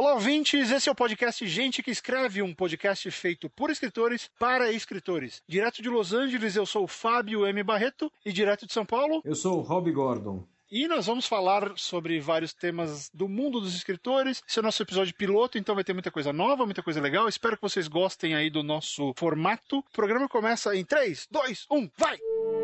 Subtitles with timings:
[0.00, 0.70] Olá, ouvintes!
[0.70, 5.42] Esse é o podcast Gente que Escreve, um podcast feito por escritores para escritores.
[5.46, 7.62] Direto de Los Angeles, eu sou o Fábio M.
[7.62, 9.20] Barreto e direto de São Paulo.
[9.22, 10.42] Eu sou o Rob Gordon.
[10.70, 14.42] E nós vamos falar sobre vários temas do mundo dos escritores.
[14.48, 17.28] Esse é o nosso episódio piloto, então vai ter muita coisa nova, muita coisa legal.
[17.28, 19.80] Espero que vocês gostem aí do nosso formato.
[19.80, 22.16] O programa começa em 3, 2, 1, vai!
[22.16, 22.59] Então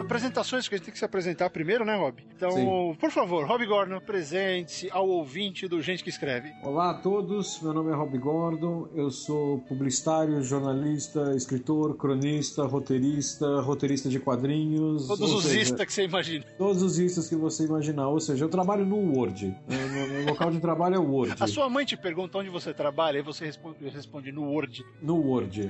[0.00, 2.22] apresentações que a gente tem que se apresentar primeiro, né, Rob?
[2.36, 2.96] Então, Sim.
[3.00, 6.52] por favor, Rob Gordon, apresente-se ao ouvinte do Gente que Escreve.
[6.62, 13.60] Olá a todos, meu nome é Rob Gordon, eu sou publicitário, jornalista, escritor, cronista, roteirista,
[13.60, 15.06] roteirista de quadrinhos.
[15.06, 16.44] Todos os seja, istas que você imagina.
[16.56, 19.54] Todos os istas que você imaginar, ou seja, eu trabalho no Word.
[19.68, 21.34] Meu, meu- meu local de trabalho é o Word.
[21.40, 24.84] A sua mãe te pergunta onde você trabalha, aí você responde, responde no Word.
[25.02, 25.68] No Word.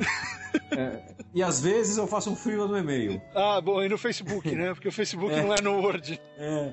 [0.72, 1.00] É,
[1.34, 3.20] e às vezes eu faço um freela no e-mail.
[3.34, 4.17] Ah, bom, e no Facebook,
[4.54, 4.72] né?
[4.74, 6.20] Porque o Facebook não é no Word.
[6.36, 6.72] É.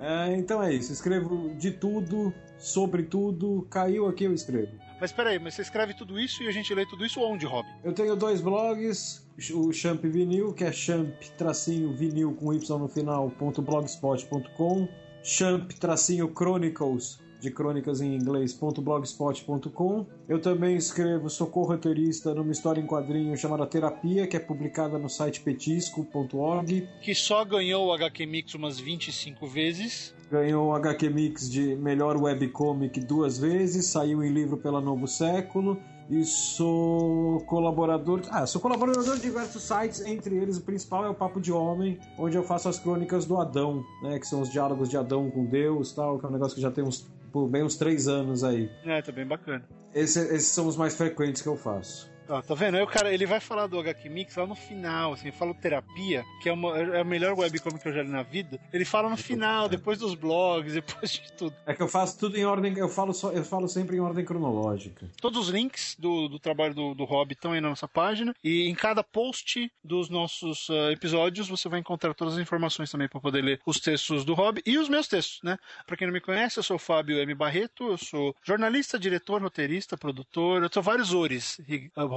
[0.00, 4.70] É, então é isso, escrevo de tudo, sobre tudo, caiu aqui eu escrevo.
[5.00, 7.66] Mas peraí, mas você escreve tudo isso e a gente lê tudo isso onde, Rob?
[7.82, 12.88] Eu tenho dois blogs, o Champ Vinil, que é champ tracinho vinil com y no
[12.88, 14.88] final, ponto blogspot.com,
[15.22, 20.06] champ tracinho chronicles, de crônicas em inglês, ponto blogspot.com.
[20.28, 25.08] Eu também escrevo, sou corretorista numa história em quadrinho chamada Terapia, que é publicada no
[25.08, 26.88] site petisco.org.
[27.00, 30.14] Que só ganhou o HQ Mix umas 25 vezes.
[30.30, 35.78] Ganhou o HQ Mix de melhor webcomic duas vezes, saiu em livro pela Novo Século.
[36.10, 38.22] E sou colaborador.
[38.30, 41.98] Ah, sou colaborador de diversos sites, entre eles o principal é o Papo de Homem,
[42.18, 44.18] onde eu faço as crônicas do Adão, né?
[44.18, 46.70] Que são os diálogos de Adão com Deus tal, que é um negócio que já
[46.70, 48.70] tem uns, por bem uns três anos aí.
[48.84, 49.64] É, tá bem bacana.
[49.94, 52.10] Esse- esses são os mais frequentes que eu faço.
[52.28, 52.76] Ó, tá vendo?
[52.76, 56.24] Aí o cara, ele vai falar do HQ Mix lá no final, assim, fala terapia,
[56.42, 58.60] que é, uma, é a melhor webcomic que eu já li na vida.
[58.72, 61.54] Ele fala no final, depois dos blogs, depois de tudo.
[61.66, 64.24] É que eu faço tudo em ordem, eu falo, só, eu falo sempre em ordem
[64.24, 65.08] cronológica.
[65.20, 68.34] Todos os links do, do trabalho do, do Rob estão aí na nossa página.
[68.44, 73.08] E em cada post dos nossos ah, episódios você vai encontrar todas as informações também
[73.08, 75.56] para poder ler os textos do Rob e os meus textos, né?
[75.86, 77.34] Para quem não me conhece, eu sou o Fábio M.
[77.34, 80.62] Barreto, eu sou jornalista, diretor, roteirista, produtor.
[80.62, 81.60] Eu sou vários ores,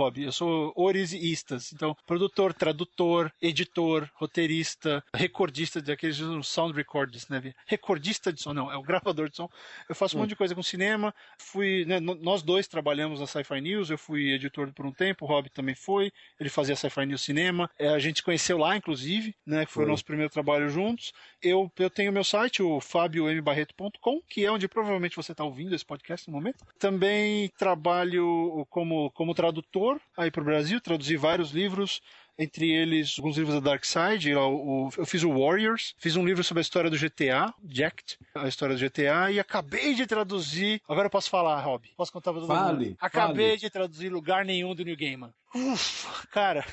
[0.02, 0.24] Rob.
[0.24, 1.72] Eu sou ores e istas.
[1.72, 7.54] Então, produtor, tradutor, editor, roteirista, recordista daqueles sound records, né?
[7.68, 9.48] Recordista de som, não, é o gravador de som.
[9.88, 11.14] Eu faço um monte de coisa com cinema.
[11.38, 13.90] Fui, né, nós dois trabalhamos na Sci-Fi News.
[13.90, 16.12] Eu fui editor por um tempo, o Rob também foi.
[16.40, 17.70] Ele fazia Sci-Fi News Cinema.
[17.78, 19.66] É, a gente conheceu lá, inclusive, né?
[19.66, 19.92] Que foi, o Foi.
[19.92, 21.12] nosso primeiro trabalho juntos.
[21.42, 25.86] Eu, eu tenho meu site, o fabiombarreto.com, que é onde provavelmente você está ouvindo esse
[25.86, 26.66] podcast no momento.
[26.80, 32.02] Também trabalho como, como tradutor aí para o Brasil, traduzi vários livros
[32.38, 34.32] entre eles alguns livros da Dark Side.
[34.32, 38.76] eu fiz o Warriors, fiz um livro sobre a história do GTA, Jacked, a história
[38.76, 40.82] do GTA, e acabei de traduzir.
[40.88, 41.88] Agora eu posso falar, Rob.
[41.96, 42.98] Posso contar pra todo Fale, mundo?
[43.00, 45.32] Acabei de traduzir lugar nenhum do New Gaiman.
[45.54, 46.66] Ufa, cara.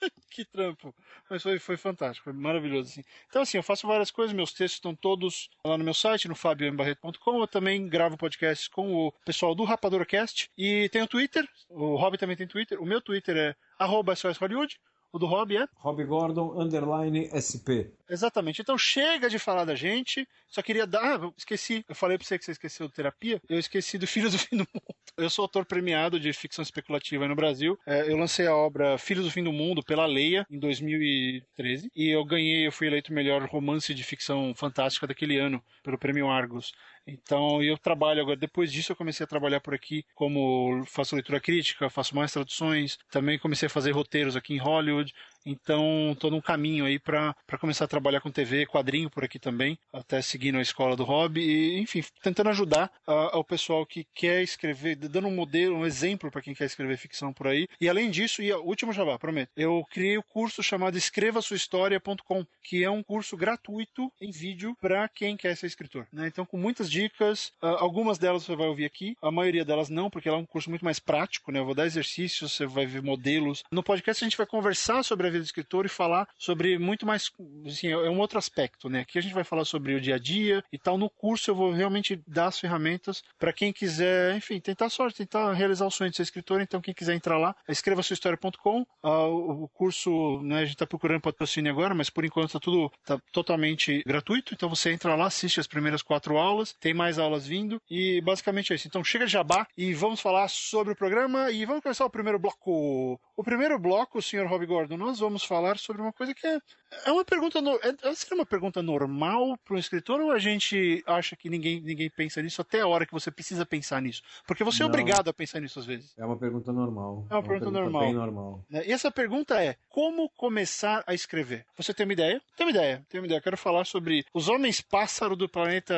[0.30, 0.94] que trampo.
[1.28, 2.90] Mas foi, foi fantástico, foi maravilhoso.
[2.90, 3.02] Assim.
[3.28, 6.34] Então, assim, eu faço várias coisas, meus textos estão todos lá no meu site, no
[6.34, 7.40] fabiombarreto.com.
[7.40, 10.50] Eu também gravo podcasts com o pessoal do RapaduraCast.
[10.56, 12.80] E tem o Twitter, o Rob também tem Twitter.
[12.80, 14.78] O meu Twitter é arroba Hollywood.
[15.12, 15.66] O do Rob é?
[15.76, 17.90] Rob Gordon, underline SP.
[18.08, 18.60] Exatamente.
[18.60, 20.26] Então chega de falar da gente.
[20.48, 21.20] Só queria dar.
[21.20, 21.84] Ah, esqueci.
[21.88, 23.40] Eu falei pra você que você esqueceu do terapia.
[23.48, 24.94] Eu esqueci do Filhos do Fim do Mundo.
[25.16, 27.78] Eu sou autor premiado de ficção especulativa aí no Brasil.
[27.86, 31.90] É, eu lancei a obra Filhos do Fim do Mundo pela Leia em 2013.
[31.94, 36.28] E eu ganhei, eu fui eleito melhor romance de ficção fantástica daquele ano pelo Prêmio
[36.28, 36.72] Argos.
[37.06, 38.36] Então eu trabalho agora.
[38.36, 42.98] Depois disso eu comecei a trabalhar por aqui como faço leitura crítica, faço mais traduções.
[43.10, 45.12] Também comecei a fazer roteiros aqui em Hollywood.
[45.46, 49.78] Então, estou num caminho aí para começar a trabalhar com TV, quadrinho por aqui também,
[49.92, 54.96] até seguindo a escola do hobby e, enfim, tentando ajudar ao pessoal que quer escrever,
[54.96, 57.68] dando um modelo, um exemplo para quem quer escrever ficção por aí.
[57.80, 62.90] E além disso, e último jabá, prometo, eu criei o curso chamado escrevasuahistoria.com, que é
[62.90, 66.06] um curso gratuito em vídeo para quem quer ser escritor.
[66.12, 66.26] né?
[66.26, 70.28] Então, com muitas dicas, algumas delas você vai ouvir aqui, a maioria delas não, porque
[70.28, 71.60] ela é um curso muito mais prático, né?
[71.60, 73.62] Eu vou dar exercícios, você vai ver modelos.
[73.70, 77.06] No podcast a gente vai conversar sobre a vida de escritor e falar sobre muito
[77.06, 77.30] mais,
[77.66, 79.00] assim, é um outro aspecto, né?
[79.00, 80.98] Aqui a gente vai falar sobre o dia a dia e tal.
[80.98, 85.52] No curso eu vou realmente dar as ferramentas para quem quiser, enfim, tentar sorte, tentar
[85.52, 86.60] realizar o sonho de ser escritor.
[86.60, 88.86] Então, quem quiser entrar lá, escreva sua história.com.
[89.02, 92.90] Ah, o curso, né, a gente está procurando patrocínio agora, mas por enquanto está tudo
[93.04, 94.54] tá totalmente gratuito.
[94.54, 98.72] Então, você entra lá, assiste as primeiras quatro aulas, tem mais aulas vindo e basicamente
[98.72, 98.88] é isso.
[98.88, 102.38] Então, chega de jabá e vamos falar sobre o programa e vamos começar o primeiro
[102.38, 103.20] bloco.
[103.36, 106.60] O primeiro bloco, senhor Rob Gordon, nós vamos falar sobre uma coisa que é,
[107.04, 107.60] é uma pergunta.
[107.60, 111.80] No, é, seria uma pergunta normal para um escritor ou a gente acha que ninguém,
[111.80, 114.22] ninguém pensa nisso até a hora que você precisa pensar nisso?
[114.46, 114.88] Porque você é Não.
[114.88, 116.12] é obrigado a pensar nisso às vezes.
[116.16, 117.26] É uma pergunta normal.
[117.28, 118.02] É uma, é uma pergunta, pergunta, normal.
[118.02, 118.64] Bem normal.
[118.72, 121.64] É, e essa pergunta é: como começar a escrever?
[121.76, 122.42] Você tem uma ideia?
[122.56, 123.38] Tem uma ideia, tem uma ideia.
[123.38, 125.94] Eu quero falar sobre os homens pássaro do planeta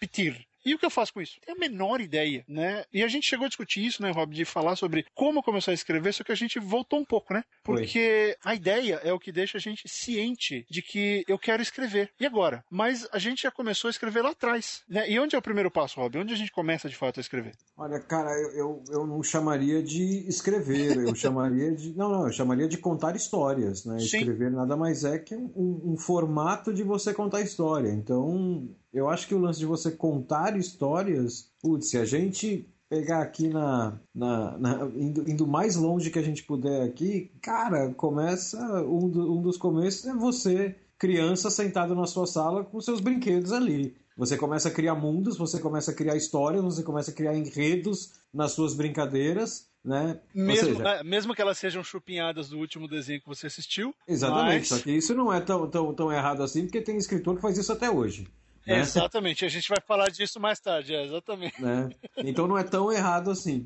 [0.00, 0.46] Pitir.
[0.66, 1.38] E o que eu faço com isso?
[1.46, 2.84] Tenho a menor ideia, né?
[2.92, 5.74] E a gente chegou a discutir isso, né, Rob, de falar sobre como começar a
[5.74, 7.44] escrever, só que a gente voltou um pouco, né?
[7.62, 8.52] Porque Foi.
[8.52, 12.10] a ideia é o que deixa a gente ciente de que eu quero escrever.
[12.18, 12.64] E agora?
[12.68, 15.08] Mas a gente já começou a escrever lá atrás, né?
[15.08, 16.18] E onde é o primeiro passo, Rob?
[16.18, 17.52] Onde a gente começa de fato a escrever?
[17.76, 21.96] Olha, cara, eu, eu, eu não chamaria de escrever, eu chamaria de.
[21.96, 24.00] Não, não, eu chamaria de contar histórias, né?
[24.00, 24.18] Sim.
[24.18, 27.90] Escrever nada mais é que um, um formato de você contar história.
[27.90, 33.20] Então, eu acho que o lance de você contar histórias, putz, se a gente pegar
[33.20, 38.58] aqui na, na, na indo, indo, mais longe que a gente puder aqui, cara, começa
[38.84, 43.52] um, do, um dos começos é você criança sentado na sua sala com seus brinquedos
[43.52, 43.94] ali.
[44.16, 48.14] Você começa a criar mundos, você começa a criar histórias, você começa a criar enredos
[48.32, 50.18] nas suas brincadeiras, né?
[50.34, 53.94] Mesmo, seja, é, mesmo que elas sejam chupinhadas do último desenho que você assistiu.
[54.08, 54.68] Exatamente, mas...
[54.68, 57.58] só que isso não é tão, tão, tão errado assim, porque tem escritor que faz
[57.58, 58.26] isso até hoje.
[58.66, 58.80] Né?
[58.80, 61.62] Exatamente, a gente vai falar disso mais tarde, é, exatamente.
[61.62, 61.88] Né?
[62.18, 63.64] Então não é tão errado assim.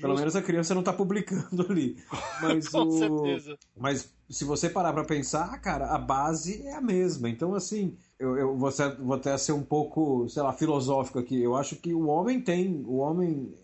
[0.00, 1.96] Pelo menos a criança não está publicando ali.
[2.40, 2.90] Mas Com o...
[2.90, 3.58] certeza.
[3.76, 7.28] Mas se você parar para pensar, cara, a base é a mesma.
[7.28, 11.40] Então, assim, eu, eu vou, ser, vou até ser um pouco, sei lá, filosófico aqui.
[11.40, 13.54] Eu acho que o homem tem, o homem,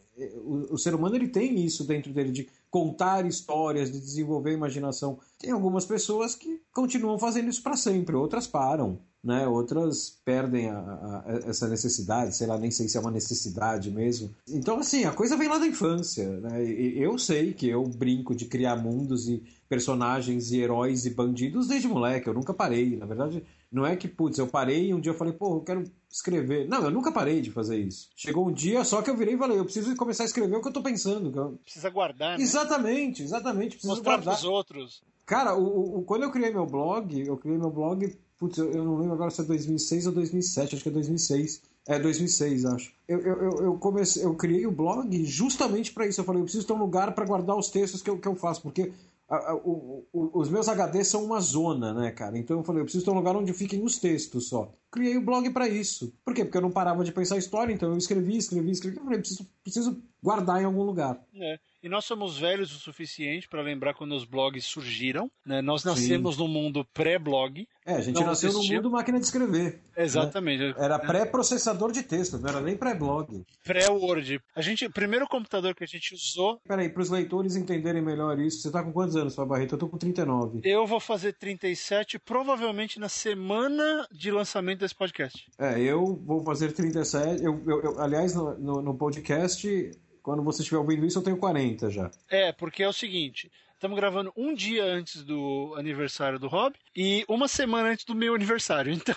[0.44, 5.18] o, o ser humano ele tem isso dentro dele de contar histórias, de desenvolver imaginação.
[5.38, 9.48] Tem algumas pessoas que continuam fazendo isso para sempre, outras param né?
[9.48, 14.30] Outras perdem a, a, essa necessidade, sei lá, nem sei se é uma necessidade mesmo.
[14.48, 16.62] Então, assim, a coisa vem lá da infância, né?
[16.64, 21.88] Eu sei que eu brinco de criar mundos e personagens e heróis e bandidos desde
[21.88, 22.96] moleque, eu nunca parei.
[22.96, 25.60] Na verdade, não é que, putz, eu parei e um dia eu falei, pô, eu
[25.60, 26.68] quero escrever.
[26.68, 28.08] Não, eu nunca parei de fazer isso.
[28.14, 30.62] Chegou um dia só que eu virei e falei, eu preciso começar a escrever o
[30.62, 31.36] que eu tô pensando.
[31.36, 31.58] Eu...
[31.64, 32.44] Precisa guardar, né?
[32.44, 33.70] Exatamente, exatamente.
[33.70, 34.34] Preciso Mostrar guardar.
[34.34, 35.02] pros outros.
[35.26, 38.84] Cara, o, o, quando eu criei meu blog, eu criei meu blog Putz, eu, eu,
[38.84, 41.62] não lembro agora se é 2006 ou 2007, acho que é 2006.
[41.88, 42.92] É 2006, acho.
[43.08, 46.20] Eu, eu, eu, comecei, eu criei o blog justamente para isso.
[46.20, 48.34] Eu falei, eu preciso ter um lugar para guardar os textos que eu, que eu
[48.34, 48.92] faço, porque
[49.28, 52.36] a, a, o, o, os meus HDs são uma zona, né, cara?
[52.36, 54.72] Então eu falei, eu preciso ter um lugar onde fiquem os textos só.
[54.96, 56.10] Criei o blog para isso.
[56.24, 56.42] Por quê?
[56.42, 58.96] Porque eu não parava de pensar a história, então eu escrevi, escrevi, escrevi.
[58.96, 61.20] Eu falei, preciso, preciso guardar em algum lugar.
[61.34, 61.58] É.
[61.82, 65.30] E nós somos velhos o suficiente para lembrar quando os blogs surgiram.
[65.44, 65.62] Né?
[65.62, 66.42] Nós nascemos Sim.
[66.42, 67.68] no mundo pré-blog.
[67.84, 69.80] É, a gente nasceu no mundo máquina de escrever.
[69.96, 70.02] Né?
[70.02, 70.64] Exatamente.
[70.64, 70.74] Né?
[70.78, 73.44] Era pré-processador de texto, não era nem pré-blog.
[73.62, 74.40] Pré-Word.
[74.56, 76.60] A gente, o primeiro computador que a gente usou.
[76.66, 79.76] Peraí, para os leitores entenderem melhor isso, você está com quantos anos, Fábio Barreto?
[79.76, 80.62] Eu tô com 39.
[80.64, 85.46] Eu vou fazer 37, provavelmente na semana de lançamento desse podcast.
[85.58, 87.44] É, eu vou fazer 37.
[87.44, 89.90] Eu, eu, eu aliás, no, no, no podcast
[90.26, 92.10] quando você estiver ouvindo isso, eu tenho 40 já.
[92.28, 93.48] É, porque é o seguinte.
[93.74, 98.34] Estamos gravando um dia antes do aniversário do Rob e uma semana antes do meu
[98.34, 98.92] aniversário.
[99.06, 99.14] Então,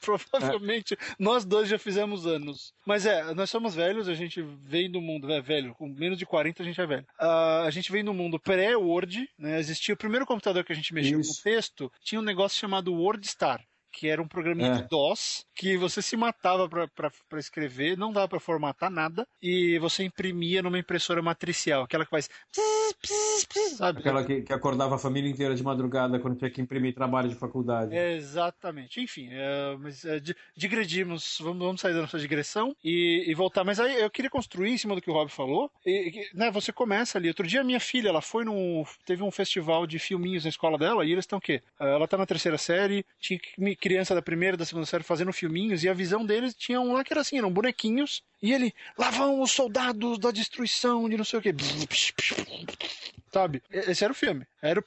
[0.00, 0.96] provavelmente é.
[1.18, 2.74] nós dois já fizemos anos.
[2.84, 6.26] Mas é, nós somos velhos, a gente vem do mundo, é velho, com menos de
[6.26, 7.06] 40 a gente é velho.
[7.20, 9.60] Uh, a gente vem do mundo pré-Word, né?
[9.60, 13.64] Existia o primeiro computador que a gente mexia com texto, tinha um negócio chamado WordStar
[13.92, 14.76] que era um programinha é.
[14.76, 20.04] de DOS, que você se matava para escrever, não dava para formatar nada, e você
[20.04, 22.28] imprimia numa impressora matricial, aquela que faz.
[23.76, 24.00] Sabe?
[24.00, 27.34] Aquela que, que acordava a família inteira de madrugada quando tinha que imprimir trabalho de
[27.34, 27.94] faculdade.
[28.16, 29.00] exatamente.
[29.00, 30.20] Enfim, é, mas é,
[30.56, 33.64] digredimos, vamos, vamos sair da nossa digressão e, e, voltar.
[33.64, 35.70] Mas aí eu queria construir em cima do que o Rob falou.
[35.84, 37.28] E, né, você começa ali.
[37.28, 38.84] Outro dia, minha filha, ela foi num.
[39.04, 41.62] Teve um festival de filminhos na escola dela, e eles estão o quê?
[41.78, 45.82] Ela tá na terceira série, tinha que criança da primeira da segunda série fazendo filminhos
[45.82, 48.22] e a visão deles tinha um lá que era assim, eram bonequinhos.
[48.42, 51.54] E ele, lá vão os soldados da destruição de não sei o que.
[53.32, 53.62] Sabe?
[53.70, 54.46] Esse era o filme.
[54.60, 54.84] Era o.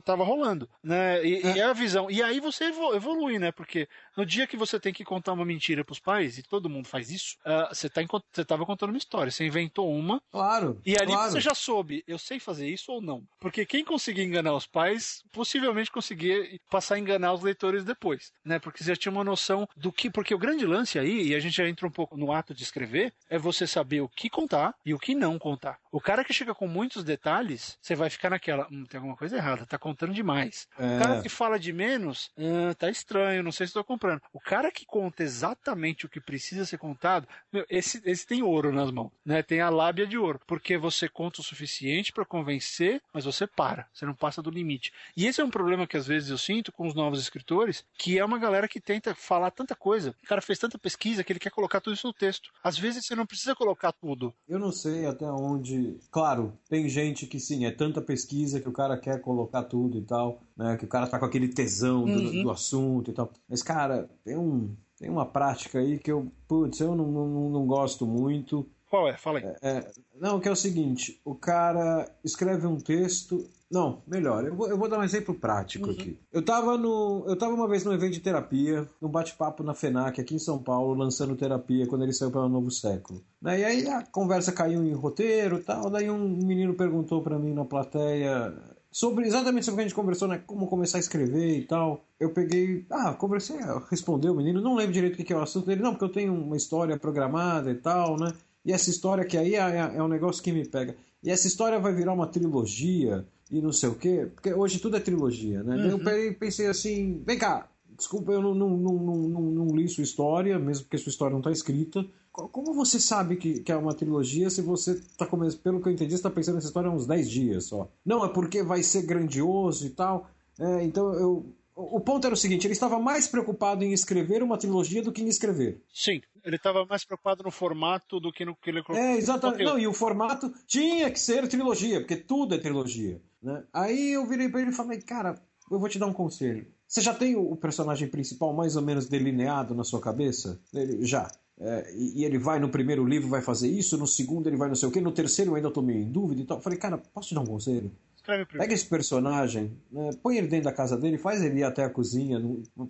[0.00, 1.24] que tava rolando, né?
[1.24, 1.56] E é.
[1.56, 2.10] e é a visão.
[2.10, 3.52] E aí você evolui, né?
[3.52, 6.88] Porque no dia que você tem que contar uma mentira pros pais, e todo mundo
[6.88, 8.00] faz isso, uh, você, tá,
[8.32, 10.20] você tava contando uma história, você inventou uma.
[10.30, 10.80] Claro.
[10.84, 11.30] E ali claro.
[11.30, 13.22] você já soube, eu sei fazer isso ou não.
[13.40, 18.58] Porque quem conseguir enganar os pais, possivelmente conseguir passar a enganar os leitores depois, né?
[18.58, 20.10] Porque você já tinha uma noção do que.
[20.10, 22.62] Porque o grande lance aí, e a gente já entra um pouco no ato de
[22.62, 25.78] escrever, é você saber o que contar e o que não contar.
[25.90, 28.66] O cara que chega com muitos detalhes, você vai ficar naquela.
[28.70, 30.68] Hum, tem alguma coisa errada, tá contando demais.
[30.78, 30.96] É.
[30.96, 34.20] O cara que fala de menos, hum, tá estranho, não sei se estou comprando.
[34.32, 38.70] O cara que conta exatamente o que precisa ser contado, meu, esse, esse tem ouro
[38.70, 39.42] nas mãos, né?
[39.42, 40.40] Tem a lábia de ouro.
[40.46, 43.86] Porque você conta o suficiente para convencer, mas você para.
[43.92, 44.92] Você não passa do limite.
[45.16, 48.18] E esse é um problema que às vezes eu sinto com os novos escritores, que
[48.18, 50.14] é uma galera que tenta falar tanta coisa.
[50.22, 52.50] O cara fez tanta pesquisa que ele quer colocar tudo isso no texto.
[52.62, 54.34] Às vezes você não precisa colocar tudo.
[54.46, 55.98] Eu não sei até onde.
[56.10, 60.02] Claro, tem gente que sim, é tanta pesquisa que o cara quer colocar tudo e
[60.02, 60.76] tal, né?
[60.76, 62.42] Que o cara tá com aquele tesão do, uhum.
[62.42, 63.30] do assunto e tal.
[63.48, 64.74] Mas, cara, tem um.
[64.98, 68.68] Tem uma prática aí que eu, putz, eu não, não, não gosto muito.
[68.90, 69.16] Qual é?
[69.16, 69.44] Fala aí.
[69.44, 73.48] É, é, não, que é o seguinte: o cara escreve um texto.
[73.70, 75.92] Não, melhor, eu vou, eu vou dar um exemplo prático uhum.
[75.92, 76.18] aqui.
[76.32, 80.18] Eu tava, no, eu tava uma vez num evento de terapia, num bate-papo na FENAC,
[80.18, 83.22] aqui em São Paulo, lançando terapia quando ele saiu para o Novo Século.
[83.42, 85.90] Né, e aí a conversa caiu em roteiro e tal.
[85.90, 88.54] Daí um menino perguntou para mim na plateia
[88.98, 90.42] sobre exatamente sobre o que a gente conversou, né?
[90.44, 92.04] Como começar a escrever e tal.
[92.18, 93.56] Eu peguei, ah, conversei,
[93.88, 96.08] respondeu o menino, não lembro direito o que é o assunto dele, não, porque eu
[96.08, 98.32] tenho uma história programada e tal, né?
[98.64, 100.96] E essa história que aí é, é, é um negócio que me pega.
[101.22, 104.96] E essa história vai virar uma trilogia e não sei o quê, porque hoje tudo
[104.96, 105.76] é trilogia, né?
[105.76, 106.08] Uhum.
[106.08, 110.58] Eu pensei assim, vem cá, desculpa, eu não, não, não, não, não li sua história,
[110.58, 112.06] mesmo porque sua história não está escrita.
[112.32, 115.92] Como você sabe que, que é uma trilogia se você está começando, pelo que eu
[115.92, 117.90] entendi, está pensando nessa história há uns 10 dias só?
[118.06, 120.30] Não, é porque vai ser grandioso e tal.
[120.60, 124.56] É, então eu, o ponto era o seguinte: ele estava mais preocupado em escrever uma
[124.56, 125.82] trilogia do que em escrever.
[125.92, 129.04] Sim, ele estava mais preocupado no formato do que no que ele colocou.
[129.04, 129.64] É, exatamente.
[129.64, 133.20] Não, e o formato tinha que ser trilogia, porque tudo é trilogia.
[133.42, 133.64] Né?
[133.72, 136.66] Aí eu virei para ele e falei: cara, eu vou te dar um conselho.
[136.86, 140.60] Você já tem o personagem principal mais ou menos delineado na sua cabeça?
[140.72, 141.30] Ele, já.
[141.60, 144.76] É, e, ele vai no primeiro livro, vai fazer isso, no segundo ele vai não
[144.76, 146.58] sei o quê, no terceiro eu ainda estou meio em dúvida e tal.
[146.58, 147.90] Eu falei, cara, posso te dar um conselho?
[148.28, 148.68] Escreve primeiro.
[148.68, 151.88] Pega esse personagem, né, põe ele dentro da casa dele, faz ele ir até a
[151.88, 152.38] cozinha,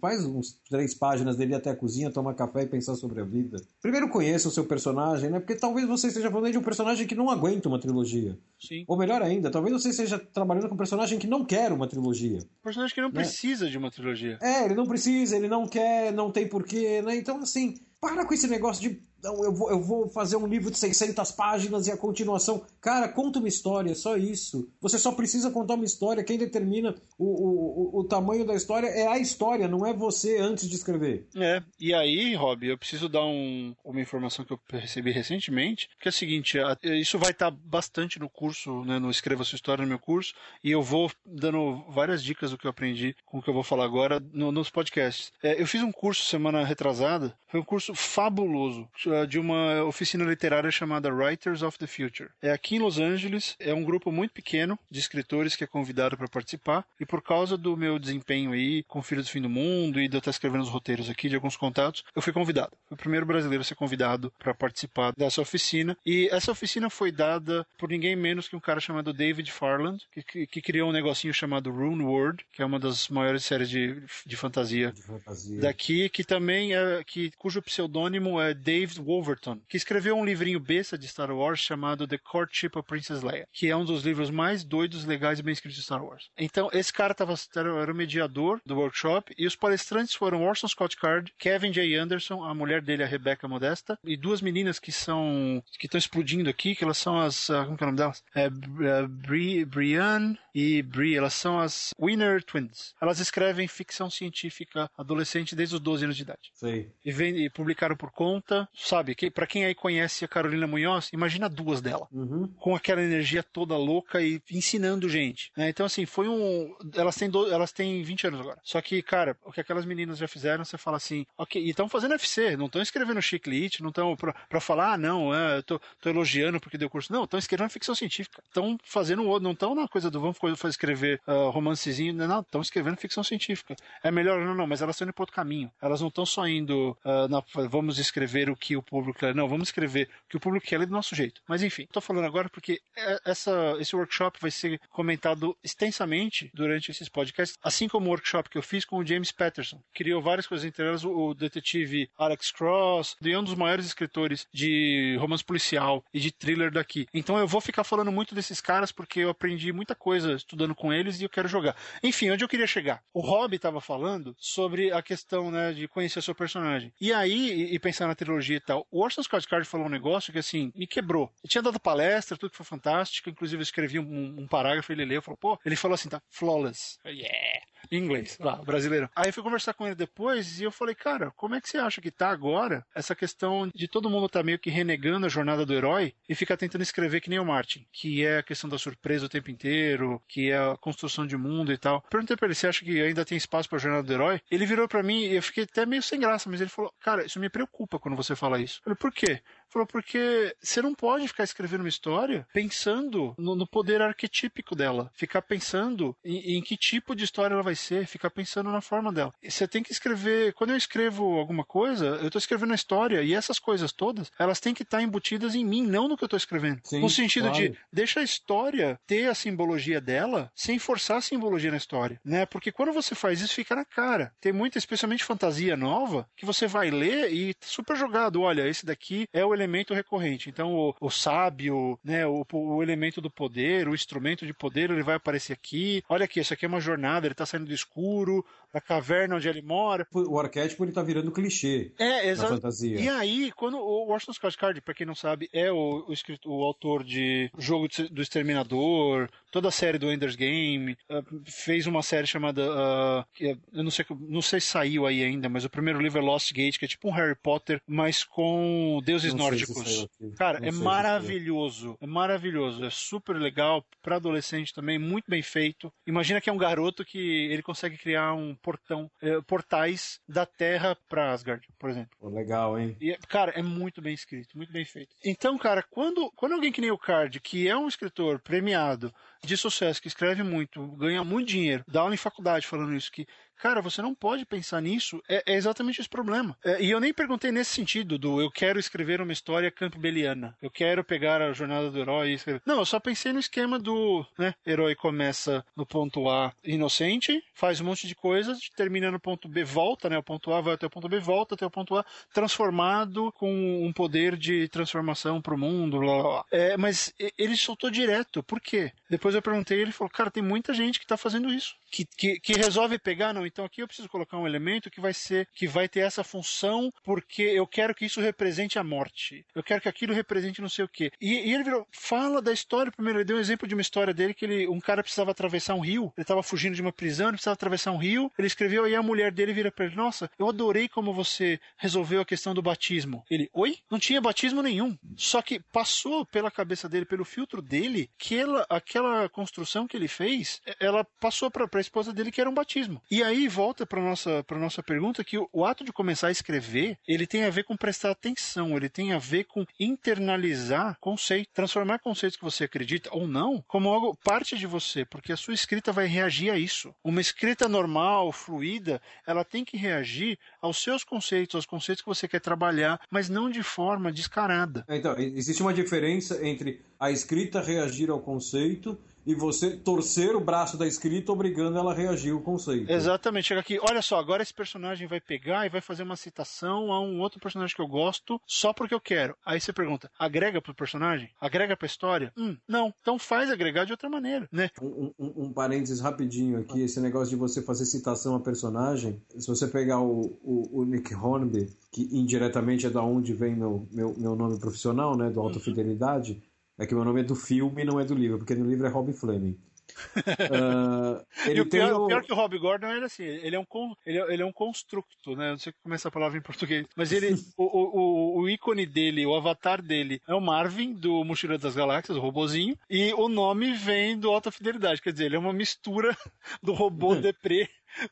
[0.00, 3.24] faz uns três páginas dele ir até a cozinha, tomar café e pensar sobre a
[3.24, 3.56] vida.
[3.80, 5.38] Primeiro conheça o seu personagem, né?
[5.38, 8.36] Porque talvez você esteja falando de um personagem que não aguenta uma trilogia.
[8.58, 8.84] Sim.
[8.88, 12.38] Ou melhor ainda, talvez você esteja trabalhando com um personagem que não quer uma trilogia.
[12.38, 13.14] Um personagem que não né?
[13.14, 14.38] precisa de uma trilogia.
[14.42, 17.16] É, ele não precisa, ele não quer, não tem porquê, né?
[17.16, 20.78] Então, assim, para com esse negócio de eu vou, eu vou fazer um livro de
[20.78, 22.64] 600 páginas e a continuação.
[22.80, 24.70] Cara, conta uma história, só isso.
[24.80, 26.22] Você só precisa contar uma história.
[26.22, 30.68] Quem determina o, o, o, tamanho da história é a história, não é você antes
[30.68, 31.26] de escrever.
[31.36, 36.08] É, e aí, Rob, eu preciso dar um, uma informação que eu recebi recentemente, que
[36.08, 39.88] é o seguinte, isso vai estar bastante no curso, né, no Escreva Sua História no
[39.88, 43.50] meu curso, e eu vou dando várias dicas do que eu aprendi com o que
[43.50, 45.32] eu vou falar agora no, nos podcasts.
[45.42, 50.24] É, eu fiz um curso semana retrasada, foi um curso fabuloso eh, de uma oficina
[50.24, 52.30] literária chamada Writers of the Future.
[52.42, 56.16] É aqui em Los Angeles, é um grupo muito pequeno de escritores que é convidado
[56.16, 60.00] para participar, e por causa do meu desempenho aí com Filhos do Fim do Mundo
[60.00, 62.72] e de eu estar escrevendo os roteiros aqui de alguns contatos, eu fui convidado.
[62.88, 67.10] Fui o primeiro brasileiro a ser convidado para participar dessa oficina, e essa oficina foi
[67.10, 70.92] dada por ninguém menos que um cara chamado David Farland, que, que, que criou um
[70.92, 75.60] negocinho chamado Rune World, que é uma das maiores séries de, de fantasia, de fantasia.
[75.60, 80.98] daqui, que também é que cujo pseudônimo é Dave Wolverton, que escreveu um livrinho besta
[80.98, 84.64] de Star Wars chamado The Courtship of Princess Leia, que é um dos livros mais
[84.64, 86.28] doidos, legais e bem escritos de Star Wars.
[86.36, 90.96] Então, esse cara tava, era o mediador do workshop e os palestrantes foram Orson Scott
[90.96, 91.94] Card, Kevin J.
[91.94, 96.50] Anderson, a mulher dele, a Rebecca Modesta, e duas meninas que são que estão explodindo
[96.50, 98.24] aqui, que elas são as ah, como que é o nome delas?
[98.34, 102.92] É, é Bri, Brianne e Brie, elas são as Winner Twins.
[103.00, 106.50] Elas escrevem ficção científica adolescente desde os 12 anos de idade.
[106.54, 106.90] Sei.
[107.04, 109.14] E, vem, e publicaram por conta, sabe?
[109.14, 112.08] Que, para quem aí conhece a Carolina Munhoz, imagina duas dela.
[112.10, 112.48] Uhum.
[112.58, 115.52] Com aquela energia toda louca e ensinando gente.
[115.56, 115.68] Né?
[115.68, 116.74] Então, assim, foi um.
[116.94, 117.52] Elas têm, do...
[117.52, 118.58] elas têm 20 anos agora.
[118.62, 121.88] Só que, cara, o que aquelas meninas já fizeram, você fala assim, ok, e estão
[121.88, 125.62] fazendo FC, não estão escrevendo chiclete, não estão pra, pra falar, ah, não, é, eu
[125.62, 127.12] tô, tô elogiando porque deu curso.
[127.12, 128.42] Não, estão escrevendo ficção científica.
[128.46, 132.60] Estão fazendo outro, não estão na coisa do vamos fazer escrever uh, romancezinho, não, estão
[132.60, 133.76] escrevendo ficção científica.
[134.02, 135.70] É melhor, não, não, mas elas estão indo para outro caminho.
[135.80, 139.34] Elas não estão só indo uh, na, vamos escrever o que o público quer.
[139.34, 141.40] Não, vamos escrever o que o público quer do nosso jeito.
[141.48, 146.90] Mas enfim, estou falando agora porque é, essa, esse workshop vai ser comentado extensamente durante
[146.90, 149.80] esses podcasts, assim como o workshop que eu fiz com o James Patterson.
[149.92, 154.46] Criou várias coisas entre elas, o detetive Alex Cross, e é um dos maiores escritores
[154.52, 157.06] de romance policial e de thriller daqui.
[157.12, 160.92] Então eu vou ficar falando muito desses caras porque eu aprendi muita coisa estudando com
[160.92, 161.76] eles e eu quero jogar.
[162.02, 163.02] Enfim, onde eu queria chegar?
[163.12, 166.92] O Rob estava falando sobre a questão né, de conhecer seu personagem.
[167.00, 170.32] E aí, e pensar na trilogia e tal, o Orson Scott Card falou um negócio
[170.32, 171.32] que assim, me quebrou.
[171.42, 175.04] Eu tinha dado palestra, tudo que foi fantástico, inclusive eu escrevi um, um parágrafo, ele
[175.04, 176.98] leu, falou, pô, ele falou assim, tá, flawless.
[177.06, 177.68] Yeah!
[177.90, 179.08] Em inglês, lá, brasileiro.
[179.14, 181.78] Aí eu fui conversar com ele depois e eu falei, cara, como é que você
[181.78, 185.64] acha que tá agora essa questão de todo mundo tá meio que renegando a jornada
[185.64, 188.78] do herói e fica tentando escrever que nem o Martin, que é a questão da
[188.78, 192.02] surpresa o tempo inteiro, que é a construção de mundo e tal.
[192.10, 194.40] Perguntei pra ele, você acha que ainda tem espaço pra jornada do herói?
[194.50, 197.24] Ele virou para mim e eu fiquei até meio sem graça, mas ele falou, cara,
[197.24, 198.80] isso me preocupa quando você fala isso.
[198.80, 199.42] Eu falei, por quê?
[199.68, 205.10] Falou, porque você não pode ficar escrevendo uma história pensando no, no poder arquetípico dela.
[205.14, 209.12] Ficar pensando em, em, que tipo de história ela vai ser, ficar pensando na forma
[209.12, 209.32] dela.
[209.42, 210.54] E você tem que escrever.
[210.54, 213.22] Quando eu escrevo alguma coisa, eu estou escrevendo a história.
[213.22, 216.26] E essas coisas todas, elas têm que estar embutidas em mim, não no que eu
[216.26, 216.80] estou escrevendo.
[216.84, 217.58] Sim, no sentido claro.
[217.58, 222.20] de deixa a história ter a simbologia dela sem forçar a simbologia na história.
[222.24, 222.46] né?
[222.46, 224.32] Porque quando você faz isso, fica na cara.
[224.40, 228.40] Tem muita, especialmente fantasia nova, que você vai ler e tá super jogado.
[228.42, 230.48] Olha, esse daqui é o elemento recorrente.
[230.48, 235.02] Então, o, o sábio, né, o, o, elemento do poder, o instrumento de poder, ele
[235.02, 236.02] vai aparecer aqui.
[236.08, 239.48] Olha aqui, isso aqui é uma jornada, ele está saindo do escuro, da caverna onde
[239.48, 240.06] ele mora.
[240.12, 241.92] O arquétipo ele tá virando clichê.
[241.98, 242.54] É, exato.
[242.54, 243.00] fantasia.
[243.00, 246.52] E aí, quando o Washington Scott Card, para quem não sabe, é o, o, escritor,
[246.52, 252.02] o autor de Jogo do Exterminador, toda a série do Ender's Game, uh, fez uma
[252.02, 256.00] série chamada, uh, eu não sei, não sei se saiu aí ainda, mas o primeiro
[256.00, 260.06] livro é Lost Gate, que é tipo um Harry Potter, mas com deuses não nórdicos.
[260.36, 265.92] Cara, não é maravilhoso, é maravilhoso, é super legal para adolescente também, muito bem feito.
[266.06, 270.96] Imagina que é um garoto que ele consegue criar um portão, eh, portais da Terra
[271.08, 272.10] para Asgard, por exemplo.
[272.20, 272.96] Oh, legal, hein?
[273.00, 275.14] E, cara, é muito bem escrito, muito bem feito.
[275.24, 279.12] Então, cara, quando, quando alguém que nem o Card, que é um escritor premiado,
[279.44, 283.26] de sucesso, que escreve muito, ganha muito dinheiro, dá aula em faculdade falando isso, que
[283.58, 285.22] Cara, você não pode pensar nisso.
[285.28, 286.56] É, é exatamente esse problema.
[286.64, 290.56] É, e eu nem perguntei nesse sentido do eu quero escrever uma história campbelliana.
[290.62, 292.62] Eu quero pegar a jornada do herói e escrever.
[292.64, 297.80] Não, eu só pensei no esquema do, né, herói começa no ponto A inocente, faz
[297.80, 300.86] um monte de coisas, termina no ponto B, volta, né, o ponto A vai até
[300.86, 303.50] o ponto B, volta até o ponto A, transformado com
[303.84, 306.44] um poder de transformação pro mundo, blá, blá, blá.
[306.50, 308.42] É, mas ele soltou direto.
[308.42, 308.92] Por quê?
[309.10, 311.74] Depois eu perguntei, ele falou, cara, tem muita gente que tá fazendo isso.
[311.90, 315.12] Que, que, que resolve pegar, não, então aqui eu preciso colocar um elemento que vai
[315.12, 319.44] ser, que vai ter essa função, porque eu quero que isso represente a morte.
[319.54, 321.10] Eu quero que aquilo represente não sei o quê.
[321.20, 323.18] E, e ele virou, fala da história primeiro.
[323.18, 325.80] Ele deu um exemplo de uma história dele que ele, um cara precisava atravessar um
[325.80, 326.12] rio.
[326.16, 328.30] Ele estava fugindo de uma prisão, ele precisava atravessar um rio.
[328.38, 332.20] Ele escreveu aí a mulher dele vira para ele: Nossa, eu adorei como você resolveu
[332.20, 333.24] a questão do batismo.
[333.30, 333.78] Ele, oi?
[333.90, 334.96] Não tinha batismo nenhum.
[335.16, 340.08] Só que passou pela cabeça dele, pelo filtro dele, que ela, aquela construção que ele
[340.08, 343.02] fez, ela passou para a esposa dele que era um batismo.
[343.10, 346.28] E aí aí volta para nossa para nossa pergunta que o, o, ato de começar
[346.28, 350.96] a escrever ele tem a ver com prestar atenção, ele tem a ver com internalizar
[351.00, 355.36] conceito, transformar conceitos que você acredita ou não como algo parte de você, porque a
[355.36, 356.94] sua escrita vai reagir a isso.
[357.02, 362.26] Uma escrita normal, fluida, ela tem que reagir aos seus conceitos, aos conceitos que você
[362.26, 364.84] quer trabalhar, mas não de forma descarada.
[364.88, 370.78] Então, existe uma diferença entre a escrita reagir ao conceito e você torcer o braço
[370.78, 372.90] da escrita obrigando ela a reagir ao conceito.
[372.90, 373.48] Exatamente.
[373.48, 376.98] Chega aqui, olha só, agora esse personagem vai pegar e vai fazer uma citação a
[376.98, 379.36] um outro personagem que eu gosto só porque eu quero.
[379.44, 381.28] Aí você pergunta, agrega pro personagem?
[381.38, 382.32] Agrega pra história?
[382.38, 382.90] Hum, não.
[383.02, 384.70] Então faz agregar de outra maneira, né?
[384.80, 389.46] Um, um, um parênteses rapidinho aqui, esse negócio de você fazer citação a personagem, se
[389.46, 394.14] você pegar o, o, o Nick Hornby, que indiretamente é da onde vem meu, meu,
[394.16, 395.64] meu nome profissional, né, do Alta uhum.
[395.64, 396.42] Fidelidade,
[396.78, 398.86] é que meu nome é do filme e não é do livro, porque no livro
[398.86, 399.58] é Rob Fleming.
[400.18, 402.04] uh, e o pior, o...
[402.04, 403.64] o pior, que o Rob Gordon era assim, ele é um
[404.04, 405.50] ele é, ele é um construto, né?
[405.50, 409.26] Não sei como é essa palavra em português, mas ele o, o, o, ícone dele,
[409.26, 413.72] o avatar dele é o Marvin do Mochileiro das Galáxias, o robozinho, e o nome
[413.72, 416.16] vem do Alta Fidelidade, quer dizer, ele é uma mistura
[416.62, 417.68] do robô deprê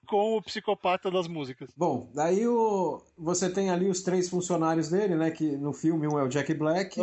[0.07, 1.71] com o psicopata das músicas.
[1.77, 5.31] Bom, daí o, você tem ali os três funcionários dele, né?
[5.31, 7.01] Que no filme um é o Jack Black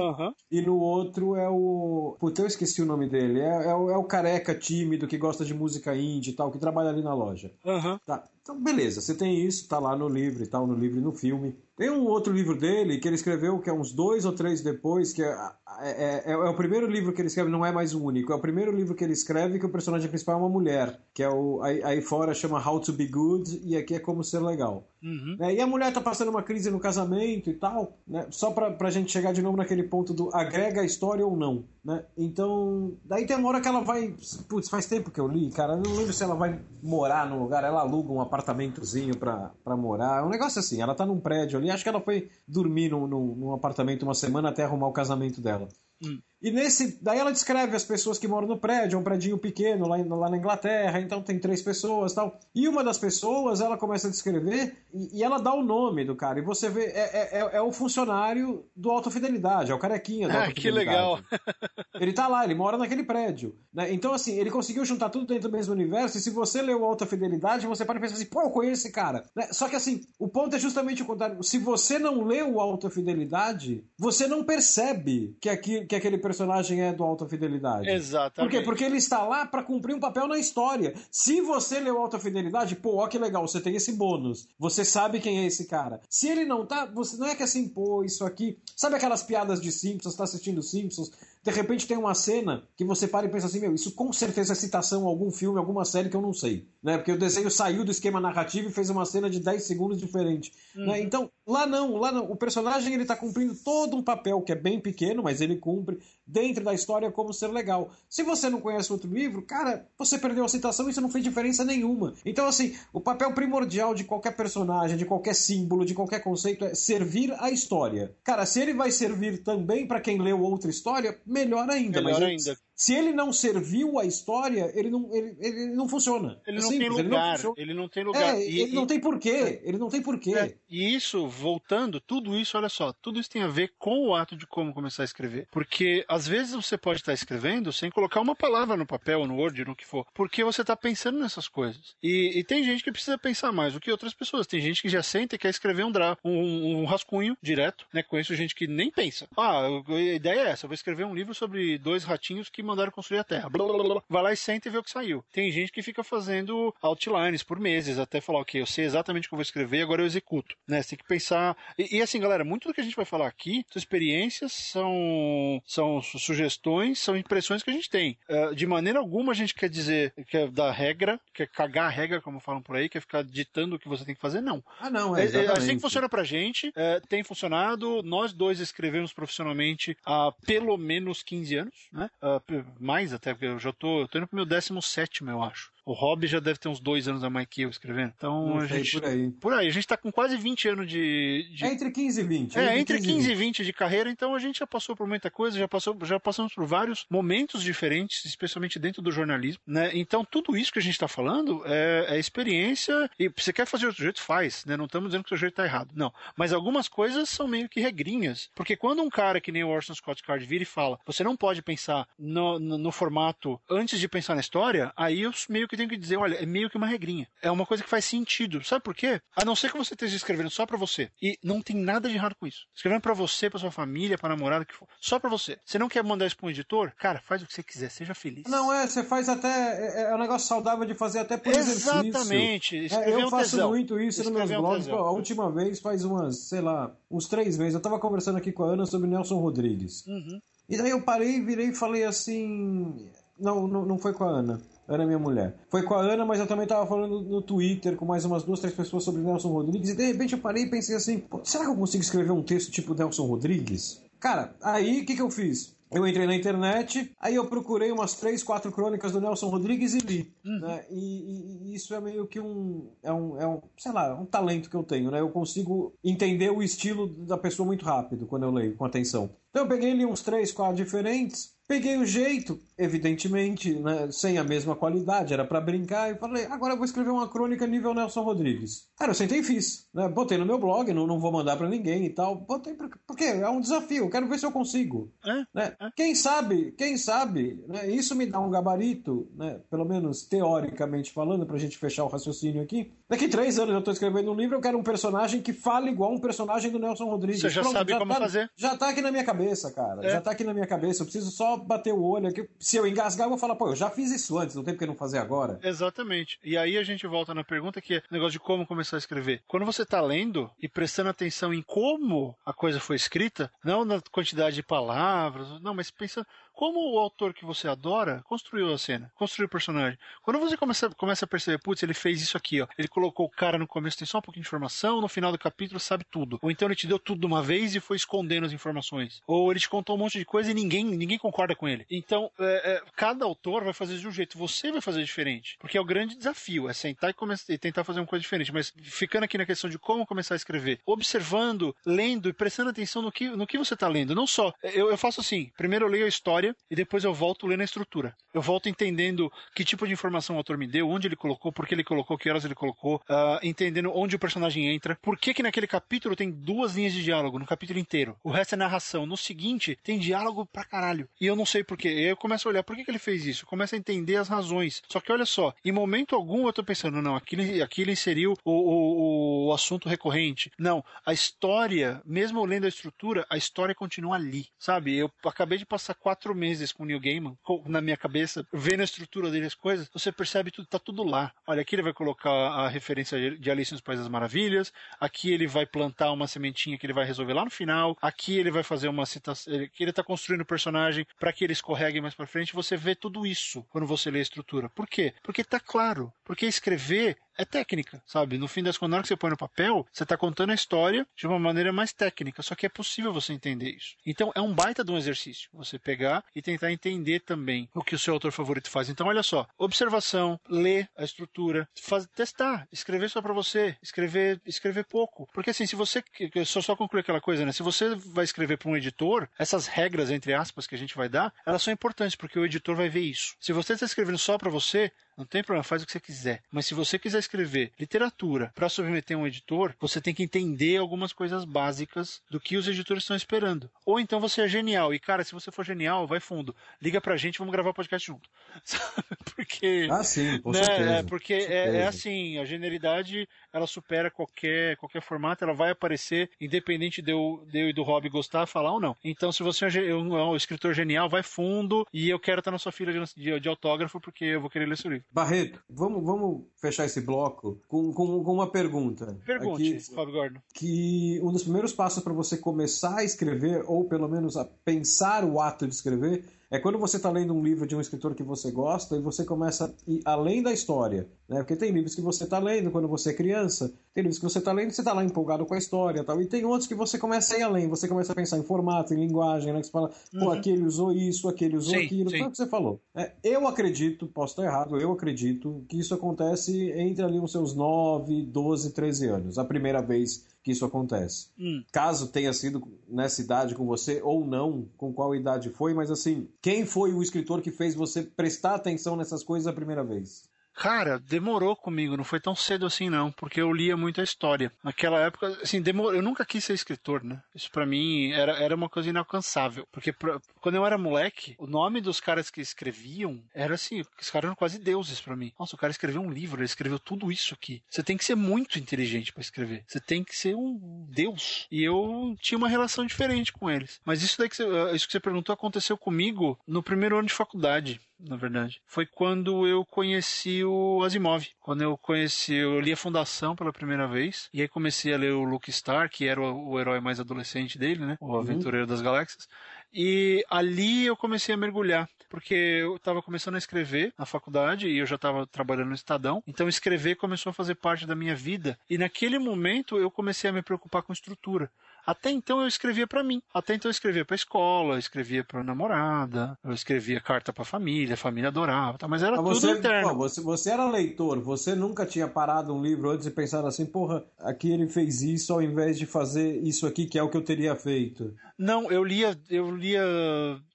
[0.51, 2.15] e no outro é o.
[2.19, 3.39] Puta, eu esqueci o nome dele.
[3.39, 6.59] É, é, o, é o careca tímido que gosta de música indie e tal, que
[6.59, 7.51] trabalha ali na loja.
[7.65, 7.99] Uhum.
[8.05, 8.23] Tá.
[8.43, 11.13] Então, beleza, você tem isso, tá lá no livro e tal, no livro e no
[11.13, 11.57] filme.
[11.77, 15.13] Tem um outro livro dele que ele escreveu, que é uns dois ou três depois,
[15.13, 15.33] que é,
[15.79, 15.91] é,
[16.25, 18.41] é, é, o primeiro livro que ele escreve, não é mais o único, é o
[18.41, 21.61] primeiro livro que ele escreve que o personagem principal é uma mulher, que é o.
[21.63, 24.92] Aí, aí fora chama How to Be Good e aqui é Como Ser Legal.
[25.03, 25.35] Uhum.
[25.41, 28.25] É, e a mulher tá passando uma crise no casamento e tal, né?
[28.29, 31.65] Só pra, pra gente chegar de novo naquele ponto do agrega a história ou não,
[31.83, 32.05] né?
[32.17, 34.15] Então, daí tem uma hora que ela vai.
[34.47, 35.75] Putz, faz tempo que eu li, cara.
[35.75, 40.21] Não lembro se ela vai morar num lugar, ela aluga um apartamentozinho pra, pra morar.
[40.21, 43.05] É um negócio assim, ela tá num prédio ali, acho que ela foi dormir num,
[43.05, 45.67] num, num apartamento uma semana até arrumar o casamento dela.
[46.05, 46.19] Hum.
[46.43, 47.01] E nesse.
[47.01, 50.29] Daí ela descreve as pessoas que moram no prédio, é um prédio pequeno lá, lá
[50.29, 52.37] na Inglaterra, então tem três pessoas tal.
[52.53, 56.17] E uma das pessoas, ela começa a descrever e, e ela dá o nome do
[56.17, 56.39] cara.
[56.39, 60.27] E você vê, é, é, é, é o funcionário do Alta Fidelidade, é o carequinha
[60.27, 61.21] do Ah, que legal.
[61.97, 63.55] ele tá lá, ele mora naquele prédio.
[63.73, 63.93] Né?
[63.93, 66.17] Então, assim, ele conseguiu juntar tudo dentro do mesmo universo.
[66.17, 69.23] E se você leu Alta Fidelidade, você pode pensar assim, pô, eu conheço esse cara.
[69.33, 69.47] Né?
[69.53, 71.41] Só que, assim, o ponto é justamente o contrário.
[71.41, 76.91] Se você não leu Alta Fidelidade, você não percebe que, aqui, que aquele personagem é
[76.91, 77.89] do Alta Fidelidade.
[77.89, 78.51] Exatamente.
[78.51, 78.65] Por quê?
[78.65, 80.93] Porque ele está lá para cumprir um papel na história.
[81.11, 84.47] Se você leu Alta Fidelidade, pô, ó que legal, você tem esse bônus.
[84.57, 86.01] Você sabe quem é esse cara.
[86.09, 88.57] Se ele não tá, você não é que assim, pô, isso aqui.
[88.75, 91.11] Sabe aquelas piadas de Simpsons, tá assistindo Simpsons?
[91.43, 94.53] De repente tem uma cena que você para e pensa assim, meu, isso com certeza
[94.53, 96.69] é citação a algum filme, alguma série que eu não sei.
[96.81, 96.97] Né?
[96.97, 100.53] Porque o desenho saiu do esquema narrativo e fez uma cena de 10 segundos diferente.
[100.75, 100.85] Uhum.
[100.85, 101.01] Né?
[101.01, 102.31] Então, lá não, lá não.
[102.31, 105.99] O personagem ele tá cumprindo todo um papel que é bem pequeno, mas ele cumpre
[106.25, 107.91] dentro da história como ser legal.
[108.09, 111.23] Se você não conhece outro livro, cara, você perdeu a citação e isso não fez
[111.23, 112.13] diferença nenhuma.
[112.25, 116.73] Então, assim, o papel primordial de qualquer personagem, de qualquer símbolo, de qualquer conceito é
[116.73, 118.15] servir a história.
[118.23, 122.01] Cara, se ele vai servir também para quem leu outra história, melhor ainda.
[122.01, 122.57] Melhor mas ainda.
[122.75, 126.41] Se ele não serviu a história, ele não, ele, ele não funciona.
[126.45, 128.35] Ele é não, simples, tem lugar, ele, não ele não tem lugar.
[128.35, 129.61] É, e, ele e, não tem porquê.
[129.63, 130.35] Ele não tem porquê.
[130.35, 134.15] É, e isso, voltando, tudo isso, olha só, tudo isso tem a ver com o
[134.15, 135.47] ato de como começar a escrever.
[135.51, 139.63] Porque às vezes você pode estar escrevendo sem colocar uma palavra no papel, no Word,
[139.65, 141.95] no que for, porque você está pensando nessas coisas.
[142.01, 144.47] E, e, tem gente que precisa pensar mais do que outras pessoas.
[144.47, 148.01] Tem gente que já senta e quer escrever um, dra um, um rascunho direto, né?
[148.01, 149.27] Conheço gente que nem pensa.
[149.37, 152.91] Ah, a ideia é essa, eu vou escrever um livro sobre dois ratinhos que mandaram
[152.91, 153.49] construir a Terra.
[153.49, 154.03] Blá, blá, blá.
[154.09, 155.23] Vai lá e senta e vê o que saiu.
[155.31, 159.29] Tem gente que fica fazendo outlines por meses, até falar, ok, eu sei exatamente o
[159.29, 160.55] que eu vou escrever, agora eu executo.
[160.67, 160.81] Né?
[160.81, 161.55] Você tem que pensar.
[161.77, 165.61] E, e, assim, galera, muito do que a gente vai falar aqui são experiências, são,
[165.65, 168.17] são sugestões, são impressões que a gente tem.
[168.29, 171.89] Uh, de maneira alguma a gente quer dizer que é da regra, quer cagar a
[171.89, 174.63] regra, como falam por aí, quer ficar ditando o que você tem que fazer, não.
[174.79, 175.25] Ah, não, é.
[175.25, 178.01] é, é assim que funciona pra gente, é, tem funcionado.
[178.03, 182.09] Nós dois escrevemos profissionalmente há pelo menos 15 anos, né?
[182.21, 182.39] Uh,
[182.79, 185.72] mais até, porque eu já tô, eu tô indo pro meu 17, eu acho.
[185.85, 188.13] O Rob já deve ter uns dois anos a mais que eu escrevendo.
[188.15, 188.99] Então, Não a sei, gente.
[188.99, 189.31] por aí.
[189.31, 191.49] Por aí, a gente tá com quase 20 anos de.
[191.53, 191.65] de...
[191.65, 192.59] É entre 15 e 20.
[192.59, 195.57] É, entre 15 e 20 de carreira, então a gente já passou por muita coisa,
[195.57, 199.91] já, passou, já passamos por vários momentos diferentes, especialmente dentro do jornalismo, né?
[199.93, 203.81] Então, tudo isso que a gente tá falando é, é experiência, e você quer fazer
[203.81, 204.77] de outro jeito, faz, né?
[204.77, 205.91] Não estamos dizendo que o seu jeito tá errado.
[205.95, 206.13] Não.
[206.35, 208.49] Mas algumas coisas são meio que regrinhas.
[208.55, 211.35] Porque quando um cara que nem o Orson Scott Card vira e fala, você não
[211.35, 215.72] pode pensar no, no, no formato antes de pensar na história, aí eu meio que
[215.77, 217.27] tenho que dizer, olha, é meio que uma regrinha.
[217.41, 218.63] É uma coisa que faz sentido.
[218.63, 219.21] Sabe por quê?
[219.35, 221.09] A não ser que você esteja escrevendo só para você.
[221.21, 222.65] E não tem nada de errado com isso.
[222.75, 224.87] Escrevendo para você, para sua família, para namorado, que for.
[224.99, 225.57] Só para você.
[225.65, 226.91] Você não quer mandar isso pra um editor?
[226.97, 228.43] Cara, faz o que você quiser, seja feliz.
[228.47, 229.47] Não, é, você faz até.
[229.49, 232.75] É, é um negócio saudável de fazer até por Exatamente.
[232.77, 232.99] exercício.
[232.99, 233.69] É, eu faço tesão.
[233.69, 234.87] muito isso Escrever nos meus blogs.
[234.89, 237.73] A última vez faz umas, sei lá, uns três meses.
[237.73, 240.05] Eu tava conversando aqui com a Ana sobre Nelson Rodrigues.
[240.07, 240.39] Uhum.
[240.69, 243.09] E daí eu parei, virei e falei assim.
[243.39, 244.61] Não, não, não foi com a Ana.
[244.87, 245.55] Ana é minha mulher.
[245.69, 248.59] Foi com a Ana, mas eu também tava falando no Twitter com mais umas duas,
[248.59, 249.89] três pessoas sobre Nelson Rodrigues.
[249.89, 252.71] E de repente eu parei e pensei assim: será que eu consigo escrever um texto
[252.71, 254.01] tipo Nelson Rodrigues?
[254.19, 255.75] Cara, aí o que, que eu fiz?
[255.93, 259.99] Eu entrei na internet, aí eu procurei umas três, quatro crônicas do Nelson Rodrigues e
[259.99, 260.33] li.
[260.43, 260.59] Uhum.
[260.59, 260.85] Né?
[260.89, 263.39] E, e, e, isso é meio que um é, um.
[263.39, 265.19] é um, sei lá, um talento que eu tenho, né?
[265.19, 269.29] Eu consigo entender o estilo da pessoa muito rápido quando eu leio, com atenção.
[269.51, 274.43] Então eu peguei ali uns três, quatro diferentes, peguei o jeito, evidentemente, né, sem a
[274.43, 278.21] mesma qualidade, era para brincar, e falei, agora eu vou escrever uma crônica nível Nelson
[278.21, 278.89] Rodrigues.
[278.95, 281.67] Cara, eu sentei e fiz, né, botei no meu blog, não, não vou mandar para
[281.67, 285.11] ninguém e tal, botei porque, porque é um desafio, quero ver se eu consigo.
[285.25, 285.75] É, né?
[285.79, 285.89] É.
[285.95, 291.47] Quem sabe, quem sabe, né, isso me dá um gabarito, né, pelo menos teoricamente falando,
[291.47, 292.91] pra gente fechar o raciocínio aqui.
[293.09, 296.13] Daqui três anos eu tô escrevendo um livro, eu quero um personagem que fale igual
[296.13, 297.41] um personagem do Nelson Rodrigues.
[297.41, 298.51] Você já Pronto, sabe já como tá, fazer.
[298.55, 300.11] Já tá aqui na minha cabeça, cara, É.
[300.11, 302.47] já tá aqui na minha cabeça, eu preciso só bater o olho aqui.
[302.59, 304.85] Se eu engasgar, eu vou falar, pô, eu já fiz isso antes, não tem porque
[304.85, 305.59] não fazer agora.
[305.63, 306.39] Exatamente.
[306.43, 308.99] E aí a gente volta na pergunta que é o negócio de como começar a
[308.99, 309.41] escrever.
[309.47, 314.01] Quando você está lendo e prestando atenção em como a coisa foi escrita, não na
[314.11, 319.11] quantidade de palavras, não, mas pensando como o autor que você adora construiu a cena,
[319.15, 319.97] construiu o personagem.
[320.21, 322.67] Quando você começa, começa a perceber, putz, ele fez isso aqui, ó.
[322.77, 325.37] Ele colocou o cara no começo, tem só um pouquinho de informação, no final do
[325.37, 326.39] capítulo sabe tudo.
[326.41, 329.21] Ou então ele te deu tudo de uma vez e foi escondendo as informações.
[329.27, 331.85] Ou ele te contou um monte de coisa e ninguém, ninguém concorda com ele.
[331.89, 335.57] Então, é, é, cada autor vai fazer de um jeito, você vai fazer diferente.
[335.59, 338.53] Porque é o grande desafio, é sentar e, começar, e tentar fazer uma coisa diferente.
[338.53, 343.01] Mas ficando aqui na questão de como começar a escrever, observando, lendo e prestando atenção
[343.01, 344.15] no que, no que você está lendo.
[344.15, 347.47] Não só, eu, eu faço assim, primeiro eu leio a história e depois eu volto
[347.47, 348.15] lendo a estrutura.
[348.33, 351.67] Eu volto entendendo que tipo de informação o autor me deu, onde ele colocou, por
[351.67, 355.33] que ele colocou, que horas ele colocou, uh, entendendo onde o personagem entra, por que
[355.33, 358.17] que naquele capítulo tem duas linhas de diálogo, no capítulo inteiro.
[358.23, 359.05] O resto é narração.
[359.05, 361.07] No seguinte, tem diálogo pra caralho.
[361.19, 361.87] E eu não sei por quê.
[361.87, 363.43] Eu começo a olhar, por que, que ele fez isso?
[363.43, 364.81] Eu começo a entender as razões.
[364.87, 368.33] Só que olha só, em momento algum eu tô pensando, não, aqui, aqui ele inseriu
[368.43, 370.51] o, o, o assunto recorrente.
[370.57, 374.95] Não, a história, mesmo lendo a estrutura, a história continua ali, sabe?
[374.95, 378.83] Eu acabei de passar quatro meses com o Neil Gaiman na minha cabeça, vendo a
[378.83, 381.31] estrutura dele, as coisas, você percebe tudo, tá tudo lá.
[381.47, 385.47] Olha, aqui ele vai colocar a referência de Alice nos Países das Maravilhas, aqui ele
[385.47, 388.87] vai plantar uma sementinha que ele vai resolver lá no final, aqui ele vai fazer
[388.87, 392.53] uma citação, que ele tá construindo o personagem para que ele escorregue mais para frente,
[392.53, 394.69] você vê tudo isso quando você lê a estrutura.
[394.69, 395.13] Por quê?
[395.23, 396.11] Porque tá claro.
[396.23, 398.37] Porque escrever é técnica, sabe?
[398.37, 400.55] No fim das contas, na hora que você põe no papel, você está contando a
[400.55, 403.95] história de uma maneira mais técnica, só que é possível você entender isso.
[404.05, 407.95] Então, é um baita de um exercício, você pegar e tentar entender também o que
[407.95, 408.89] o seu autor favorito faz.
[408.89, 414.85] Então, olha só, observação, ler a estrutura, faz, testar, escrever só para você, escrever, escrever
[414.85, 415.27] pouco.
[415.33, 416.03] Porque assim, se você,
[416.45, 417.51] só só concluir aquela coisa, né?
[417.51, 421.09] Se você vai escrever para um editor, essas regras, entre aspas, que a gente vai
[421.09, 423.35] dar, elas são importantes, porque o editor vai ver isso.
[423.39, 426.41] Se você está escrevendo só para você, não tem problema, faz o que você quiser.
[426.51, 431.13] Mas se você quiser escrever literatura para submeter um editor, você tem que entender algumas
[431.13, 433.69] coisas básicas do que os editores estão esperando.
[433.85, 434.93] Ou então você é genial.
[434.93, 436.55] E, cara, se você for genial, vai fundo.
[436.81, 438.29] Liga pra gente, vamos gravar podcast junto.
[439.35, 439.87] porque.
[439.91, 440.89] Ah, sim, com né, certeza.
[440.91, 446.29] É, porque é, é, assim, a genialidade ela supera qualquer, qualquer formato, ela vai aparecer,
[446.39, 448.95] independente de eu, de eu e do Rob gostar, falar ou não.
[449.03, 452.51] Então, se você é um, é um escritor genial, vai fundo e eu quero estar
[452.51, 455.02] na sua fila de, de, de autógrafo porque eu vou querer ler seu livro.
[455.11, 459.17] Barreto, vamos, vamos fechar esse bloco com, com, com uma pergunta.
[459.25, 460.39] Pergunte, Aqui, Rob Gordon.
[460.53, 465.23] Que um dos primeiros passos para você começar a escrever, ou pelo menos a pensar
[465.23, 468.21] o ato de escrever, é quando você está lendo um livro de um escritor que
[468.21, 471.07] você gosta e você começa a ir além da história.
[471.27, 471.39] Né?
[471.39, 474.37] Porque tem livros que você está lendo quando você é criança, tem livros que você
[474.37, 476.21] está lendo e você está lá empolgado com a história tal.
[476.21, 478.93] E tem outros que você começa a ir além, você começa a pensar em formato,
[478.93, 479.61] em linguagem, né?
[479.61, 480.31] Que você fala, pô, uhum.
[480.31, 482.19] aquele usou isso, aquele usou sim, aquilo, sim.
[482.19, 482.79] foi o que você falou.
[482.93, 487.55] É, eu acredito, posso estar errado, eu acredito que isso acontece entre ali os seus
[487.55, 491.29] 9, 12, 13 anos, a primeira vez que isso acontece.
[491.39, 491.63] Hum.
[491.71, 496.27] Caso tenha sido nessa idade com você ou não, com qual idade foi, mas assim,
[496.41, 500.29] quem foi o escritor que fez você prestar atenção nessas coisas a primeira vez?
[500.53, 504.51] Cara, demorou comigo, não foi tão cedo assim não, porque eu lia muito a história.
[504.63, 507.21] Naquela época, assim, demorou, eu nunca quis ser escritor, né?
[507.33, 511.47] Isso para mim era, era uma coisa inalcançável, porque pra, quando eu era moleque, o
[511.47, 515.33] nome dos caras que escreviam era assim, os caras eram quase deuses para mim.
[515.39, 517.61] Nossa, o cara escreveu um livro, ele escreveu tudo isso aqui.
[517.69, 519.63] Você tem que ser muito inteligente para escrever.
[519.67, 521.47] Você tem que ser um deus.
[521.51, 523.81] E eu tinha uma relação diferente com eles.
[523.83, 527.13] Mas isso daí que você, isso que você perguntou aconteceu comigo no primeiro ano de
[527.13, 528.61] faculdade na verdade.
[528.65, 531.27] Foi quando eu conheci o Asimov.
[531.39, 535.13] Quando eu conheci, eu li a Fundação pela primeira vez, e aí comecei a ler
[535.13, 537.97] o Luke Star, que era o, o herói mais adolescente dele, né?
[537.99, 538.19] O uhum.
[538.19, 538.69] Aventureiro uhum.
[538.69, 539.27] das Galáxias.
[539.73, 544.77] E ali eu comecei a mergulhar, porque eu estava começando a escrever na faculdade e
[544.77, 546.21] eu já estava trabalhando no Estadão.
[546.27, 548.57] Então escrever começou a fazer parte da minha vida.
[548.69, 551.49] E naquele momento eu comecei a me preocupar com estrutura.
[551.85, 553.21] Até então eu escrevia para mim.
[553.33, 557.97] Até então eu escrevia para escola, escrevia para namorada, eu escrevia carta para família, a
[557.97, 558.87] família adorava, tá?
[558.87, 559.95] mas era mas tudo interno.
[559.95, 564.03] você, você era leitor, você nunca tinha parado um livro antes e pensado assim, porra,
[564.19, 567.23] aqui ele fez isso ao invés de fazer isso aqui que é o que eu
[567.23, 568.13] teria feito.
[568.37, 569.83] Não, eu lia, eu lia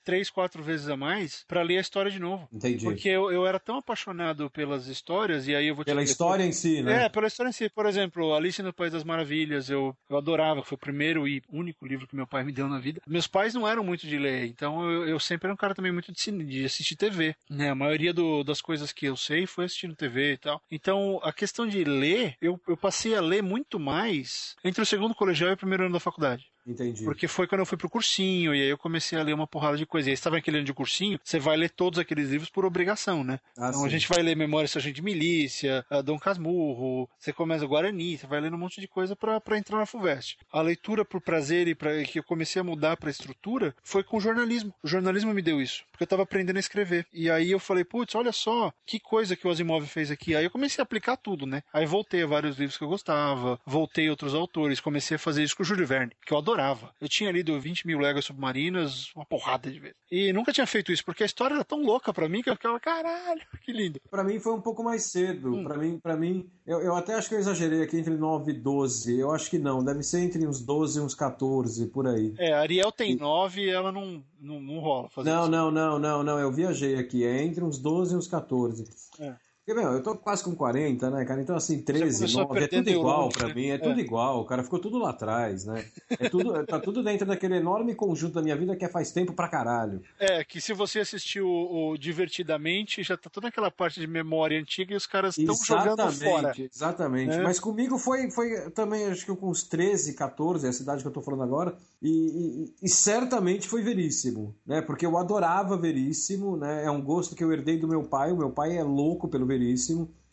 [0.09, 2.49] três, quatro vezes a mais para ler a história de novo.
[2.51, 2.83] Entendi.
[2.83, 6.65] Porque eu, eu era tão apaixonado pelas histórias, e aí eu vou Pela história depois...
[6.65, 7.05] em si, né?
[7.05, 7.69] É, pela história em si.
[7.69, 11.87] Por exemplo, Alice no País das Maravilhas, eu, eu adorava, foi o primeiro e único
[11.87, 13.03] livro que meu pai me deu na vida.
[13.07, 15.93] Meus pais não eram muito de ler, então eu, eu sempre era um cara também
[15.93, 17.37] muito de, de assistir TV.
[17.51, 17.69] Né?
[17.69, 20.63] A maioria do, das coisas que eu sei foi assistindo TV e tal.
[20.71, 25.15] Então, a questão de ler, eu, eu passei a ler muito mais entre o segundo
[25.15, 26.47] colegial e o primeiro ano da faculdade.
[26.69, 27.05] Entendi.
[27.05, 29.77] Porque foi quando eu fui pro cursinho, e aí eu comecei a ler uma porrada
[29.77, 30.09] de coisa.
[30.09, 32.65] E aí você tava naquele ano de cursinho, você vai ler todos aqueles livros por
[32.65, 33.41] obrigação, né?
[33.57, 33.87] Ah, então sim.
[33.87, 38.27] a gente vai ler Memória Sargento de Milícia, Dom Casmurro, você começa o Guarani, você
[38.27, 40.37] vai lendo um monte de coisa pra pra entrar na FUVEST.
[40.53, 44.19] A leitura por prazer e pra, que eu comecei a mudar pra estrutura foi com
[44.19, 44.75] o jornalismo.
[44.83, 47.07] O jornalismo me deu isso, porque eu tava aprendendo a escrever.
[47.13, 50.37] E aí eu falei, putz, olha só, que coisa que o Asimov fez aqui.
[50.37, 51.63] Aí eu comecei a aplicar tudo, né?
[51.73, 55.43] Aí voltei a vários livros que eu gostava, voltei a outros autores, comecei a fazer
[55.43, 56.58] isso com o Júlio Verne, que eu adorava.
[57.01, 59.97] Eu tinha lido 20 mil léguas submarinas, uma porrada de vezes.
[60.11, 62.55] E nunca tinha feito isso, porque a história era tão louca pra mim que eu
[62.55, 64.01] ficava, caralho, que lindo.
[64.11, 65.55] Pra mim foi um pouco mais cedo.
[65.55, 65.65] Hum.
[65.65, 68.55] Pra mim, para mim eu, eu até acho que eu exagerei aqui entre 9 e
[68.55, 69.19] 12.
[69.19, 69.83] Eu acho que não.
[69.85, 72.35] Deve ser entre uns 12 e uns 14, por aí.
[72.39, 75.51] É, a Ariel tem 9 e ela não, não, não rola Não, isso.
[75.51, 76.39] não, não, não, não.
[76.39, 77.25] Eu viajei aqui.
[77.25, 78.85] É entre uns 12 e uns 14.
[79.21, 79.35] É.
[79.69, 81.43] Porque, meu, eu tô quase com 40, né, cara?
[81.43, 83.55] Então, assim, 13, começou a 9, é tudo igual né?
[83.55, 83.79] mim, é, É.
[83.79, 84.65] tudo igual, cara.
[84.65, 85.85] Ficou tudo lá atrás, né?
[86.19, 89.35] É tudo, tá tudo dentro daquele enorme conjunto da minha vida que é faz tempo
[89.35, 90.01] pra caralho.
[90.19, 94.59] É, que se você assistiu o, o Divertidamente, já tá toda aquela parte de memória
[94.59, 96.55] antiga e os caras estão jogando fora.
[96.59, 97.35] Exatamente.
[97.35, 97.43] É.
[97.43, 101.09] Mas comigo foi, foi também, acho que com uns 13, 14, é a cidade que
[101.09, 104.81] eu tô falando agora, e, e- e certamente foi Veríssimo, né?
[104.81, 106.85] Porque eu adorava Veríssimo, né?
[106.87, 109.45] É um gosto que eu herdei do meu pai, o meu pai é louco pelo
[109.45, 109.58] Veríssimo,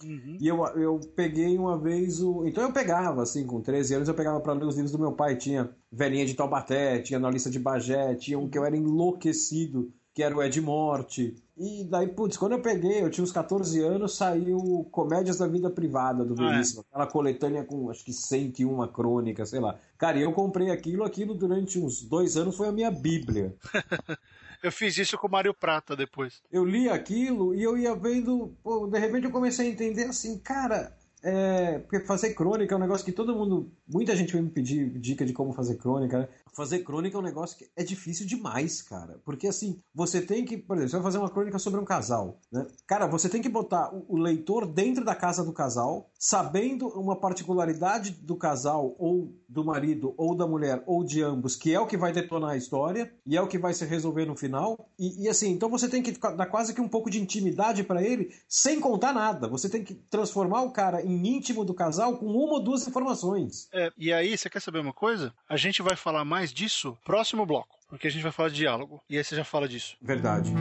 [0.04, 0.38] Uhum.
[0.42, 2.46] e eu, eu peguei uma vez o.
[2.46, 5.14] Então eu pegava, assim, com 13 anos, eu pegava pra ler os livros do meu
[5.14, 5.38] pai.
[5.38, 9.92] Tinha Velhinha de Taubaté, tinha Na Lista de Bagé, tinha um que eu era enlouquecido,
[10.14, 11.36] que era o Ed Morte.
[11.58, 15.70] E daí, putz, quando eu peguei, eu tinha uns 14 anos, saiu Comédias da Vida
[15.70, 16.52] Privada do Ah, é.
[16.52, 16.84] Veríssimo.
[16.92, 19.78] Aquela coletânea com acho que 101 crônicas, sei lá.
[19.98, 23.56] Cara, e eu comprei aquilo, aquilo durante uns dois anos foi a minha bíblia.
[24.64, 26.42] Eu fiz isso com o Mário Prata depois.
[26.52, 30.40] eu li aquilo e eu ia vendo, pô, de repente eu comecei a entender assim,
[30.40, 30.92] cara,
[31.28, 34.92] é, porque fazer crônica é um negócio que todo mundo, muita gente vai me pedir
[35.00, 36.28] dica de como fazer crônica, né?
[36.54, 39.20] Fazer crônica é um negócio que é difícil demais, cara.
[39.26, 42.40] Porque assim, você tem que, por exemplo, você vai fazer uma crônica sobre um casal,
[42.52, 42.68] né?
[42.86, 48.12] Cara, você tem que botar o, leitor dentro da casa do casal, sabendo uma particularidade
[48.12, 51.98] do casal, ou do marido, ou da mulher, ou de ambos, que é o que
[51.98, 54.90] vai detonar a história, e é o que vai se resolver no final.
[55.00, 58.04] E, e assim, então você tem que dar quase que um pouco de intimidade pra
[58.04, 59.48] ele, sem contar nada.
[59.48, 63.68] Você tem que transformar o cara em íntimo do casal com uma ou duas informações.
[63.72, 65.34] É, e aí, você quer saber uma coisa?
[65.48, 69.02] A gente vai falar mais disso próximo bloco, porque a gente vai falar de diálogo.
[69.10, 69.96] E aí você já fala disso.
[70.02, 70.52] Verdade.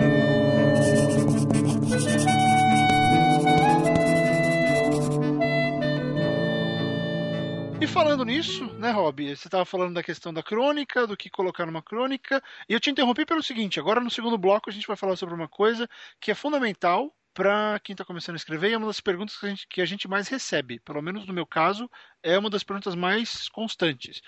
[0.00, 0.27] E
[7.88, 9.34] falando nisso, né, Rob?
[9.34, 12.42] Você estava falando da questão da crônica, do que colocar numa crônica.
[12.68, 15.34] E eu te interrompi pelo seguinte: agora no segundo bloco a gente vai falar sobre
[15.34, 15.88] uma coisa
[16.20, 19.46] que é fundamental para quem está começando a escrever e é uma das perguntas que
[19.46, 20.80] a, gente, que a gente mais recebe.
[20.80, 21.90] Pelo menos no meu caso,
[22.22, 24.20] é uma das perguntas mais constantes.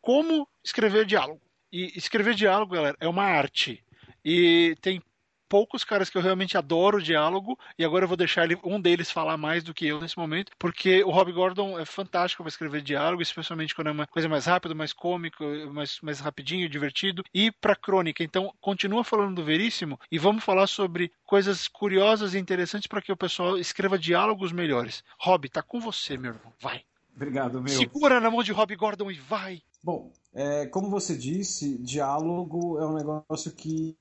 [0.00, 1.40] Como escrever diálogo?
[1.72, 3.84] E escrever diálogo, galera, é uma arte.
[4.24, 5.00] E tem
[5.48, 8.80] poucos caras que eu realmente adoro o diálogo, e agora eu vou deixar ele, um
[8.80, 12.48] deles falar mais do que eu nesse momento, porque o Rob Gordon é fantástico para
[12.48, 17.22] escrever diálogo, especialmente quando é uma coisa mais rápida, mais cômico, mais, mais rapidinho, divertido,
[17.32, 18.22] e para crônica.
[18.22, 23.12] Então, continua falando do Veríssimo e vamos falar sobre coisas curiosas e interessantes para que
[23.12, 25.04] o pessoal escreva diálogos melhores.
[25.18, 26.52] Rob, tá com você, meu irmão.
[26.60, 26.82] Vai.
[27.14, 27.72] Obrigado, meu.
[27.72, 29.62] Segura na mão de Rob Gordon e vai.
[29.82, 33.96] Bom, é, como você disse, diálogo é um negócio que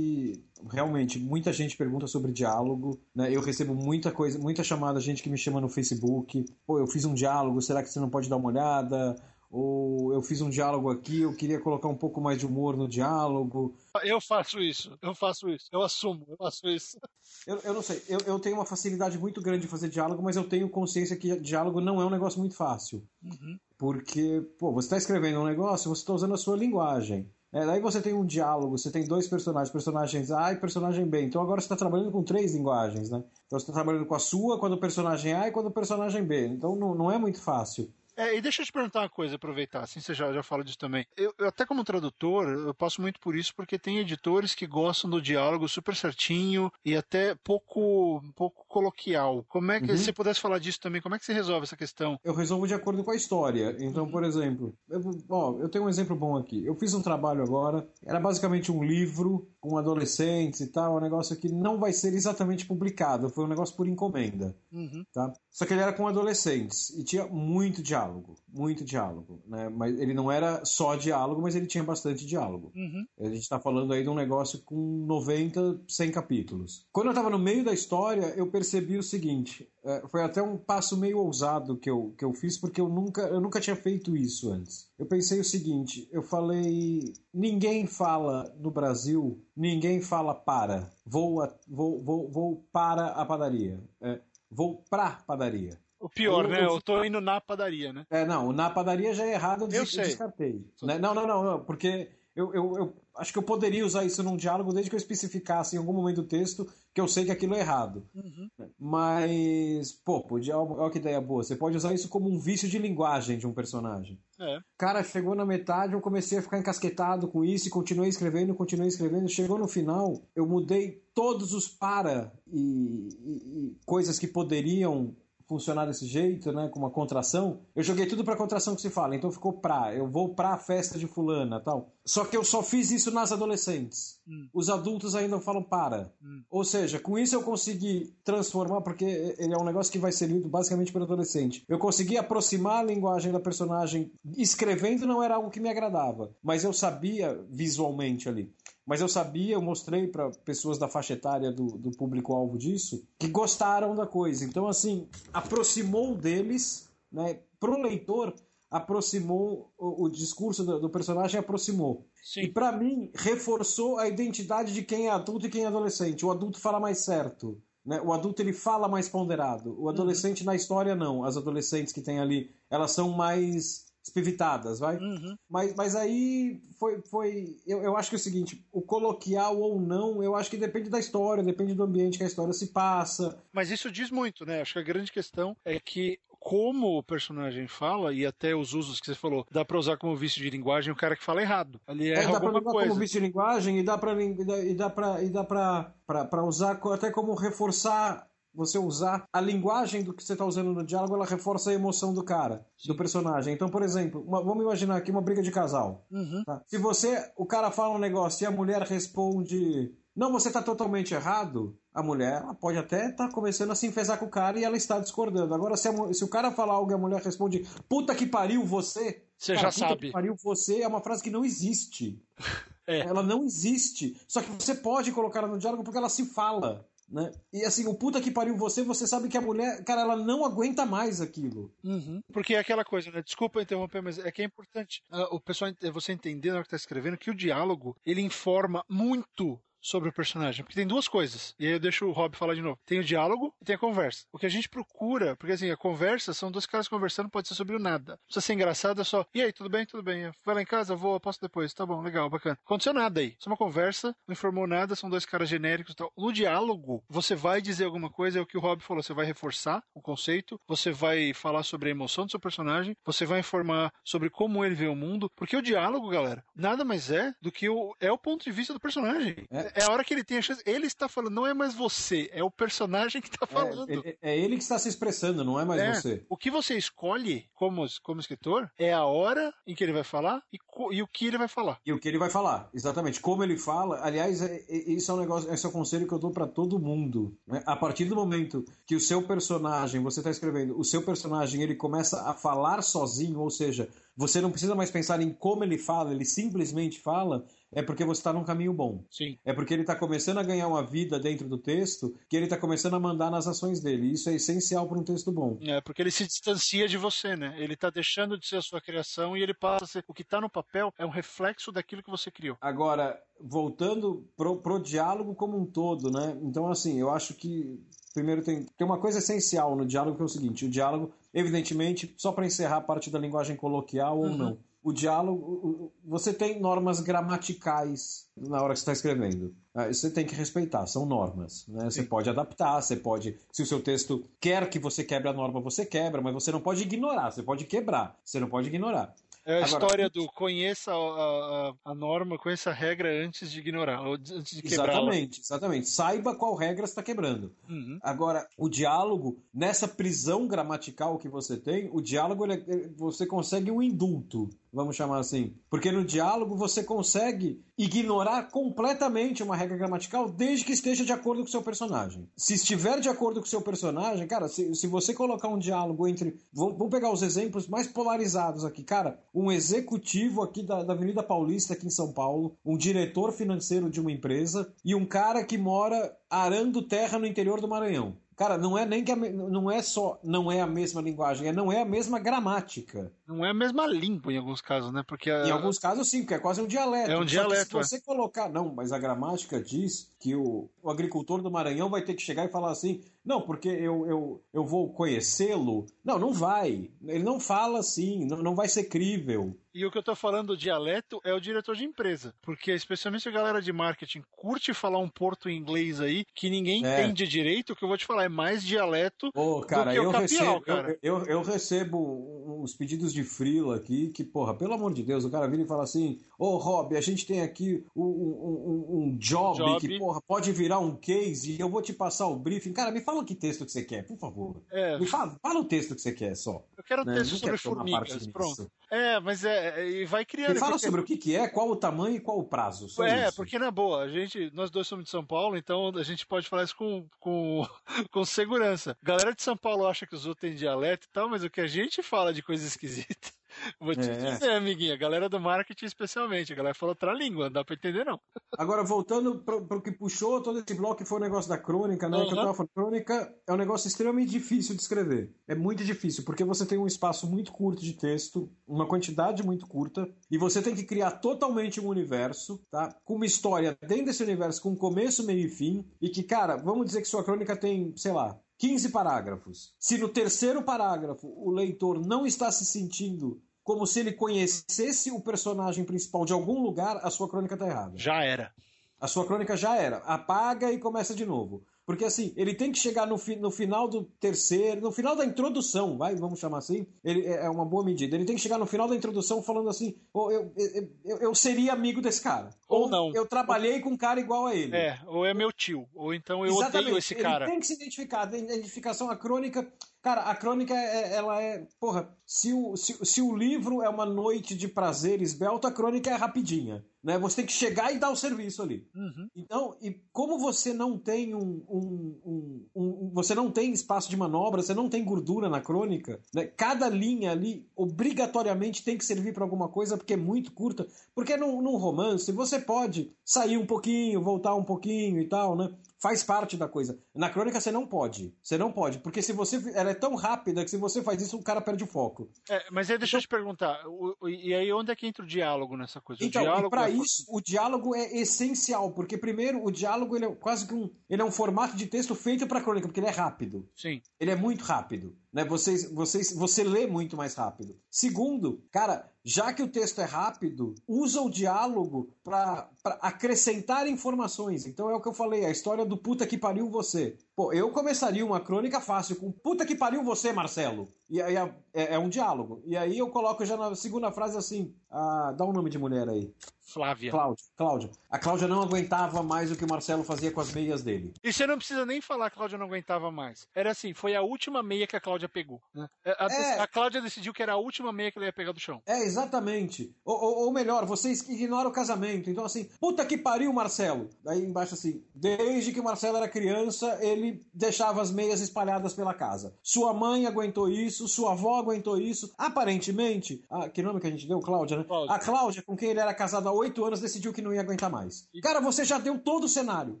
[0.68, 3.00] realmente muita gente pergunta sobre diálogo.
[3.14, 3.30] Né?
[3.32, 6.44] Eu recebo muita coisa, muita chamada, gente que me chama no Facebook.
[6.66, 9.14] Pô, eu fiz um diálogo, será que você não pode dar uma olhada?
[9.50, 12.86] Ou eu fiz um diálogo aqui, eu queria colocar um pouco mais de humor no
[12.86, 13.74] diálogo.
[14.02, 16.98] Eu faço isso, eu faço isso, eu assumo, eu faço isso.
[17.46, 20.36] Eu, eu não sei, eu, eu tenho uma facilidade muito grande de fazer diálogo, mas
[20.36, 23.02] eu tenho consciência que diálogo não é um negócio muito fácil.
[23.22, 23.58] Uhum.
[23.78, 27.30] Porque, pô, você está escrevendo um negócio, você está usando a sua linguagem.
[27.50, 31.22] É, daí você tem um diálogo, você tem dois personagens, personagens A e personagem B.
[31.22, 33.24] Então agora você está trabalhando com três linguagens, né?
[33.46, 35.62] Então você está trabalhando com a sua, com a do personagem A e com a
[35.62, 36.48] do personagem B.
[36.48, 37.90] Então não, não é muito fácil.
[38.18, 40.76] É, e deixa eu te perguntar uma coisa, aproveitar, assim você já, já fala disso
[40.76, 41.06] também.
[41.16, 45.08] Eu, eu, até como tradutor, eu passo muito por isso, porque tem editores que gostam
[45.08, 49.44] do diálogo super certinho e até pouco, pouco coloquial.
[49.48, 49.96] Como é que, Uhum.
[49.96, 52.18] se você pudesse falar disso também, como é que você resolve essa questão?
[52.24, 53.76] Eu resolvo de acordo com a história.
[53.78, 56.66] Então, por exemplo, eu, ó, eu tenho um exemplo bom aqui.
[56.66, 61.36] Eu fiz um trabalho agora, era basicamente um livro com adolescentes e tal, um negócio
[61.36, 64.56] que não vai ser exatamente publicado, foi um negócio por encomenda.
[64.72, 65.04] Uhum.
[65.12, 65.32] tá?
[65.50, 68.07] Só que ele era com adolescentes e tinha muito diálogo.
[68.08, 69.68] Diálogo, muito diálogo, né?
[69.68, 72.72] Mas ele não era só diálogo, mas ele tinha bastante diálogo.
[72.74, 73.04] Uhum.
[73.20, 76.86] A gente está falando aí de um negócio com 90, 100 capítulos.
[76.92, 80.56] Quando eu estava no meio da história, eu percebi o seguinte: é, foi até um
[80.56, 84.16] passo meio ousado que eu, que eu fiz, porque eu nunca, eu nunca tinha feito
[84.16, 84.90] isso antes.
[84.98, 91.54] Eu pensei o seguinte: eu falei, ninguém fala no Brasil, ninguém fala para, vou, a-
[91.68, 95.78] vou, vou, vou para a padaria, É, vou pra padaria.
[96.00, 96.60] O pior, Eu- né?
[96.64, 98.06] eu- Eu tô indo na padaria, né?
[98.10, 100.04] É, não, na padaria já é errado, eu, Eu des- sei.
[100.04, 100.64] descartei.
[100.82, 100.98] Né?
[100.98, 104.36] Não, não, não, não, porque eu, eu, eu acho que eu poderia usar isso num
[104.36, 107.54] diálogo desde que eu especificasse em algum momento do texto que eu sei que aquilo
[107.54, 108.06] é errado.
[108.14, 108.48] Uhum.
[108.78, 111.42] Mas, pô, podia, olha que ideia boa.
[111.42, 114.18] Você pode usar isso como um vício de linguagem de um personagem.
[114.40, 114.60] É.
[114.76, 118.88] Cara, chegou na metade, eu comecei a ficar encasquetado com isso e continuei escrevendo, continuei
[118.88, 119.28] escrevendo.
[119.28, 125.14] Chegou no final, eu mudei todos os para e, e- e coisas que poderiam
[125.48, 127.60] funcionar desse jeito, né, com uma contração.
[127.74, 129.94] Eu joguei tudo pra contração que se fala, então ficou pra.
[129.94, 131.92] Eu vou pra festa de fulana, tal.
[132.04, 134.20] Só que eu só fiz isso nas adolescentes.
[134.26, 134.48] Hum.
[134.52, 136.12] Os adultos ainda falam para.
[136.22, 136.42] Hum.
[136.50, 140.26] Ou seja, com isso eu consegui transformar, porque ele é um negócio que vai ser
[140.26, 141.64] lido basicamente pelo adolescente.
[141.68, 144.12] Eu consegui aproximar a linguagem da personagem.
[144.36, 148.52] Escrevendo não era algo que me agradava, mas eu sabia visualmente ali.
[148.88, 153.28] Mas eu sabia, eu mostrei para pessoas da faixa etária do, do público-alvo disso, que
[153.28, 154.46] gostaram da coisa.
[154.46, 157.38] Então, assim, aproximou deles, né?
[157.60, 158.34] Pro leitor,
[158.70, 162.06] aproximou o, o discurso do, do personagem, aproximou.
[162.38, 162.50] E Sim.
[162.50, 166.24] pra mim, reforçou a identidade de quem é adulto e quem é adolescente.
[166.24, 167.60] O adulto fala mais certo.
[167.84, 168.00] Né?
[168.00, 169.76] O adulto ele fala mais ponderado.
[169.78, 171.24] O adolescente na história não.
[171.24, 174.96] As adolescentes que tem ali, elas são mais espivitadas, vai?
[174.96, 175.36] Uhum.
[175.48, 177.00] Mas, mas aí foi.
[177.02, 180.56] foi eu, eu acho que é o seguinte: o coloquial ou não, eu acho que
[180.56, 183.42] depende da história, depende do ambiente que a história se passa.
[183.52, 184.60] Mas isso diz muito, né?
[184.60, 189.00] Acho que a grande questão é que como o personagem fala, e até os usos
[189.00, 191.80] que você falou, dá pra usar como vício de linguagem o cara que fala errado.
[191.84, 192.88] Ali É, erra dá pra usar coisa.
[192.90, 195.42] como vício de linguagem e dá pra, lin- e dá- e dá pra, e dá
[195.44, 198.27] pra, pra usar até como reforçar.
[198.54, 202.12] Você usar a linguagem do que você está usando no diálogo, ela reforça a emoção
[202.12, 203.54] do cara, do personagem.
[203.54, 206.06] Então, por exemplo, uma- vamos imaginar aqui uma briga de casal.
[206.10, 206.42] Uhum.
[206.44, 206.62] Tá?
[206.66, 211.14] Se você, o cara fala um negócio e a mulher responde, não, você está totalmente
[211.14, 214.64] errado, a mulher ela pode até estar começando a se enfesar com o cara e
[214.64, 215.54] ela está discordando.
[215.54, 218.64] Agora, se, a se o cara falar algo e a mulher responde, puta que pariu
[218.64, 220.06] você, Você cara, já puta sabe.
[220.06, 222.20] que pariu você é uma frase que não existe.
[222.90, 223.00] É.
[223.00, 224.18] Ela não existe.
[224.26, 226.88] Só que você pode colocar ela no diálogo porque ela se fala.
[227.10, 227.32] Né?
[227.52, 230.44] E assim, o puta que pariu você, você sabe que a mulher, cara, ela não
[230.44, 231.72] aguenta mais aquilo.
[231.82, 232.20] Uhum.
[232.32, 233.22] Porque é aquela coisa, né?
[233.22, 236.70] Desculpa interromper, mas é que é importante ah, o pessoal você entender na hora que
[236.70, 240.64] tá escrevendo que o diálogo ele informa muito sobre o personagem.
[240.64, 241.54] Porque tem duas coisas.
[241.58, 242.78] E aí eu deixo o Rob falar de novo.
[242.84, 244.26] Tem o diálogo e tem a conversa.
[244.32, 247.54] O que a gente procura, porque assim, a conversa são dois caras conversando, pode ser
[247.54, 248.12] sobre o nada.
[248.12, 249.26] Não precisa ser engraçado, é só.
[249.34, 249.86] E aí, tudo bem?
[249.86, 250.30] Tudo bem.
[250.44, 250.94] Vai lá em casa?
[250.94, 251.72] Vou, posso depois.
[251.72, 252.58] Tá bom, legal, bacana.
[252.64, 253.34] Aconteceu nada aí.
[253.38, 256.12] Só uma conversa, não informou nada, são dois caras genéricos e tal.
[256.16, 259.02] No diálogo, você vai dizer alguma coisa, é o que o Rob falou.
[259.02, 263.24] Você vai reforçar o conceito, você vai falar sobre a emoção do seu personagem, você
[263.24, 265.30] vai informar sobre como ele vê o mundo.
[265.36, 267.94] Porque o diálogo, galera, nada mais é do que o.
[268.00, 269.36] É o ponto de vista do personagem.
[269.50, 269.77] É.
[269.78, 270.62] É a hora que ele tem a chance.
[270.66, 273.88] Ele está falando, não é mais você, é o personagem que está falando.
[274.04, 276.24] É, é- é ele que está se expressando, não é mais É, você.
[276.28, 280.42] O que você escolhe como, como escritor é a hora em que ele vai falar
[280.52, 280.58] e,
[280.92, 281.78] e o que ele vai falar.
[281.84, 283.20] E o que ele vai falar, exatamente.
[283.20, 286.14] Como ele fala, aliás, é- é- isso é um negócio, esse é um conselho que
[286.14, 287.36] eu dou pra todo mundo.
[287.46, 287.62] né?
[287.66, 291.74] A partir do momento que o seu personagem, você tá escrevendo, o seu personagem ele
[291.74, 296.12] começa a falar sozinho, ou seja, você não precisa mais pensar em como ele fala,
[296.12, 299.04] ele simplesmente fala, é porque você está num caminho bom.
[299.10, 299.38] Sim.
[299.44, 302.56] É porque ele está começando a ganhar uma vida dentro do texto que ele está
[302.56, 304.12] começando a mandar nas ações dele.
[304.12, 305.58] Isso é essencial para um texto bom.
[305.60, 307.54] É, porque ele se distancia de você, né?
[307.58, 310.04] Ele tá deixando de ser a sua criação e ele passa a ser.
[310.08, 312.56] O que tá no papel é um reflexo daquilo que você criou.
[312.60, 316.36] Agora, voltando pro, pro diálogo como um todo, né?
[316.42, 317.78] Então, assim, eu acho que
[318.14, 322.14] primeiro tem, tem uma coisa essencial no diálogo que é o seguinte: o diálogo, evidentemente,
[322.16, 324.36] só para encerrar a parte da linguagem coloquial ou Uhum.
[324.36, 324.58] não.
[324.82, 329.54] O diálogo, você tem normas gramaticais na hora que você está escrevendo.
[329.74, 331.66] Ah, Você tem que respeitar, são normas.
[331.68, 331.84] Né?
[331.84, 333.36] Você pode adaptar, você pode.
[333.52, 336.60] Se o seu texto quer que você quebre a norma, você quebra, mas você não
[336.60, 339.14] pode ignorar, você pode quebrar, você não pode ignorar.
[339.48, 343.60] É a Agora, história do conheça a, a, a, norma, conheça a regra antes de
[343.60, 344.90] ignorar, antes de quebrar.
[344.90, 345.88] Exatamente, exatamente.
[345.88, 347.50] Saiba qual regra está quebrando.
[347.66, 347.98] Uhum.
[348.02, 353.80] Agora, o diálogo, nessa prisão gramatical que você tem, o diálogo ele, você consegue um
[353.80, 355.54] indulto vamos chamar assim.
[355.70, 361.42] Porque no diálogo você consegue ignorar completamente uma regra gramatical desde que esteja de acordo
[361.42, 362.28] com o seu personagem.
[362.36, 366.06] Se estiver de acordo com o seu personagem, cara, se, se você colocar um diálogo
[366.06, 366.38] entre.
[366.52, 368.82] Vamos pegar os exemplos mais polarizados aqui.
[368.82, 373.88] Cara, um executivo aqui da, da Avenida Paulista, aqui em São Paulo, um diretor financeiro
[373.88, 378.16] de uma empresa e um cara que mora arando terra no interior do Maranhão.
[378.38, 381.52] Cara, não é nem que a, não é só não é a mesma linguagem, é
[381.52, 383.12] não é a mesma gramática.
[383.26, 385.02] Não é a mesma língua em alguns casos, né?
[385.04, 385.48] Porque a...
[385.48, 387.10] em alguns casos sim, porque é quase um dialeto.
[387.10, 387.70] É um dialeto.
[387.70, 387.82] se é.
[387.82, 392.14] você colocar, não, mas a gramática diz que o, o agricultor do Maranhão vai ter
[392.14, 395.84] que chegar e falar assim: não, porque eu, eu, eu vou conhecê-lo.
[396.02, 396.90] Não, não vai.
[397.06, 399.54] Ele não fala assim, não, não vai ser crível.
[399.74, 402.34] E o que eu tô falando do dialeto é o diretor de empresa.
[402.42, 407.00] Porque, especialmente a galera de marketing, curte falar um porto inglês aí que ninguém é.
[407.00, 407.74] entende direito.
[407.74, 410.12] O que eu vou te falar é mais dialeto oh, cara, do que eu o
[410.12, 410.98] capial, recebo, cara.
[411.02, 415.24] Eu, eu, eu, recebo uns pedidos de frila aqui que, porra, pelo amor de Deus,
[415.24, 418.86] o cara vira e fala assim: Ô, oh, Rob, a gente tem aqui um, um,
[418.90, 422.36] um job, job, que, porra, pode virar um case e eu vou te passar o
[422.36, 422.72] briefing.
[422.72, 424.62] Cara, me fala que texto que você quer, por favor.
[424.70, 424.98] É.
[424.98, 426.64] Me fala, fala o texto que você quer só.
[426.76, 427.14] Eu quero né?
[427.14, 428.70] texto sobre formigas, pronto.
[428.90, 430.54] É, mas é, e vai criando.
[430.54, 430.86] Me fala porque...
[430.86, 432.86] sobre o que, que é, qual o tamanho e qual o prazo.
[433.02, 433.36] é, isso.
[433.36, 436.48] porque na boa, a gente, nós dois somos de São Paulo, então a gente pode
[436.48, 437.66] falar isso com, com,
[438.10, 438.96] com segurança.
[439.02, 441.60] galera de São Paulo acha que os outros têm dialeto e tal, mas o que
[441.60, 443.38] a gente fala de coisa esquisita
[443.80, 444.32] Vou te é.
[444.32, 447.74] dizer, amiguinha, a galera do marketing especialmente, a galera fala outra língua, não dá pra
[447.74, 448.20] entender não.
[448.56, 452.08] Agora, voltando pro, pro que puxou todo esse bloco, que foi o negócio da crônica,
[452.08, 452.18] né?
[452.18, 452.26] Uhum.
[452.26, 455.34] Que eu tava falando, crônica é um negócio extremamente difícil de escrever.
[455.46, 459.66] É muito difícil, porque você tem um espaço muito curto de texto, uma quantidade muito
[459.66, 462.94] curta, e você tem que criar totalmente um universo, tá?
[463.04, 466.86] Com uma história dentro desse universo, com começo, meio e fim, e que, cara, vamos
[466.86, 469.74] dizer que sua crônica tem, sei lá, 15 parágrafos.
[469.78, 475.20] Se no terceiro parágrafo o leitor não está se sentindo como se ele conhecesse o
[475.20, 477.92] personagem principal de algum lugar, a sua crônica está errada.
[477.98, 478.50] Já era.
[478.98, 479.98] A sua crônica já era.
[479.98, 481.62] Apaga e começa de novo.
[481.84, 485.24] Porque assim, ele tem que chegar no, fi, no final do terceiro, no final da
[485.24, 488.16] introdução, vai, vamos chamar assim, ele, é, é uma boa medida.
[488.16, 491.34] Ele tem que chegar no final da introdução falando assim: oh, eu, eu, eu, eu,
[491.34, 492.48] seria amigo desse cara.
[492.68, 493.12] Ou, ou não.
[493.14, 494.74] Eu trabalhei com um cara igual a ele.
[494.74, 495.86] É, ou é meu tio.
[495.94, 496.84] Ou então eu Exatamente.
[496.84, 497.44] odeio esse cara.
[497.44, 498.32] Ele tem que se identificar.
[498.32, 499.70] A identificação, a crônica
[500.02, 501.66] Cara, a crônica, é, ela é.
[501.80, 506.08] Porra, se o, se, se o livro é uma noite de prazer esbelto, a crônica
[506.08, 506.84] é rapidinha.
[507.02, 507.18] Né?
[507.18, 508.86] Você tem que chegar e dar o serviço ali.
[508.94, 509.28] Uhum.
[509.34, 514.16] Então, e como você não tem um, um, um, um, Você não tem espaço de
[514.16, 516.44] manobra, você não tem gordura na crônica, né?
[516.44, 520.86] cada linha ali obrigatoriamente tem que servir para alguma coisa, porque é muito curta.
[521.14, 525.72] Porque num, num romance você pode sair um pouquinho, voltar um pouquinho e tal, né?
[526.00, 526.98] Faz parte da coisa.
[527.14, 528.34] Na crônica você não pode.
[528.42, 531.36] Você não pode, porque se você ela é tão rápida que se você faz isso
[531.36, 532.30] o cara perde o foco.
[532.48, 535.06] É, mas aí deixa então, eu te perguntar, o, o, e aí onde é que
[535.06, 536.24] entra o diálogo nessa coisa?
[536.24, 536.92] Então, para é...
[536.92, 541.22] isso o diálogo é essencial, porque primeiro o diálogo ele é quase que um, ele
[541.22, 543.68] é um formato de texto feito para crônica, porque ele é rápido.
[543.74, 544.00] Sim.
[544.18, 545.16] Ele é muito rápido.
[545.38, 545.44] Né?
[545.44, 547.78] Vocês, você lê muito mais rápido.
[547.88, 552.68] Segundo, cara, já que o texto é rápido, usa o diálogo para
[553.00, 554.66] acrescentar informações.
[554.66, 557.16] Então é o que eu falei, a história do puta que pariu você.
[557.38, 560.92] Pô, eu começaria uma crônica fácil com puta que pariu você, Marcelo.
[561.08, 562.60] E aí é, é um diálogo.
[562.66, 566.08] E aí eu coloco já na segunda frase assim, ah, dá um nome de mulher
[566.08, 566.34] aí.
[566.68, 567.10] Flávia.
[567.10, 567.44] Cláudia.
[567.56, 567.90] Cláudia.
[568.10, 571.14] A Cláudia não aguentava mais o que o Marcelo fazia com as meias dele.
[571.24, 573.48] E você não precisa nem falar que a Cláudia não aguentava mais.
[573.54, 575.62] Era assim, foi a última meia que a Cláudia pegou.
[575.74, 575.88] Né?
[576.04, 576.60] A, é...
[576.60, 578.82] a, Cláudia decidiu que era a última meia que ela ia pegar do chão.
[578.84, 579.96] É, exatamente.
[580.04, 582.28] Ou, ou, ou melhor, vocês ignoram o casamento.
[582.28, 584.10] Então, assim, puta que pariu, Marcelo.
[584.22, 589.14] Daí embaixo assim, desde que o Marcelo era criança, ele deixava as meias espalhadas pela
[589.14, 589.56] casa.
[589.62, 592.32] Sua mãe aguentou isso, sua avó aguentou isso.
[592.36, 594.40] Aparentemente, a, que nome que a gente deu?
[594.40, 594.84] Cláudia, né?
[594.84, 595.14] Cláudia.
[595.14, 597.90] A Cláudia, com quem ele era casado há oito anos, decidiu que não ia aguentar
[597.90, 598.28] mais.
[598.42, 600.00] Cara, você já deu todo o cenário.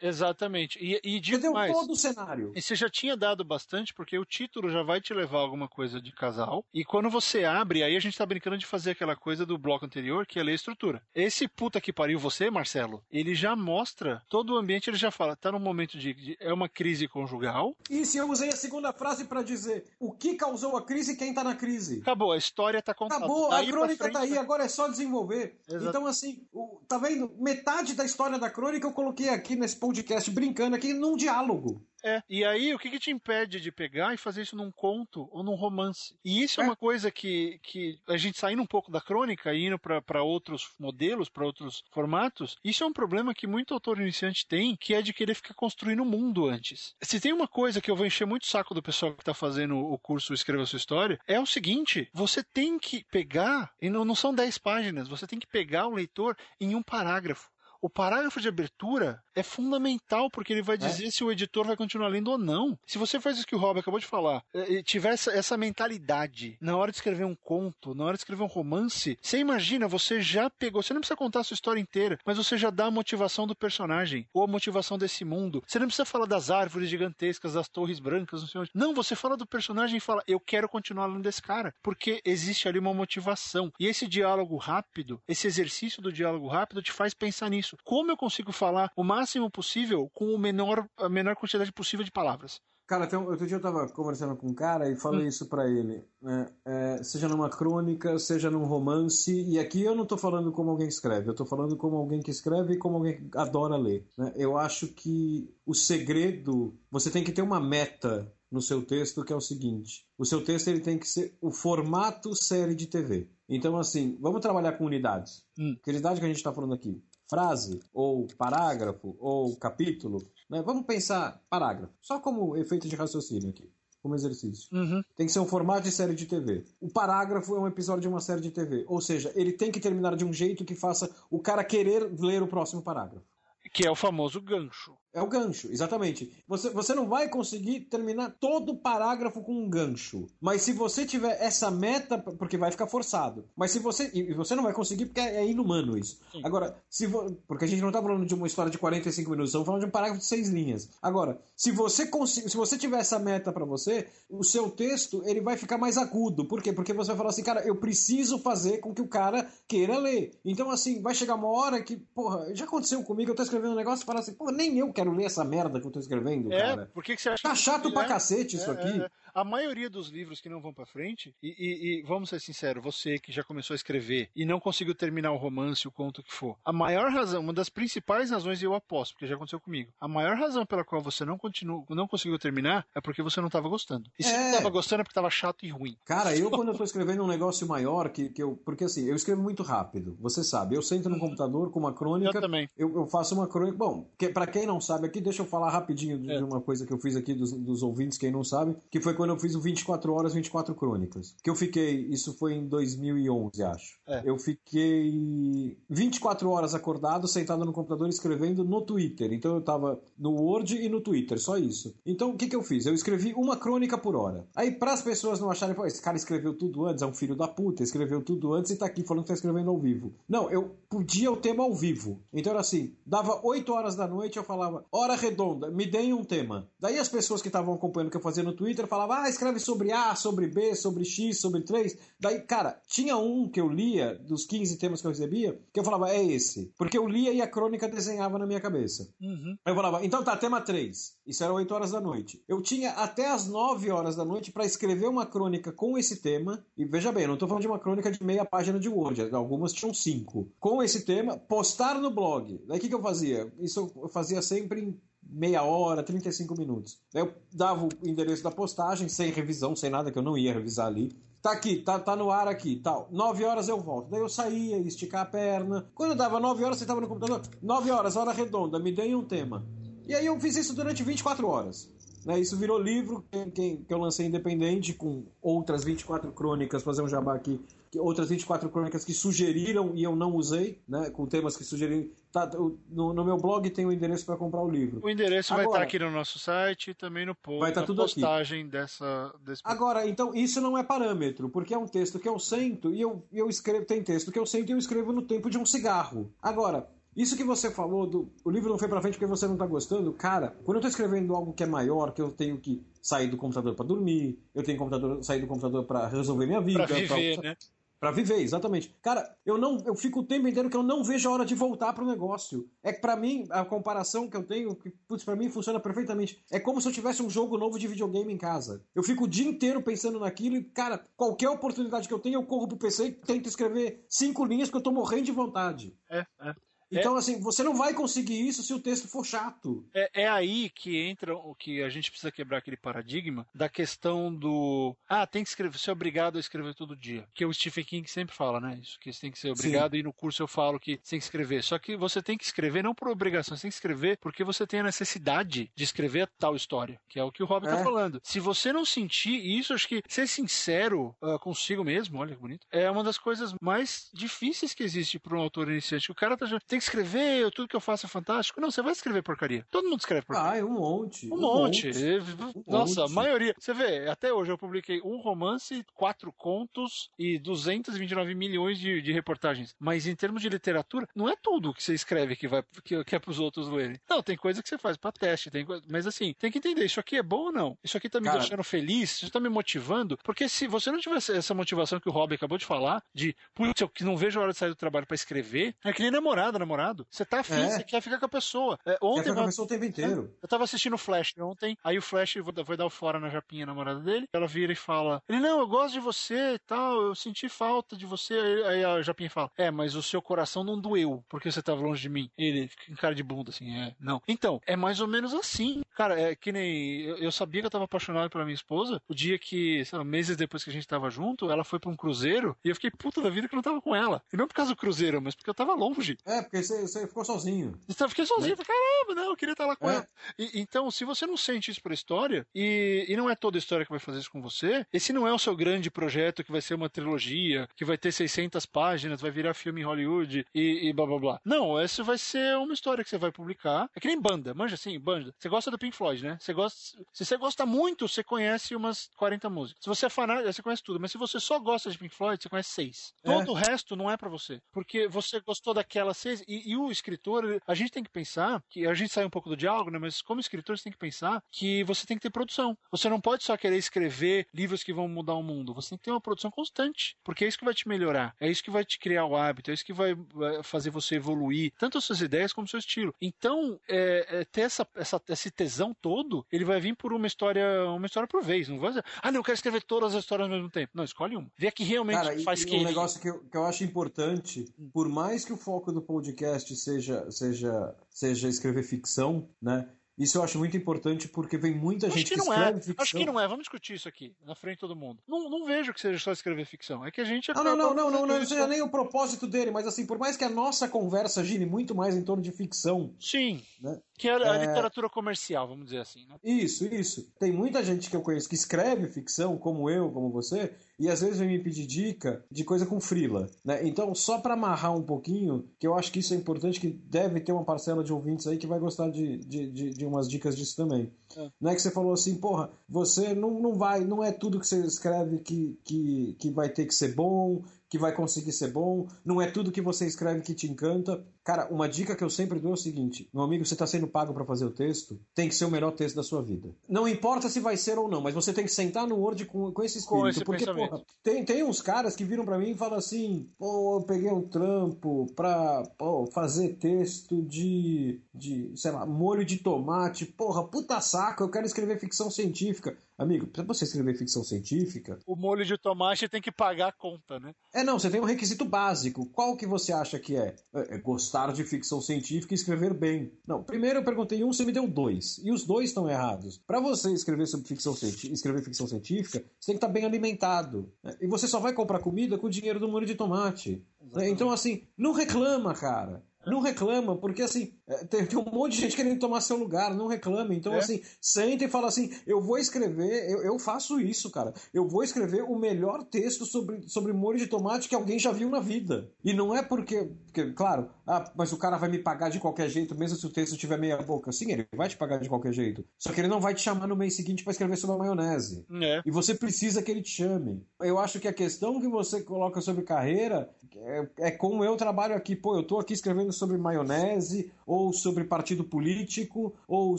[0.00, 0.78] Exatamente.
[0.80, 2.52] E, e já deu mais, todo o cenário.
[2.54, 5.68] E você já tinha dado bastante, porque o título já vai te levar a alguma
[5.68, 6.64] coisa de casal.
[6.72, 9.84] E quando você abre, aí a gente tá brincando de fazer aquela coisa do bloco
[9.84, 11.02] anterior, que é ler a estrutura.
[11.14, 15.34] Esse puta que pariu você, Marcelo, ele já mostra todo o ambiente, ele já fala,
[15.36, 17.74] tá num momento de, de é uma crise conjugal.
[17.90, 21.16] E se eu usei a segunda frase para dizer o que causou a crise e
[21.16, 22.00] quem tá na crise?
[22.00, 23.24] Acabou, a história tá contada.
[23.24, 24.38] Acabou, Daí a crônica tá aí, né?
[24.38, 25.58] agora é só desenvolver.
[25.68, 25.88] Exato.
[25.88, 27.30] Então, assim, o, tá vendo?
[27.38, 31.82] Metade da história da crônica eu coloquei aqui nesse podcast brincando aqui num diálogo.
[32.04, 32.22] É.
[32.28, 35.42] E aí, o que, que te impede de pegar e fazer isso num conto ou
[35.42, 36.16] num romance?
[36.24, 39.52] E isso é, é uma coisa que, que a gente saindo um pouco da crônica
[39.52, 44.00] e indo para outros modelos, para outros formatos, isso é um problema que muito autor
[44.00, 46.94] iniciante tem, que é de querer ficar construindo o mundo antes.
[47.02, 49.34] Se tem uma coisa que eu vou encher muito o saco do pessoal que está
[49.34, 54.04] fazendo o curso Escreva Sua História, é o seguinte: você tem que pegar, e não,
[54.04, 57.50] não são 10 páginas, você tem que pegar o leitor em um parágrafo.
[57.80, 60.78] O parágrafo de abertura é fundamental, porque ele vai é.
[60.78, 61.10] dizer é.
[61.10, 62.78] se o editor vai continuar lendo ou não.
[62.86, 66.56] Se você faz isso que o Rob acabou de falar, e tiver essa, essa, mentalidade
[66.60, 70.20] na hora de escrever um conto, na hora de escrever um romance, você imagina, você
[70.20, 72.90] já pegou, você não precisa contar a sua história inteira, mas você já dá a
[72.90, 75.62] motivação do personagem, ou a motivação desse mundo.
[75.66, 78.70] Você não precisa falar das árvores gigantescas, das torres brancas, não sei onde.
[78.74, 82.68] Não, você fala do personagem e fala, eu quero continuar lendo desse cara, porque existe
[82.68, 83.72] ali uma motivação.
[83.78, 87.76] E esse diálogo rápido, esse exercício do diálogo rápido te faz pensar nisso isso.
[87.84, 92.10] Como eu consigo falar o máximo possível com o menor, a menor quantidade possível de
[92.10, 92.60] palavras?
[92.88, 95.28] Cara, tem, outro dia eu tava conversando com um cara e falei hum.
[95.28, 96.02] isso para ele.
[96.22, 96.50] Né?
[96.64, 99.30] É, seja numa crônica, seja num romance.
[99.30, 102.30] E aqui eu não tô falando como alguém escreve, eu tô falando como alguém que
[102.30, 104.06] escreve e como alguém que adora ler.
[104.16, 104.32] Né?
[104.36, 106.74] Eu acho que o segredo.
[106.90, 110.42] Você tem que ter uma meta no seu texto que é o seguinte: o seu
[110.42, 113.28] texto ele tem que ser o formato série de TV.
[113.46, 115.44] Então, assim, vamos trabalhar com unidades.
[115.58, 115.76] Hum.
[115.82, 117.02] Que unidade que a gente está falando aqui?
[117.28, 120.26] Frase, ou parágrafo, ou capítulo.
[120.48, 120.62] Né?
[120.62, 123.70] Vamos pensar parágrafo, só como efeito de raciocínio aqui.
[124.00, 124.68] Como exercício.
[124.72, 125.02] Uhum.
[125.16, 126.64] Tem que ser um formato de série de TV.
[126.80, 128.84] O parágrafo é um episódio de uma série de TV.
[128.86, 132.40] Ou seja, ele tem que terminar de um jeito que faça o cara querer ler
[132.40, 133.26] o próximo parágrafo.
[133.72, 134.96] Que é o famoso gancho.
[135.12, 136.30] É o gancho, exatamente.
[136.46, 140.26] Você, você não vai conseguir terminar todo o parágrafo com um gancho.
[140.40, 143.44] Mas se você tiver essa meta, porque vai ficar forçado.
[143.56, 144.10] Mas se você.
[144.12, 146.20] E você não vai conseguir porque é, é inumano isso.
[146.30, 146.42] Sim.
[146.44, 149.50] Agora, se vo, porque a gente não tá falando de uma história de 45 minutos,
[149.50, 150.88] estamos falando de um parágrafo de seis linhas.
[151.00, 155.56] Agora, se você se você tiver essa meta para você, o seu texto ele vai
[155.56, 156.44] ficar mais agudo.
[156.44, 156.72] Por quê?
[156.72, 160.38] Porque você vai falar assim, cara, eu preciso fazer com que o cara queira ler.
[160.44, 163.76] Então, assim, vai chegar uma hora que, porra, já aconteceu comigo, eu tô escrevendo um
[163.76, 166.52] negócio e falo assim, porra, nem eu quero ler essa merda que eu tô escrevendo,
[166.52, 166.90] é, cara.
[166.92, 169.00] Por que, que você acha Tá chato pra cacete isso é, aqui.
[169.00, 169.10] É, é.
[169.34, 172.82] a maioria dos livros que não vão pra frente, e, e, e, vamos ser sinceros,
[172.82, 176.32] você que já começou a escrever e não conseguiu terminar o romance, o conto que
[176.32, 180.08] for, a maior razão, uma das principais razões, eu aposto, porque já aconteceu comigo, a
[180.08, 183.68] maior razão pela qual você não continua, não conseguiu terminar é porque você não tava
[183.68, 184.10] gostando.
[184.18, 184.56] E se é.
[184.56, 185.96] tava gostando é porque tava chato e ruim.
[186.04, 188.56] Cara, eu quando eu tô escrevendo um negócio maior, que, que eu.
[188.64, 190.74] Porque assim, eu escrevo muito rápido, você sabe.
[190.74, 191.20] Eu sento no uhum.
[191.20, 192.36] computador com uma crônica.
[192.36, 192.68] Eu também.
[192.76, 193.76] Eu, eu faço uma crônica.
[193.76, 196.42] Bom, que, para quem não sabe aqui, deixa eu falar rapidinho de, é.
[196.42, 199.30] uma coisa que eu fiz aqui dos, dos, ouvintes, quem não sabe, que foi quando
[199.30, 201.34] eu fiz o 24 Horas, 24 Crônicas.
[201.42, 203.98] Que eu fiquei, isso foi em 2011, acho.
[204.06, 204.22] É.
[204.24, 209.32] Eu fiquei 24 horas acordado, sentado no computador escrevendo no Twitter.
[209.32, 211.94] Então eu tava no Word e no Twitter, só isso.
[212.04, 212.86] Então o que, que eu fiz?
[212.86, 214.46] Eu escrevi uma crônica por hora.
[214.56, 217.36] Aí, para as pessoas não acharem, pô, esse cara escreveu tudo antes, é um filho
[217.36, 220.14] da puta, escreveu tudo antes e tá aqui falando que tá escrevendo ao vivo.
[220.28, 222.20] Não, eu podia o tema ao vivo.
[222.32, 226.24] Então era assim, dava 8 horas da noite, eu falava, hora redonda, me deem um
[226.24, 226.68] tema.
[226.78, 229.58] Daí as pessoas que estavam acompanhando o que eu fazia no Twitter falavam, ah, escreve
[229.58, 231.96] sobre A, sobre B, sobre X, sobre 3.
[232.18, 235.84] Daí, cara, tinha um que eu lia, dos 15 temas que eu recebia, que eu
[235.84, 236.72] falava, é esse.
[236.76, 239.08] Porque eu lia e a crônica desenhava na minha cabeça.
[239.20, 239.56] Uhum.
[239.64, 241.17] Aí eu falava, então tá, tema 3.
[241.28, 242.42] Isso era 8 horas da noite.
[242.48, 246.64] Eu tinha até as 9 horas da noite para escrever uma crônica com esse tema.
[246.74, 249.28] E veja bem, eu não tô falando de uma crônica de meia página de Word,
[249.34, 250.48] algumas tinham 5.
[250.58, 252.64] Com esse tema, postar no blog.
[252.66, 253.52] Daí o que, que eu fazia?
[253.60, 256.98] Isso eu fazia sempre em meia hora, 35 minutos.
[257.12, 260.86] Eu dava o endereço da postagem, sem revisão, sem nada, que eu não ia revisar
[260.86, 261.14] ali.
[261.42, 263.06] Tá aqui, tá, tá no ar aqui, tal.
[263.12, 264.08] 9 horas eu volto.
[264.08, 265.88] Daí eu saía, ia esticar a perna.
[265.94, 267.42] Quando dava 9 horas, você tava no computador.
[267.62, 269.64] 9 horas, hora redonda, me deem um tema.
[270.08, 271.88] E aí eu fiz isso durante 24 horas.
[272.24, 277.34] Né, isso virou livro que, eu lancei independente, com outras 24 crônicas, fazer um jabá
[277.34, 277.60] aqui,
[277.96, 282.08] outras 24 crônicas que sugeriram e eu não usei, né, com temas que sugeriram.
[282.30, 282.50] Tá,
[282.90, 285.00] no, no, meu blog tem o endereço para comprar o livro.
[285.02, 287.84] O endereço Agora, vai estar aqui no nosso site e também no post, vai estar
[287.84, 288.70] tudo postagem aqui.
[288.70, 292.92] dessa desse Agora, então isso não é parâmetro, porque é um texto que eu sento
[292.92, 295.56] e eu, eu escrevo, tem texto que eu sento e eu escrevo no tempo de
[295.56, 296.30] um cigarro.
[296.42, 296.86] Agora,
[297.18, 299.66] isso que você falou do o livro não foi para frente porque você não tá
[299.66, 303.28] gostando, cara, quando eu tô escrevendo algo que é maior, que eu tenho que sair
[303.28, 306.96] do computador para dormir, eu tenho computador, sair do computador para resolver minha vida, para
[306.96, 307.50] viver, pra...
[307.50, 307.56] né?
[308.00, 308.94] Pra viver, exatamente.
[309.02, 311.56] Cara, eu não, eu fico o tempo inteiro que eu não vejo a hora de
[311.56, 312.70] voltar pro negócio.
[312.80, 316.40] É que para mim, a comparação que eu tenho, que, putz, pra mim funciona perfeitamente.
[316.48, 318.84] É como se eu tivesse um jogo novo de videogame em casa.
[318.94, 322.46] Eu fico o dia inteiro pensando naquilo e, cara, qualquer oportunidade que eu tenho, eu
[322.46, 325.96] corro pro PC e tento escrever cinco linhas porque eu tô morrendo de vontade.
[326.08, 326.54] É, é.
[326.90, 327.18] Então, é...
[327.18, 329.86] assim, você não vai conseguir isso se o texto for chato.
[329.94, 334.34] É, é aí que entra o que a gente precisa quebrar aquele paradigma da questão
[334.34, 334.96] do.
[335.08, 337.26] Ah, tem que escrever, você é obrigado a escrever todo dia.
[337.34, 338.78] Que o Stephen King sempre fala, né?
[338.82, 339.98] Isso, que você tem que ser obrigado, Sim.
[339.98, 341.62] e no curso eu falo que você tem que escrever.
[341.62, 344.66] Só que você tem que escrever não por obrigação, você tem que escrever porque você
[344.66, 347.76] tem a necessidade de escrever tal história, que é o que o Rob tá é.
[347.76, 348.20] tá falando.
[348.22, 352.66] Se você não sentir isso, acho que ser sincero uh, consigo mesmo, olha que bonito,
[352.70, 356.10] é uma das coisas mais difíceis que existe para um autor iniciante.
[356.10, 358.60] O cara tá, tem que escrever, tudo que eu faço é fantástico.
[358.60, 359.66] Não, você vai escrever porcaria.
[359.70, 360.52] Todo mundo escreve porcaria.
[360.52, 361.26] Ah, é um monte.
[361.26, 361.86] Um, um monte.
[361.86, 362.64] monte.
[362.66, 363.12] Nossa, um monte.
[363.12, 363.54] a maioria.
[363.58, 369.12] Você vê, até hoje eu publiquei um romance, quatro contos e 229 milhões de, de
[369.12, 369.74] reportagens.
[369.78, 373.14] Mas em termos de literatura, não é tudo que você escreve que, vai, que, que
[373.14, 374.00] é pros outros lerem.
[374.08, 376.84] Não, tem coisa que você faz para teste, tem coisa, mas assim, tem que entender,
[376.84, 377.78] isso aqui é bom ou não?
[377.82, 379.22] Isso aqui tá me Cara, deixando feliz?
[379.22, 380.18] Isso tá me motivando?
[380.22, 383.80] Porque se você não tivesse essa motivação que o Rob acabou de falar, de, putz,
[383.80, 386.10] eu que não vejo a hora de sair do trabalho para escrever, é que nem
[386.10, 387.06] namorada, namorado.
[387.10, 387.70] Você tá afim, é.
[387.70, 388.78] você quer ficar com a pessoa.
[388.84, 390.36] É, ontem, quer ficar com a pessoa o tempo inteiro.
[390.42, 393.64] Eu tava assistindo o Flash ontem, aí o Flash foi dar o fora na Japinha,
[393.64, 397.14] namorada dele, ela vira e fala, ele, não, eu gosto de você e tal, eu
[397.14, 398.34] senti falta de você.
[398.66, 402.02] Aí a Japinha fala, é, mas o seu coração não doeu porque você tava longe
[402.02, 402.30] de mim.
[402.36, 404.20] Ele fica em cara de bunda, assim, é, não.
[404.28, 405.82] Então, é mais ou menos assim.
[405.96, 409.14] Cara, é que nem, eu, eu sabia que eu tava apaixonado pela minha esposa, o
[409.14, 411.96] dia que, sei lá, meses depois que a gente tava junto, ela foi pra um
[411.96, 414.22] cruzeiro e eu fiquei puta da vida que eu não tava com ela.
[414.32, 416.16] E não por causa do cruzeiro, mas porque eu tava longe.
[416.24, 417.78] É, porque você, você ficou sozinho.
[417.98, 418.64] Eu fiquei sozinho, né?
[418.64, 419.96] caramba, não, eu queria estar lá com é.
[419.96, 420.08] ela.
[420.38, 423.84] E, então, se você não sente isso pra história, e, e não é toda história
[423.84, 426.60] que vai fazer isso com você, esse não é o seu grande projeto que vai
[426.60, 430.92] ser uma trilogia, que vai ter 600 páginas, vai virar filme em Hollywood e, e
[430.92, 431.40] blá blá blá.
[431.44, 433.88] Não, essa vai ser uma história que você vai publicar.
[433.94, 435.34] É que nem banda, manja assim, banda.
[435.38, 436.38] Você gosta do Pink Floyd, né?
[436.40, 439.82] Você gosta, se você gosta muito, você conhece umas 40 músicas.
[439.82, 441.00] Se você é fanático, você conhece tudo.
[441.00, 443.14] Mas se você só gosta de Pink Floyd, você conhece seis.
[443.22, 443.32] É.
[443.32, 444.60] Todo o resto não é para você.
[444.72, 446.42] Porque você gostou daquelas seis.
[446.48, 449.50] E, e, o escritor, a gente tem que pensar, que a gente sai um pouco
[449.50, 449.98] do diálogo, né?
[449.98, 452.76] Mas como escritor, você tem que pensar que você tem que ter produção.
[452.90, 455.74] Você não pode só querer escrever livros que vão mudar o mundo.
[455.74, 457.16] Você tem que ter uma produção constante.
[457.22, 458.34] Porque é isso que vai te melhorar.
[458.40, 459.70] É isso que vai te criar o hábito.
[459.70, 460.16] É isso que vai
[460.62, 461.72] fazer você evoluir.
[461.78, 463.14] Tanto as suas ideias como o seu estilo.
[463.20, 467.84] Então, é, é, ter essa, essa, esse tesão todo, ele vai vir por uma história,
[467.90, 468.68] uma história por vez.
[468.68, 470.92] Não vai dizer, ah, não, eu quero escrever todas as histórias ao mesmo tempo.
[470.94, 471.50] Não, escolhe uma.
[471.58, 472.74] Vê que realmente Cara, faz que.
[472.74, 476.37] Um negócio que eu, que eu acho importante, por mais que o foco do podcast
[476.46, 479.88] seja, seja, seja escrever ficção, né?
[480.18, 482.56] Isso eu acho muito importante porque vem muita acho gente que, que não é.
[482.56, 482.82] escreve é.
[482.82, 483.02] ficção.
[483.02, 483.46] Acho que não é.
[483.46, 485.22] Vamos discutir isso aqui, na frente de todo mundo.
[485.28, 487.06] Não, não vejo que seja só escrever ficção.
[487.06, 487.54] É que a gente.
[487.54, 490.36] Não, não, não, não, não, não, seja nem o propósito dele, mas assim, por mais
[490.36, 493.14] que a nossa conversa gire muito mais em torno de ficção.
[493.20, 493.62] Sim.
[493.80, 494.00] Né?
[494.18, 494.66] Que é a é...
[494.66, 496.34] literatura comercial, vamos dizer assim, né?
[496.42, 497.32] Isso, isso.
[497.38, 501.20] Tem muita gente que eu conheço que escreve ficção, como eu, como você, e às
[501.20, 503.86] vezes vem me pedir dica de coisa com frila, né?
[503.86, 507.40] Então, só para amarrar um pouquinho, que eu acho que isso é importante, que deve
[507.40, 510.56] ter uma parcela de ouvintes aí que vai gostar de, de, de, de umas dicas
[510.56, 511.12] disso também.
[511.36, 511.50] É.
[511.60, 514.66] Não é que você falou assim, porra, você não, não vai, não é tudo que
[514.66, 519.06] você escreve que, que, que vai ter que ser bom, que vai conseguir ser bom,
[519.24, 521.24] não é tudo que você escreve que te encanta.
[521.48, 524.06] Cara, uma dica que eu sempre dou é o seguinte: meu amigo, você está sendo
[524.06, 526.76] pago para fazer o texto, tem que ser o melhor texto da sua vida.
[526.86, 529.72] Não importa se vai ser ou não, mas você tem que sentar no Word com,
[529.72, 530.20] com esse espírito.
[530.20, 533.50] Com esse porque, porra, tem, tem uns caras que viram para mim e falam assim:
[533.58, 539.56] pô, eu peguei um trampo pra pô, fazer texto de, de, sei lá, molho de
[539.56, 540.26] tomate.
[540.26, 542.94] Porra, puta saco, eu quero escrever ficção científica.
[543.18, 545.18] Amigo, pra você escrever ficção científica.
[545.26, 547.52] O molho de tomate tem que pagar a conta, né?
[547.74, 549.26] É, não, você tem um requisito básico.
[549.30, 550.54] Qual que você acha que é?
[550.72, 550.94] é?
[550.94, 553.32] é gostar de ficção científica e escrever bem.
[553.46, 555.40] Não, primeiro eu perguntei um, você me deu dois.
[555.44, 556.58] E os dois estão errados.
[556.66, 560.04] Para você escrever sobre ficção científica, escrever ficção científica, você tem que estar tá bem
[560.04, 560.92] alimentado.
[561.02, 561.16] Né?
[561.20, 563.82] E você só vai comprar comida com o dinheiro do molho de tomate.
[564.00, 564.32] Exatamente.
[564.32, 566.22] Então, assim, não reclama, cara.
[566.50, 569.94] Não reclama, porque assim, é, tem, tem, um monte de gente querendo tomar seu lugar,
[569.94, 570.56] não reclame.
[570.56, 570.78] Então, é.
[570.78, 574.52] assim, senta e fala assim: eu vou escrever, eu, eu faço isso, cara.
[574.72, 578.48] Eu vou escrever o melhor texto sobre, sobre molho de tomate que alguém já viu
[578.48, 579.10] na vida.
[579.24, 582.68] E não é porque, porque, claro, ah, mas o cara vai me pagar de qualquer
[582.68, 584.30] jeito, mesmo se o texto tiver meia boca.
[584.32, 585.84] Sim, ele vai te pagar de qualquer jeito.
[585.98, 588.66] Só que ele não vai te chamar no mês seguinte para escrever sobre a maionese.
[588.82, 589.02] É.
[589.04, 590.64] E você precisa que ele te chame.
[590.80, 595.14] Eu acho que a questão que você coloca sobre carreira é, é como eu trabalho
[595.14, 595.34] aqui.
[595.34, 599.98] Pô, eu tô aqui escrevendo sobre maionese, ou sobre partido político, ou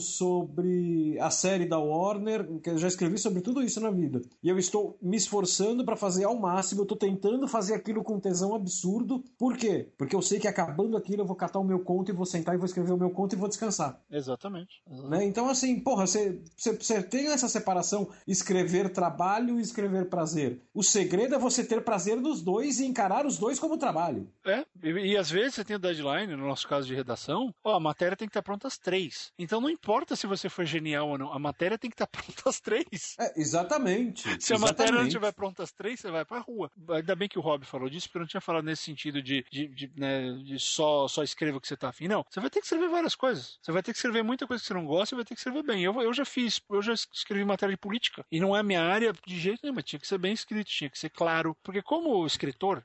[0.00, 4.20] sobre a série da Warner, que eu já escrevi sobre tudo isso na vida.
[4.42, 8.18] E eu estou me esforçando para fazer ao máximo, eu estou tentando fazer aquilo com
[8.18, 9.22] tesão absurdo.
[9.38, 9.88] Por quê?
[9.96, 12.54] Porque eu sei que acabando aquilo eu vou catar o meu conto e vou sentar
[12.54, 14.00] e vou escrever o meu conto e vou descansar.
[14.10, 14.40] Exatamente.
[14.40, 14.82] Exatamente.
[15.08, 15.24] Né?
[15.24, 20.60] Então, assim, porra, você tem essa separação escrever trabalho e escrever prazer.
[20.74, 24.28] O segredo é você ter prazer nos dois e encarar os dois como trabalho.
[24.44, 27.54] É, e, e às vezes você tem o deadline deadline, no nosso caso de redação,
[27.64, 29.32] ó, a matéria tem que estar pronta às três.
[29.38, 32.48] Então não importa se você foi genial ou não, a matéria tem que estar pronta
[32.48, 33.16] às três.
[33.18, 34.42] É, exatamente.
[34.42, 36.70] Se a matéria não estiver pronta às três, você vai pra rua.
[36.90, 39.44] Ainda bem que o Rob falou disso, porque eu não tinha falado nesse sentido de,
[39.50, 42.08] de, de, né, de só, só escreva o que você tá afim.
[42.08, 43.58] Não, você vai ter que escrever várias coisas.
[43.60, 45.40] Você vai ter que escrever muita coisa que você não gosta e vai ter que
[45.40, 45.82] escrever bem.
[45.82, 48.24] Eu, eu já fiz, eu já escrevi matéria de política.
[48.30, 50.68] E não é a minha área de jeito nenhum, mas tinha que ser bem escrito,
[50.68, 51.56] tinha que ser claro.
[51.62, 52.84] Porque como escritor,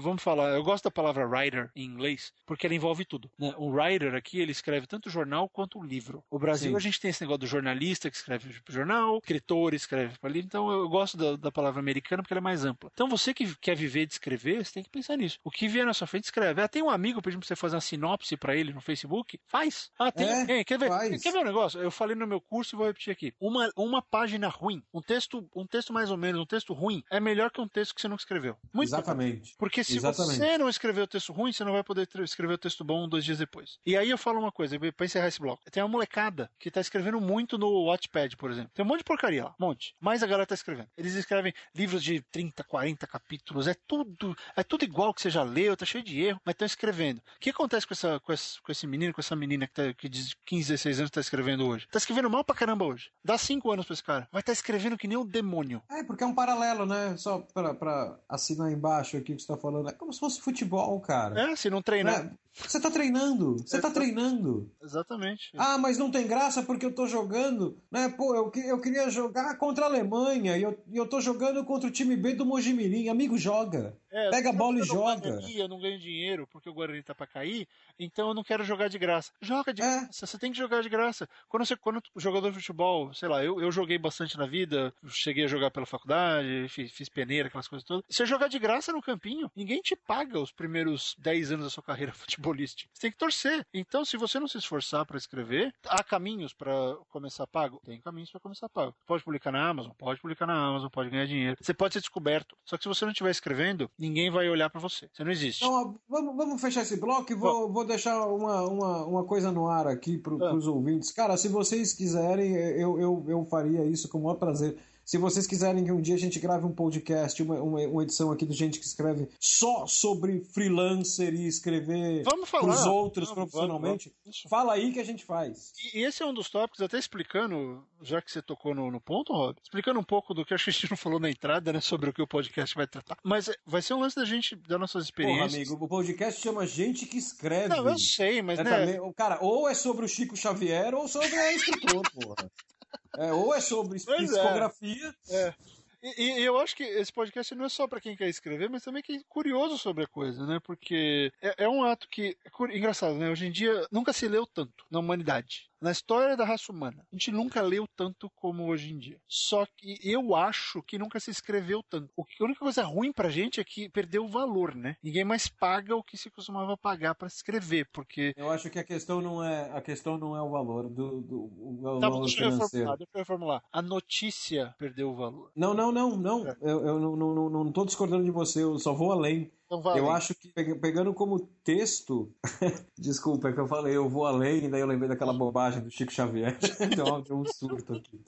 [0.00, 3.30] vamos falar, eu gosto da palavra writer em inglês, porque envolve tudo.
[3.38, 3.54] Né?
[3.56, 6.24] O writer aqui, ele escreve tanto jornal quanto livro.
[6.30, 6.76] O Brasil, Sim.
[6.76, 10.46] a gente tem esse negócio do jornalista que escreve para jornal, escritor escreve para livro.
[10.46, 12.90] Então eu gosto da, da palavra americana porque ela é mais ampla.
[12.92, 15.38] Então você que quer viver de escrever, você tem que pensar nisso.
[15.44, 16.60] O que vier na sua frente, escreve.
[16.60, 19.38] Ah, tem um amigo pedindo pra você fazer uma sinopse para ele no Facebook?
[19.46, 19.90] Faz.
[19.98, 20.28] Ah, tem.
[20.28, 20.88] É, quer ver?
[20.88, 21.22] faz.
[21.22, 21.80] Quer ver um negócio?
[21.80, 23.34] Eu falei no meu curso e vou repetir aqui.
[23.40, 27.20] Uma, uma página ruim, um texto, um texto mais ou menos, um texto ruim, é
[27.20, 28.56] melhor que um texto que você não escreveu.
[28.72, 29.54] Muito Exatamente.
[29.58, 30.38] porque se Exatamente.
[30.38, 33.24] você não escrever o texto ruim, você não vai poder escrever o texto bom dois
[33.24, 33.78] dias depois.
[33.84, 35.62] E aí eu falo uma coisa, pra encerrar esse bloco.
[35.70, 38.70] Tem uma molecada que tá escrevendo muito no Watchpad, por exemplo.
[38.74, 39.94] Tem um monte de porcaria lá, um monte.
[40.00, 40.88] Mas a galera tá escrevendo.
[40.96, 45.42] Eles escrevem livros de 30, 40 capítulos, é tudo, é tudo igual que você já
[45.42, 47.18] leu, tá cheio de erro, mas estão escrevendo.
[47.18, 49.94] O que acontece com, essa, com, esse, com esse menino, com essa menina que, tá,
[49.94, 51.86] que de 15, 16 anos tá escrevendo hoje?
[51.90, 53.10] Tá escrevendo mal pra caramba hoje.
[53.24, 54.28] Dá 5 anos pra esse cara.
[54.30, 55.82] Vai estar escrevendo que nem um demônio.
[55.90, 57.16] É, porque é um paralelo, né?
[57.16, 59.88] Só pra, pra assinar embaixo aqui o que você tá falando.
[59.88, 61.50] É como se fosse futebol, cara.
[61.50, 62.24] É, se não treinar.
[62.24, 62.32] Né?
[62.52, 64.70] Você tá treinando, você tá treinando.
[64.82, 65.50] Exatamente.
[65.56, 68.08] Ah, mas não tem graça porque eu tô jogando, né?
[68.08, 71.88] Pô, eu, eu queria jogar contra a Alemanha e eu, e eu tô jogando contra
[71.88, 73.08] o time B do Mojimirim.
[73.08, 73.96] Amigo, joga.
[74.10, 75.38] É, Pega a bola e joga.
[75.54, 78.88] Eu não ganho dinheiro porque o Guarani tá pra cair, então eu não quero jogar
[78.88, 79.32] de graça.
[79.40, 79.84] Joga de É.
[79.84, 81.28] graça, você tem que jogar de graça.
[81.48, 84.92] Quando você, quando o jogador de futebol, sei lá, eu, eu joguei bastante na vida,
[85.08, 88.04] cheguei a jogar pela faculdade, fiz, fiz peneira, aquelas coisas todas.
[88.08, 91.82] Você jogar de graça no campinho, ninguém te paga os primeiros 10 anos da sua
[91.82, 92.12] carreira
[92.50, 92.90] futebolística.
[92.92, 93.64] Você tem que torcer.
[93.72, 96.72] Então, se você não se esforçar pra escrever, há caminhos pra
[97.08, 97.80] começar pago?
[97.84, 98.94] Tem caminhos pra começar pago.
[99.06, 101.56] Pode publicar na Amazon, pode publicar na Amazon, pode ganhar dinheiro.
[101.60, 102.56] Você pode ser descoberto.
[102.64, 105.08] Só que se você não estiver escrevendo, ninguém vai olhar pra você.
[105.12, 105.62] Você não existe.
[105.62, 109.68] Então, vamos, vamos fechar esse bloco e vou, vou deixar uma, uma, uma coisa no
[109.68, 110.50] ar aqui pro, Ah.
[110.50, 111.12] pros ouvintes.
[111.12, 114.76] Cara, se vocês quiserem, eu, eu, eu faria isso com o maior prazer.
[115.10, 118.30] Se vocês quiserem que um dia a gente grave um podcast, uma, uma, uma edição
[118.30, 122.62] aqui do Gente que Escreve só sobre freelancer e escrever falar.
[122.62, 124.42] pros outros profissionalmente, vamos, vamos.
[124.48, 125.72] fala aí que a gente faz.
[125.92, 129.32] E esse é um dos tópicos, até explicando, já que você tocou no, no ponto,
[129.32, 132.12] Rob, explicando um pouco do que a gente não falou na entrada, né, sobre o
[132.12, 133.16] que o podcast vai tratar.
[133.24, 135.54] Mas vai ser um lance da gente, das nossas Porra, experiências.
[135.56, 137.66] amigo, o podcast chama Gente que Escreve.
[137.66, 141.08] Não, eu sei, mas É né, também- cara, ou é sobre o Chico Xavier ou
[141.08, 142.48] sobre a escritor, porra.
[143.16, 144.00] É, ou é sobre é.
[144.00, 145.14] psicografia.
[145.30, 145.54] É.
[146.02, 148.82] E, e eu acho que esse podcast não é só pra quem quer escrever, mas
[148.82, 150.58] também quem é curioso sobre a coisa, né?
[150.60, 152.36] Porque é, é um ato que.
[152.44, 153.28] É engraçado, né?
[153.28, 155.69] Hoje em dia nunca se leu tanto na humanidade.
[155.80, 157.02] Na história da raça humana.
[157.10, 159.18] A gente nunca leu tanto como hoje em dia.
[159.26, 162.10] Só que eu acho que nunca se escreveu tanto.
[162.16, 164.96] O que, a única coisa ruim pra gente é que perdeu o valor, né?
[165.02, 168.32] Ninguém mais paga o que se costumava pagar pra escrever, porque.
[168.36, 171.38] Eu acho que a questão não é a questão não é o valor do, do
[171.44, 172.96] o Tá, valor deixa eu reformular, financeiro.
[172.98, 173.62] deixa eu reformular.
[173.72, 175.50] A notícia perdeu o valor.
[175.56, 176.46] Não, não, não, não.
[176.46, 176.56] É.
[176.60, 179.50] Eu, eu não, não, não, não tô discordando de você, eu só vou além.
[179.72, 179.96] Então.
[179.96, 182.34] Eu acho que pe- pegando como texto,
[182.98, 185.90] desculpa, é que eu falei, eu vou além, e daí eu lembrei daquela bobagem do
[185.90, 186.58] Chico Xavier.
[186.96, 188.20] Deu deu um surto aqui.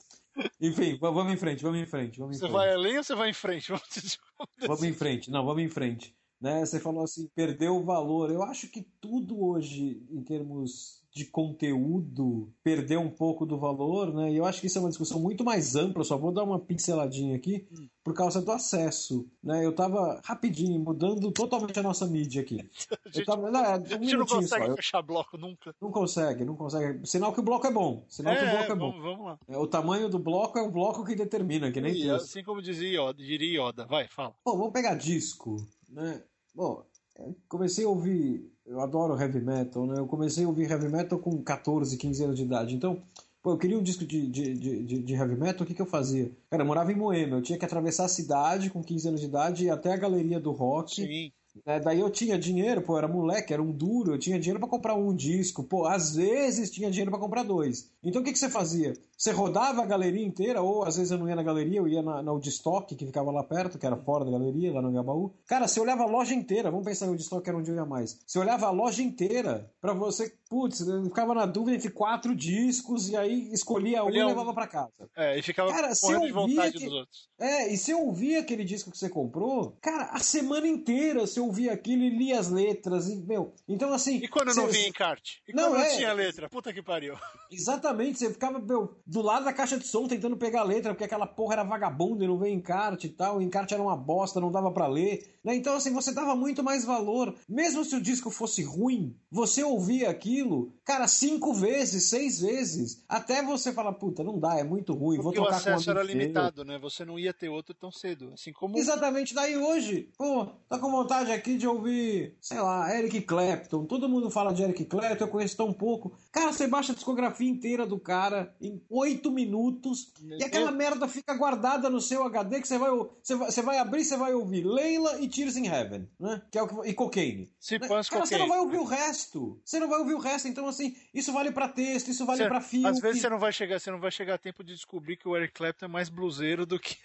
[0.61, 2.53] Enfim, va- vamos em frente, vamos em frente, vamos em Você frente.
[2.53, 3.69] vai além ou você vai em frente?
[3.73, 4.19] Vamos.
[4.61, 6.15] Vamos em frente, não, vamos em frente.
[6.41, 6.65] Né?
[6.65, 8.31] Você falou assim, perdeu o valor.
[8.31, 14.31] Eu acho que tudo hoje, em termos de conteúdo, perdeu um pouco do valor, né?
[14.31, 16.59] E eu acho que isso é uma discussão muito mais ampla, só vou dar uma
[16.59, 17.87] pinceladinha aqui, Hum.
[18.03, 19.27] por causa do acesso.
[19.43, 19.63] Né?
[19.65, 22.57] Eu tava rapidinho, mudando totalmente a nossa mídia aqui.
[23.05, 24.35] A gente, tava, não, é, um a gente não só.
[24.37, 25.75] consegue Eu- fechar bloco nunca.
[25.79, 27.05] não consegue, não consegue.
[27.05, 28.03] Sinal que o bloco é bom.
[28.09, 28.91] Sinal que o bloco é bom.
[28.91, 29.39] vamos, vamos lá.
[29.47, 32.61] É, O tamanho do bloco é o bloco que determina, que nem E, assim como
[32.61, 33.85] dizia Yoda, diria Yoda.
[33.85, 34.33] Vai, fala.
[34.43, 35.57] Bom, vamos pegar disco,
[35.89, 36.23] né?
[36.55, 36.83] Bom,
[37.19, 39.99] eu comecei a ouvir, eu adoro heavy metal, né?
[39.99, 42.75] Eu comecei a ouvir heavy metal com 14, 15 anos de idade.
[42.75, 43.01] Então,
[43.41, 45.85] pô, eu queria um disco de, de, de, de- heavy metal, o que, que eu
[45.85, 46.31] fazia?
[46.49, 49.27] Cara, eu morava em Moema, eu tinha que atravessar a cidade com 15 anos de
[49.27, 50.95] idade e até a galeria do rock.
[50.95, 51.31] Sim.
[51.65, 51.79] Né?
[51.79, 54.95] daí eu tinha dinheiro, pô, era moleque, era um duro, eu tinha dinheiro pra comprar
[54.95, 57.89] um disco, pô, às vezes tinha dinheiro pra comprar dois.
[58.03, 58.93] Então o que, que você fazia?
[59.17, 62.01] Você rodava a galeria inteira, ou às vezes eu não ia na galeria, eu ia
[62.01, 65.31] na, na Woodstock, que ficava lá perto, que era fora da galeria, lá no Gabaú.
[65.47, 68.19] Cara, você olhava a loja inteira, vamos pensar no Woodstock, era onde eu ia mais.
[68.25, 73.09] Você olhava a loja inteira pra você putz, eu ficava na dúvida entre quatro discos
[73.09, 74.91] e aí escolhia um e levava pra casa.
[75.17, 77.27] É, e ficava Cara, se morrendo de vontade que- dos outros.
[77.39, 81.39] É, e se eu ouvia aquele disco que você comprou, cara, a semana inteira você
[81.39, 83.53] ouvia aquilo e lia as letras, e, meu.
[83.67, 84.17] Então, assim.
[84.17, 85.41] E quando não você- vinha encarte?
[85.47, 85.95] E Não, quando não é.
[85.97, 86.47] tinha letra?
[86.49, 87.15] Puta que pariu.
[87.51, 91.03] Exatamente, você ficava meu, do lado da caixa de som tentando pegar a letra, porque
[91.03, 94.39] aquela porra era vagabunda e não veio encarte e tal, o encarte era uma bosta,
[94.39, 95.33] não dava pra ler.
[95.43, 95.55] Né?
[95.55, 97.35] Então, assim, você dava muito mais valor.
[97.49, 100.42] Mesmo se o disco fosse ruim, você ouvia aquilo,
[100.83, 105.25] cara, cinco vezes, seis vezes, até você falar, puta, não dá, é muito ruim, vou
[105.25, 106.15] Porque o trocar com um acesso era meu.
[106.15, 106.77] limitado, né?
[106.79, 108.31] Você não ia ter outro tão cedo.
[108.33, 108.77] Assim como.
[108.77, 113.85] Exatamente, daí hoje, pô, tá com vontade aqui de ouvir, sei lá, Eric Clapton.
[113.85, 116.13] Todo mundo fala de Eric Clapton, eu conheço tão pouco.
[116.31, 121.33] Cara, você baixa a discografia inteira do cara em oito minutos e aquela merda fica
[121.33, 122.89] guardada no seu HD que você vai,
[123.21, 126.41] você vai, você vai abrir, você vai ouvir Leila e Tears in Heaven, né?
[126.51, 127.51] Que é o que, e Cocaine.
[127.59, 127.87] Se Né?
[127.87, 128.39] Cara, você cocaine.
[128.39, 129.59] não vai ouvir o resto.
[129.63, 130.32] Você não vai ouvir o resto.
[130.45, 132.87] Então, assim, isso vale pra texto, isso vale pra filme.
[132.87, 135.27] Às vezes você não vai chegar, você não vai chegar a tempo de descobrir que
[135.27, 136.97] o Eric Clapton é mais bluseiro do que.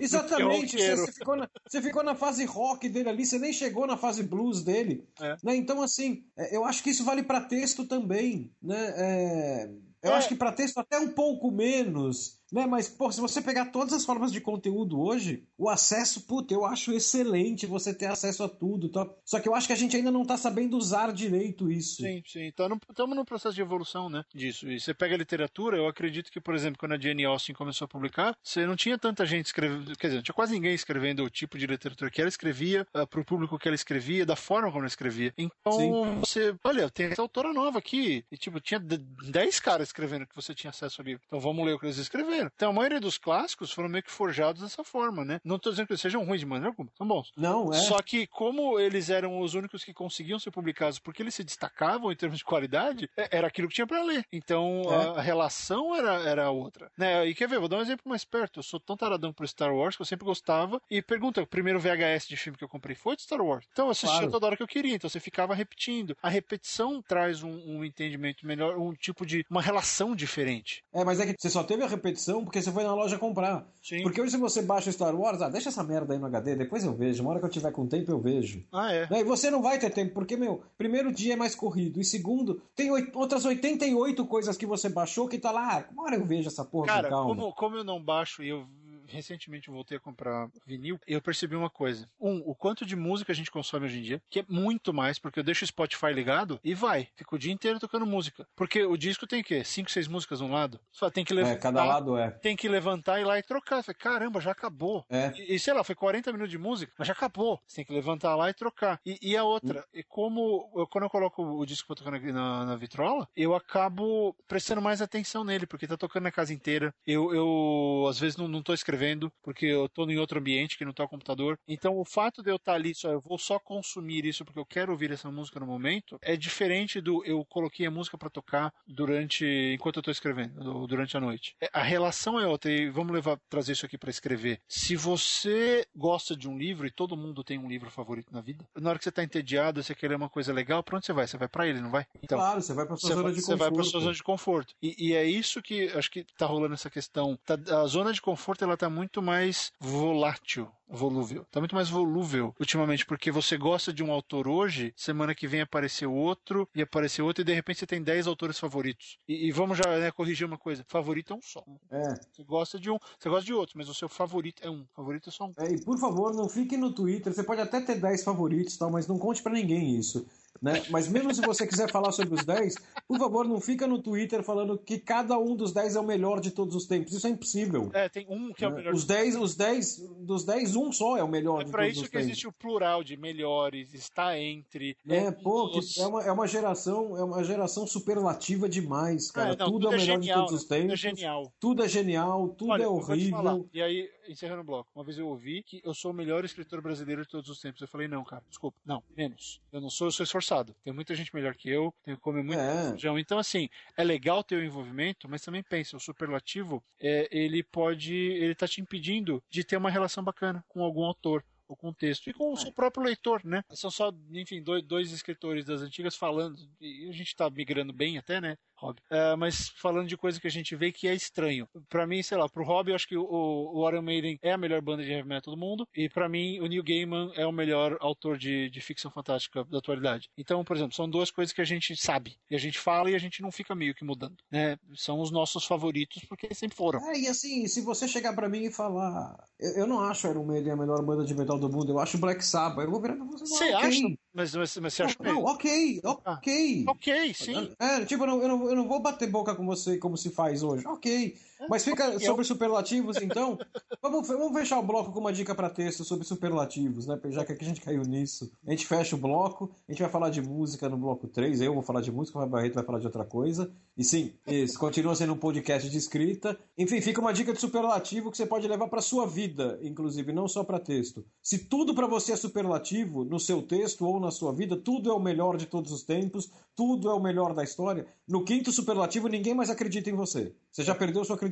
[0.00, 3.38] Exatamente, do que você, você ficou na, você ficou na fase rock dele ali, você
[3.38, 5.06] nem chegou na fase blues dele.
[5.20, 5.36] É.
[5.42, 5.56] Né?
[5.56, 8.50] Então, assim, é, eu acho que isso vale pra texto também.
[8.62, 8.94] Né?
[8.96, 9.70] É,
[10.02, 10.14] eu É.
[10.14, 12.40] acho que pra texto até um pouco menos.
[12.52, 12.66] Né?
[12.66, 16.66] Mas, pô, se você pegar todas as formas de conteúdo hoje, o acesso, puta, eu
[16.66, 18.90] acho excelente você ter acesso a tudo.
[18.90, 19.08] Tá?
[19.24, 22.02] Só que eu acho que a gente ainda não tá sabendo usar direito isso.
[22.02, 22.46] Sim, sim.
[22.48, 24.22] Estamos num processo de evolução, né?
[24.34, 24.70] Disso.
[24.70, 27.86] E você pega a literatura, eu acredito que, por exemplo, quando a Jane Austen começou
[27.86, 29.96] a publicar, você não tinha tanta gente escrevendo.
[29.96, 33.20] Quer dizer, não tinha quase ninguém escrevendo o tipo de literatura que ela escrevia, para
[33.20, 35.32] o público que ela escrevia, da forma como ela escrevia.
[35.38, 35.92] Então, Sim.
[36.20, 36.54] você.
[36.64, 38.24] Olha, tem essa autora nova aqui.
[38.30, 41.22] E, tipo, tinha d- 10 caras escrevendo que você tinha acesso ao livro.
[41.26, 42.41] Então, vamos ler o que eles escreveram.
[42.54, 45.40] Então, a maioria dos clássicos foram meio que forjados dessa forma, né?
[45.44, 47.32] Não tô dizendo que eles sejam ruins de maneira alguma, são bons.
[47.36, 47.76] Não, é.
[47.78, 52.10] Só que, como eles eram os únicos que conseguiam ser publicados porque eles se destacavam
[52.12, 54.24] em termos de qualidade, é- era aquilo que tinha pra ler.
[54.32, 55.18] Então É.
[55.18, 56.90] a, relação era, era outra.
[56.96, 57.26] Né?
[57.26, 58.58] E quer ver, vou dar um exemplo mais perto.
[58.60, 60.80] Eu sou tão taradão por Star Wars que eu sempre gostava.
[60.90, 63.66] E pergunta: o primeiro VHS de filme que eu comprei foi de Star Wars.
[63.72, 64.30] Então eu assistia Claro.
[64.32, 64.94] toda hora que eu queria.
[64.94, 66.16] Então você ficava repetindo.
[66.22, 69.44] A repetição traz um, um entendimento melhor, um tipo de.
[69.50, 70.84] uma relação diferente.
[70.92, 73.66] É, mas é que você só teve a repetição porque você foi na loja comprar.
[73.82, 74.02] Sim.
[74.02, 76.54] Porque hoje se você baixa o Star Wars, ah, deixa essa merda aí no HD,
[76.56, 77.22] depois eu vejo.
[77.22, 78.64] Uma hora que eu tiver com tempo eu vejo.
[78.72, 79.08] Ah, é.
[79.10, 79.20] Né?
[79.20, 82.00] E você não vai ter tempo, porque, meu, primeiro dia é mais corrido.
[82.00, 86.04] E segundo, tem oit- outras 88 coisas que você baixou que tá lá, ah, uma
[86.04, 87.34] hora eu vejo essa porra Cara, com calma.
[87.36, 88.64] como, como eu não baixo e eu
[89.12, 92.08] recentemente voltei a comprar vinil, eu percebi uma coisa.
[92.20, 95.18] Um, o quanto de música a gente consome hoje em dia, que é muito mais,
[95.18, 97.08] porque eu deixo o Spotify ligado e vai.
[97.16, 98.46] Fico o dia inteiro tocando música.
[98.56, 99.62] Porque o disco tem o quê?
[99.64, 100.80] Cinco, seis músicas de um lado?
[100.90, 101.56] Só tem que levantar.
[101.56, 102.30] É, cada lado é.
[102.30, 103.78] Tem que levantar e ir lá e trocar.
[103.78, 105.04] Eu Falei, caramba, já acabou.
[105.10, 105.32] É.
[105.36, 107.60] E, e, sei lá, foi 40 minutos de música, mas já acabou.
[107.66, 109.00] Você tem que levantar lá e trocar.
[109.04, 112.32] E, e a outra, e como eu- quando eu coloco o disco pra tocar na,
[112.32, 116.94] na, na vitrola, eu acabo prestando mais atenção nele, porque tá tocando na casa inteira.
[117.06, 119.01] Eu, eu às vezes não, não tô escrevendo,
[119.42, 121.58] porque eu tô em outro ambiente que não tá o computador.
[121.66, 124.66] Então o fato de eu estar ali, só eu vou só consumir isso porque eu
[124.66, 128.72] quero ouvir essa música no momento, é diferente do eu coloquei a música pra tocar
[128.86, 129.44] durante
[129.74, 131.54] enquanto eu tô escrevendo, durante a noite.
[131.60, 134.60] É, A relação é outra, e vamos levar trazer isso aqui pra escrever.
[134.68, 138.66] Se você gosta de um livro e todo mundo tem um livro favorito na vida,
[138.76, 141.12] na hora que você tá entediado, você quer ler uma coisa legal, pra onde você
[141.12, 141.26] vai?
[141.26, 142.06] Você vai pra ele, não vai?
[142.22, 143.58] Então, claro, você vai pra sua você zona vai, de você conforto.
[143.70, 144.74] vai pra sua zona de conforto.
[144.82, 147.38] E, e é isso que acho que tá rolando essa questão.
[147.44, 150.68] Tá- a zona de conforto ela tá muito mais volátil.
[150.94, 151.46] Volúvel.
[151.50, 155.62] Tá muito mais volúvel ultimamente, porque você gosta de um autor hoje, semana que vem
[155.62, 159.18] apareceu outro, e apareceu outro, e de repente você tem 10 autores favoritos.
[159.26, 161.64] E, e vamos já né, corrigir uma coisa: favorito é um só.
[161.90, 162.14] É.
[162.30, 164.84] Você gosta de um, você gosta de outro, mas o seu favorito é um.
[164.94, 165.54] Favorito é só um.
[165.56, 167.32] É, e por favor, não fique no Twitter.
[167.32, 170.26] Você pode até ter 10 favoritos, tal, mas não conte pra ninguém isso.
[170.62, 170.80] Né?
[170.90, 172.76] Mas mesmo se você quiser falar sobre os 10,
[173.08, 176.38] por favor, não fica no Twitter falando que cada um dos 10 é o melhor
[176.40, 177.12] de todos os tempos.
[177.12, 177.90] Isso é impossível.
[177.92, 178.76] É, tem um que é o né?
[178.76, 178.94] melhor.
[178.94, 181.94] Os 10, os 10, dos 10, um só é o melhor É de pra todos
[181.94, 182.28] isso os que tempos.
[182.28, 184.96] existe o plural de melhores, está entre.
[185.08, 189.32] É, um pô, que dos- é uma, é uma geração, é uma geração superlativa demais,
[189.32, 189.54] cara.
[189.54, 191.00] É, não, tudo, é o melhor genial, de todos os Tudo é tempos.
[191.00, 191.52] genial.
[191.58, 193.68] Tudo é genial, tudo Olha, é horrível.
[193.74, 196.80] E aí, encerrando o bloco, uma vez eu ouvi que eu sou o melhor escritor
[196.80, 197.80] brasileiro de todos os tempos.
[197.80, 199.60] Eu falei, não, cara, desculpa, não, menos.
[199.72, 200.74] Eu não sou, eu sou esforçado.
[200.84, 202.90] Tem muita gente melhor que eu, tenho que comer muito É.
[202.90, 203.18] feijão.
[203.18, 208.14] Então, assim, é legal ter o envolvimento, mas também pensa, o superlativo, é, ele pode,
[208.14, 212.34] ele tá te impedindo de ter uma relação bacana com algum autor o contexto e
[212.34, 213.64] com o seu próprio leitor, né?
[213.70, 218.18] São só, enfim, dois, dois escritores das antigas falando, e a gente tá migrando bem
[218.18, 218.58] até, né?
[218.82, 218.98] Rob.
[219.08, 221.68] É, mas falando de coisa que a gente vê que é estranho.
[221.88, 224.58] Para mim, sei lá, pro Rob, eu acho que o, o Iron Maiden é a
[224.58, 225.86] melhor banda de heavy metal do mundo.
[225.94, 229.78] E para mim, o Neil Gaiman é o melhor autor de, de ficção fantástica da
[229.78, 230.28] atualidade.
[230.36, 232.36] Então, por exemplo, são duas coisas que a gente sabe.
[232.50, 234.36] E a gente fala e a gente não fica meio que mudando.
[234.50, 234.76] Né?
[234.94, 237.00] São os nossos favoritos porque sempre foram.
[237.10, 239.36] É, e assim, se você chegar para mim e falar.
[239.58, 242.18] Eu, eu, não acho Iron Maiden a melhor banda de metal do mundo, eu acho
[242.18, 242.84] Black Sabbath.
[242.84, 243.46] Eu vou virar pra você.
[243.46, 244.16] Você acha?
[244.34, 246.84] Mas, mas, mas você acha não, não, ok, ok.
[246.88, 247.70] Ah, ok, sim.
[247.78, 250.30] É, tipo, eu não, eu, não, eu não vou bater boca com você como se
[250.30, 250.86] faz hoje.
[250.86, 251.36] Ok.
[251.68, 253.58] Mas fica sobre superlativos, então.
[254.00, 257.18] vamos, vamos fechar o bloco com uma dica para texto sobre superlativos, né?
[257.30, 258.52] Já que aqui a gente caiu nisso.
[258.66, 261.60] A gente fecha o bloco, a gente vai falar de música no bloco 3.
[261.60, 263.70] Eu vou falar de música, o Barreto vai falar de outra coisa.
[263.96, 266.58] E sim, isso continua sendo um podcast de escrita.
[266.76, 270.48] Enfim, fica uma dica de superlativo que você pode levar para sua vida, inclusive, não
[270.48, 271.24] só para texto.
[271.42, 275.14] Se tudo para você é superlativo, no seu texto ou na sua vida, tudo é
[275.14, 278.06] o melhor de todos os tempos, tudo é o melhor da história.
[278.26, 280.54] No quinto superlativo, ninguém mais acredita em você.
[280.70, 281.51] Você já perdeu sua credibilidade.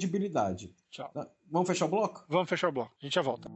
[0.90, 1.10] Tchau.
[1.12, 1.28] Tá?
[1.50, 2.24] Vamos fechar o bloco?
[2.28, 2.92] Vamos fechar o bloco.
[3.00, 3.50] A gente já volta.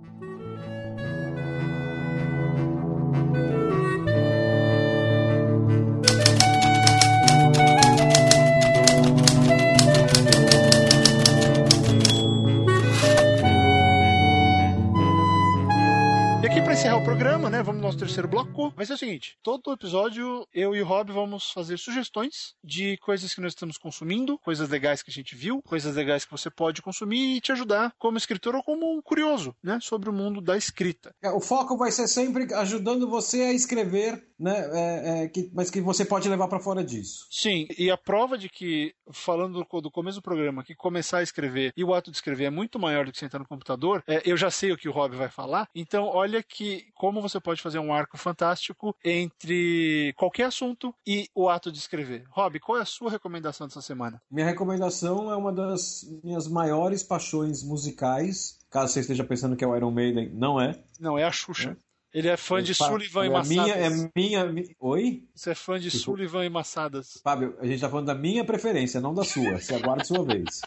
[16.84, 17.62] Encerrar o programa, né?
[17.62, 18.70] Vamos no nosso terceiro bloco.
[18.76, 23.34] Vai ser o seguinte: todo episódio, eu e o Rob vamos fazer sugestões de coisas
[23.34, 26.82] que nós estamos consumindo, coisas legais que a gente viu, coisas legais que você pode
[26.82, 29.78] consumir e te ajudar como escritor ou como um curioso, né?
[29.80, 31.14] Sobre o mundo da escrita.
[31.22, 34.68] É, o foco vai ser sempre ajudando você a escrever, né?
[34.72, 37.26] É, é, que, mas que você pode levar para fora disso.
[37.30, 41.22] Sim, e a prova de que, falando do, do, começo do programa, que começar a
[41.22, 44.20] escrever e o ato de escrever é muito maior do que sentar no computador, é,
[44.26, 47.62] eu já sei o que o Rob vai falar, então olha que como você pode
[47.62, 52.24] fazer um arco fantástico entre qualquer assunto e o ato de escrever.
[52.30, 54.20] Rob, qual é a sua recomendação dessa semana?
[54.30, 58.58] Minha recomendação é uma das minhas maiores paixões musicais.
[58.70, 60.82] Caso você esteja pensando que é o Iron Maiden, não é.
[60.98, 61.76] Não, é a Xuxa.
[61.80, 61.84] É.
[62.14, 64.10] Ele é fã de é, Sullivan é e Massadas.
[64.14, 64.64] Minha, é minha.
[64.78, 65.24] Oi?
[65.34, 67.18] Você é fã de tipo, Sullivan e Massadas.
[67.24, 69.58] Fábio, a gente tá falando da minha preferência, não da sua.
[69.58, 70.60] Você aguarda a sua vez.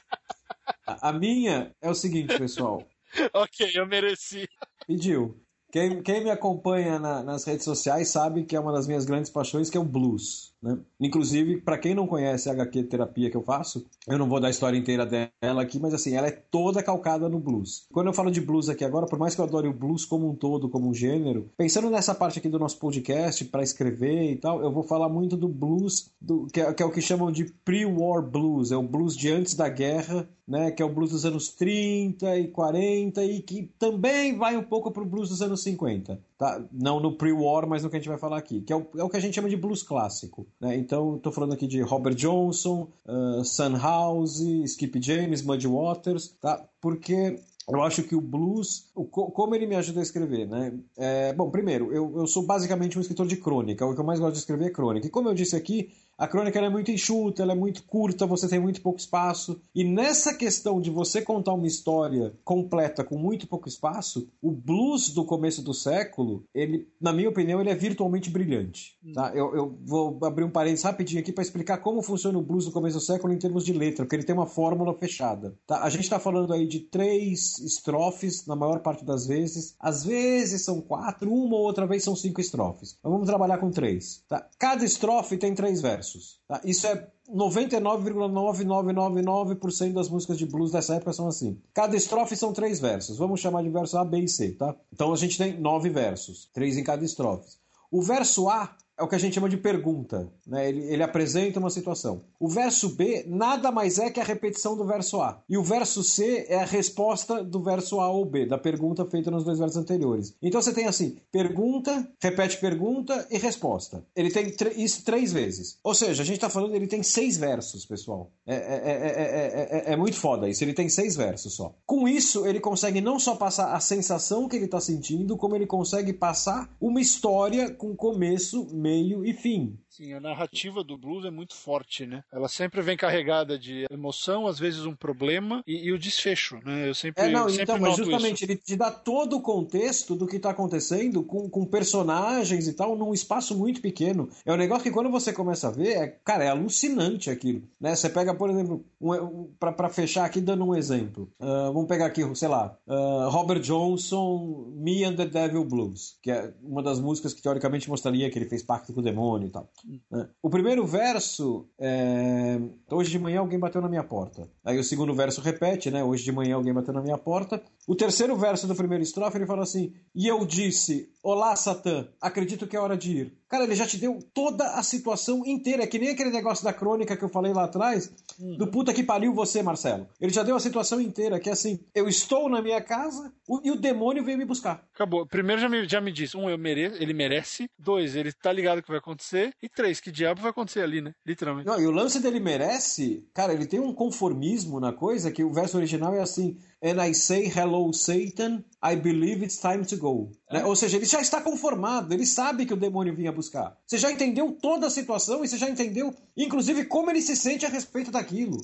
[0.85, 2.85] A, a minha é o seguinte, pessoal.
[3.33, 4.49] ok, eu mereci.
[4.85, 5.41] Pediu.
[5.71, 9.29] Quem, quem me acompanha na, nas redes sociais sabe que é uma das minhas grandes
[9.29, 10.53] paixões, que é o blues.
[10.61, 10.77] Né?
[10.99, 14.47] Inclusive, para quem não conhece a HQ terapia que eu faço, eu não vou dar
[14.47, 17.85] a história inteira dela aqui, mas assim, ela é toda calcada no blues.
[17.91, 20.29] Quando eu falo de blues aqui agora, por mais que eu adore o blues como
[20.29, 24.35] um todo, como um gênero, pensando nessa parte aqui do nosso podcast para escrever e
[24.35, 27.31] tal, eu vou falar muito do blues, do, que, é, que é o que chamam
[27.31, 31.11] de pre-war blues, é o blues de antes da guerra, né, que é o blues
[31.11, 35.61] dos anos 30 e 40 e que também vai um pouco pro blues dos anos
[35.61, 36.19] 50.
[36.37, 36.63] Tá?
[36.71, 39.03] Não no pre-war, mas no que a gente vai falar aqui, que é o, é
[39.03, 40.47] o que a gente chama de blues clássico.
[40.61, 40.77] Né?
[40.77, 46.63] Então, estou falando aqui de Robert Johnson, uh, Sun House, Skip James, Muddy Waters, tá?
[46.79, 50.73] porque eu acho que o blues, o, como ele me ajuda a escrever, né?
[50.95, 53.85] É, bom, primeiro, eu, eu sou basicamente um escritor de crônica.
[53.85, 55.07] O que eu mais gosto de escrever é crônica.
[55.07, 58.47] E como eu disse aqui, a crônica é muito enxuta, ela é muito curta, você
[58.47, 59.61] tem muito pouco espaço.
[59.75, 65.13] E nessa questão de você contar uma história completa com muito pouco espaço, o blues
[65.13, 68.97] do começo do século, ele, na minha opinião, ele é virtualmente brilhante.
[69.13, 69.31] Tá?
[69.35, 72.71] Eu, eu vou abrir um parênteses rapidinho aqui para explicar como funciona o blues do
[72.71, 75.55] começo do século em termos de letra, porque ele tem uma fórmula fechada.
[75.67, 75.83] Tá?
[75.83, 79.75] A gente está falando aí de três estrofes, na maior parte das vezes.
[79.79, 82.97] Às vezes são quatro, uma ou outra vez são cinco estrofes.
[83.03, 84.23] Mas vamos trabalhar com três.
[84.27, 84.47] Tá?
[84.57, 86.39] Cada estrofe tem três versos versos.
[86.47, 86.61] Tá?
[86.63, 91.61] Isso é 99,9999% das músicas de blues dessa época são assim.
[91.73, 93.17] Cada estrofe são três versos.
[93.17, 94.75] Vamos chamar de verso A, B e C, tá?
[94.91, 97.57] Então a gente tem nove versos, três em cada estrofe.
[97.91, 100.27] O verso A é o que a gente chama de pergunta.
[100.45, 100.69] Né?
[100.69, 102.21] Ele, ele, apresenta uma situação.
[102.39, 105.41] O verso B nada mais é que a repetição do verso A.
[105.47, 109.29] E o verso C é a resposta do verso A ou B, da pergunta feita
[109.29, 110.35] nos dois versos anteriores.
[110.41, 114.03] Então você tem assim: pergunta, repete pergunta e resposta.
[114.15, 115.77] Ele tem isso três vezes.
[115.83, 118.31] Ou seja, a gente está falando, ele tem seis versos, pessoal.
[118.45, 120.63] É, é, é, é, muito foda isso.
[120.63, 121.75] Ele tem seis versos só.
[121.85, 125.67] Com isso, ele consegue não só passar a sensação que ele está sentindo, como ele
[125.67, 129.77] consegue passar uma história com começo, meio e fim.
[129.97, 132.23] Sim, a narrativa do blues é muito forte, né?
[132.31, 136.87] Ela sempre vem carregada de emoção, às vezes um problema e, e o desfecho, né?
[136.87, 138.45] Eu sempre É, não, sempre então, mas justamente isso.
[138.45, 142.95] ele te dá todo o contexto do que está acontecendo com, com personagens e tal
[142.95, 144.29] num espaço muito pequeno.
[144.45, 147.95] É um negócio que quando você começa a ver, é, cara, é alucinante aquilo, né?
[147.95, 151.27] Você pega, por exemplo, um, um, para fechar aqui dando um exemplo.
[151.39, 156.29] Uh, vamos pegar aqui, sei lá, uh, Robert Johnson, Me and the Devil Blues, que
[156.29, 159.51] é uma das músicas que teoricamente mostraria que ele fez pacto com o demônio e
[159.51, 159.67] tal.
[160.11, 160.29] Né?
[160.41, 162.59] O primeiro verso é...
[162.91, 164.49] Hoje de manhã alguém bateu na minha porta.
[164.67, 166.03] Aí o segundo verso repete, né?
[166.03, 167.63] Hoje de manhã alguém bateu na minha porta.
[167.87, 172.65] O terceiro verso do primeiro estrofe ele fala assim: E eu disse, Olá, Satã, acredito
[172.65, 173.37] que é hora de ir.
[173.49, 175.83] Cara, ele já te deu toda a situação inteira.
[175.83, 178.09] É que nem aquele negócio da crônica que eu falei lá atrás,
[178.39, 178.71] do uhum.
[178.71, 180.07] puta que pariu você, Marcelo.
[180.21, 183.29] Ele já deu a situação inteira, que é assim: eu estou na minha casa
[183.61, 184.85] e o demônio veio me buscar.
[184.93, 185.25] Acabou.
[185.25, 187.69] Primeiro já me, já me disse: um, eu mereço, ele merece.
[187.77, 189.53] Dois, ele tá ligado que vai acontecer.
[189.61, 191.11] E três, que diabo vai acontecer ali, né?
[191.25, 191.67] Literalmente.
[191.67, 195.51] Não, e o lance dele merece, cara, ele tem um conformismo na coisa que o
[195.51, 200.31] verso original é assim: And I say hello, Satan, I believe it's time to go.
[200.49, 200.55] É.
[200.55, 200.65] Né?
[200.65, 203.77] Ou seja, ele já está conformado, ele sabe que o demônio vinha buscar.
[203.85, 207.65] Você já entendeu toda a situação e você já entendeu, inclusive, como ele se sente
[207.65, 208.57] a respeito daquilo.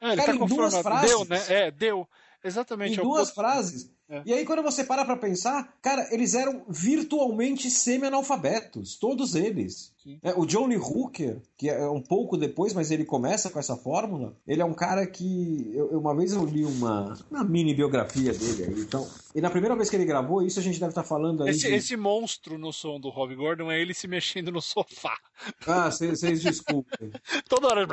[0.00, 1.10] É, Cara, tá em duas frases.
[1.10, 1.44] Deu, né?
[1.48, 2.08] É, deu.
[2.42, 2.96] Exatamente.
[2.96, 3.90] Em é duas frases.
[4.08, 4.22] É.
[4.24, 9.92] E aí, quando você para pra pensar, cara, eles eram virtualmente semi-analfabetos, todos eles.
[10.22, 14.34] É, o Johnny Hooker, que é um pouco depois, mas ele começa com essa fórmula,
[14.46, 15.72] ele é um cara que.
[15.74, 19.06] Eu, uma vez eu li uma, uma mini biografia dele aí, então.
[19.34, 21.50] E na primeira vez que ele gravou, isso a gente deve estar falando aí.
[21.50, 21.74] Esse, de...
[21.74, 25.16] esse monstro no som do Rob Gordon é ele se mexendo no sofá.
[25.66, 27.10] Ah, vocês desculpem.
[27.48, 27.86] Toda hora.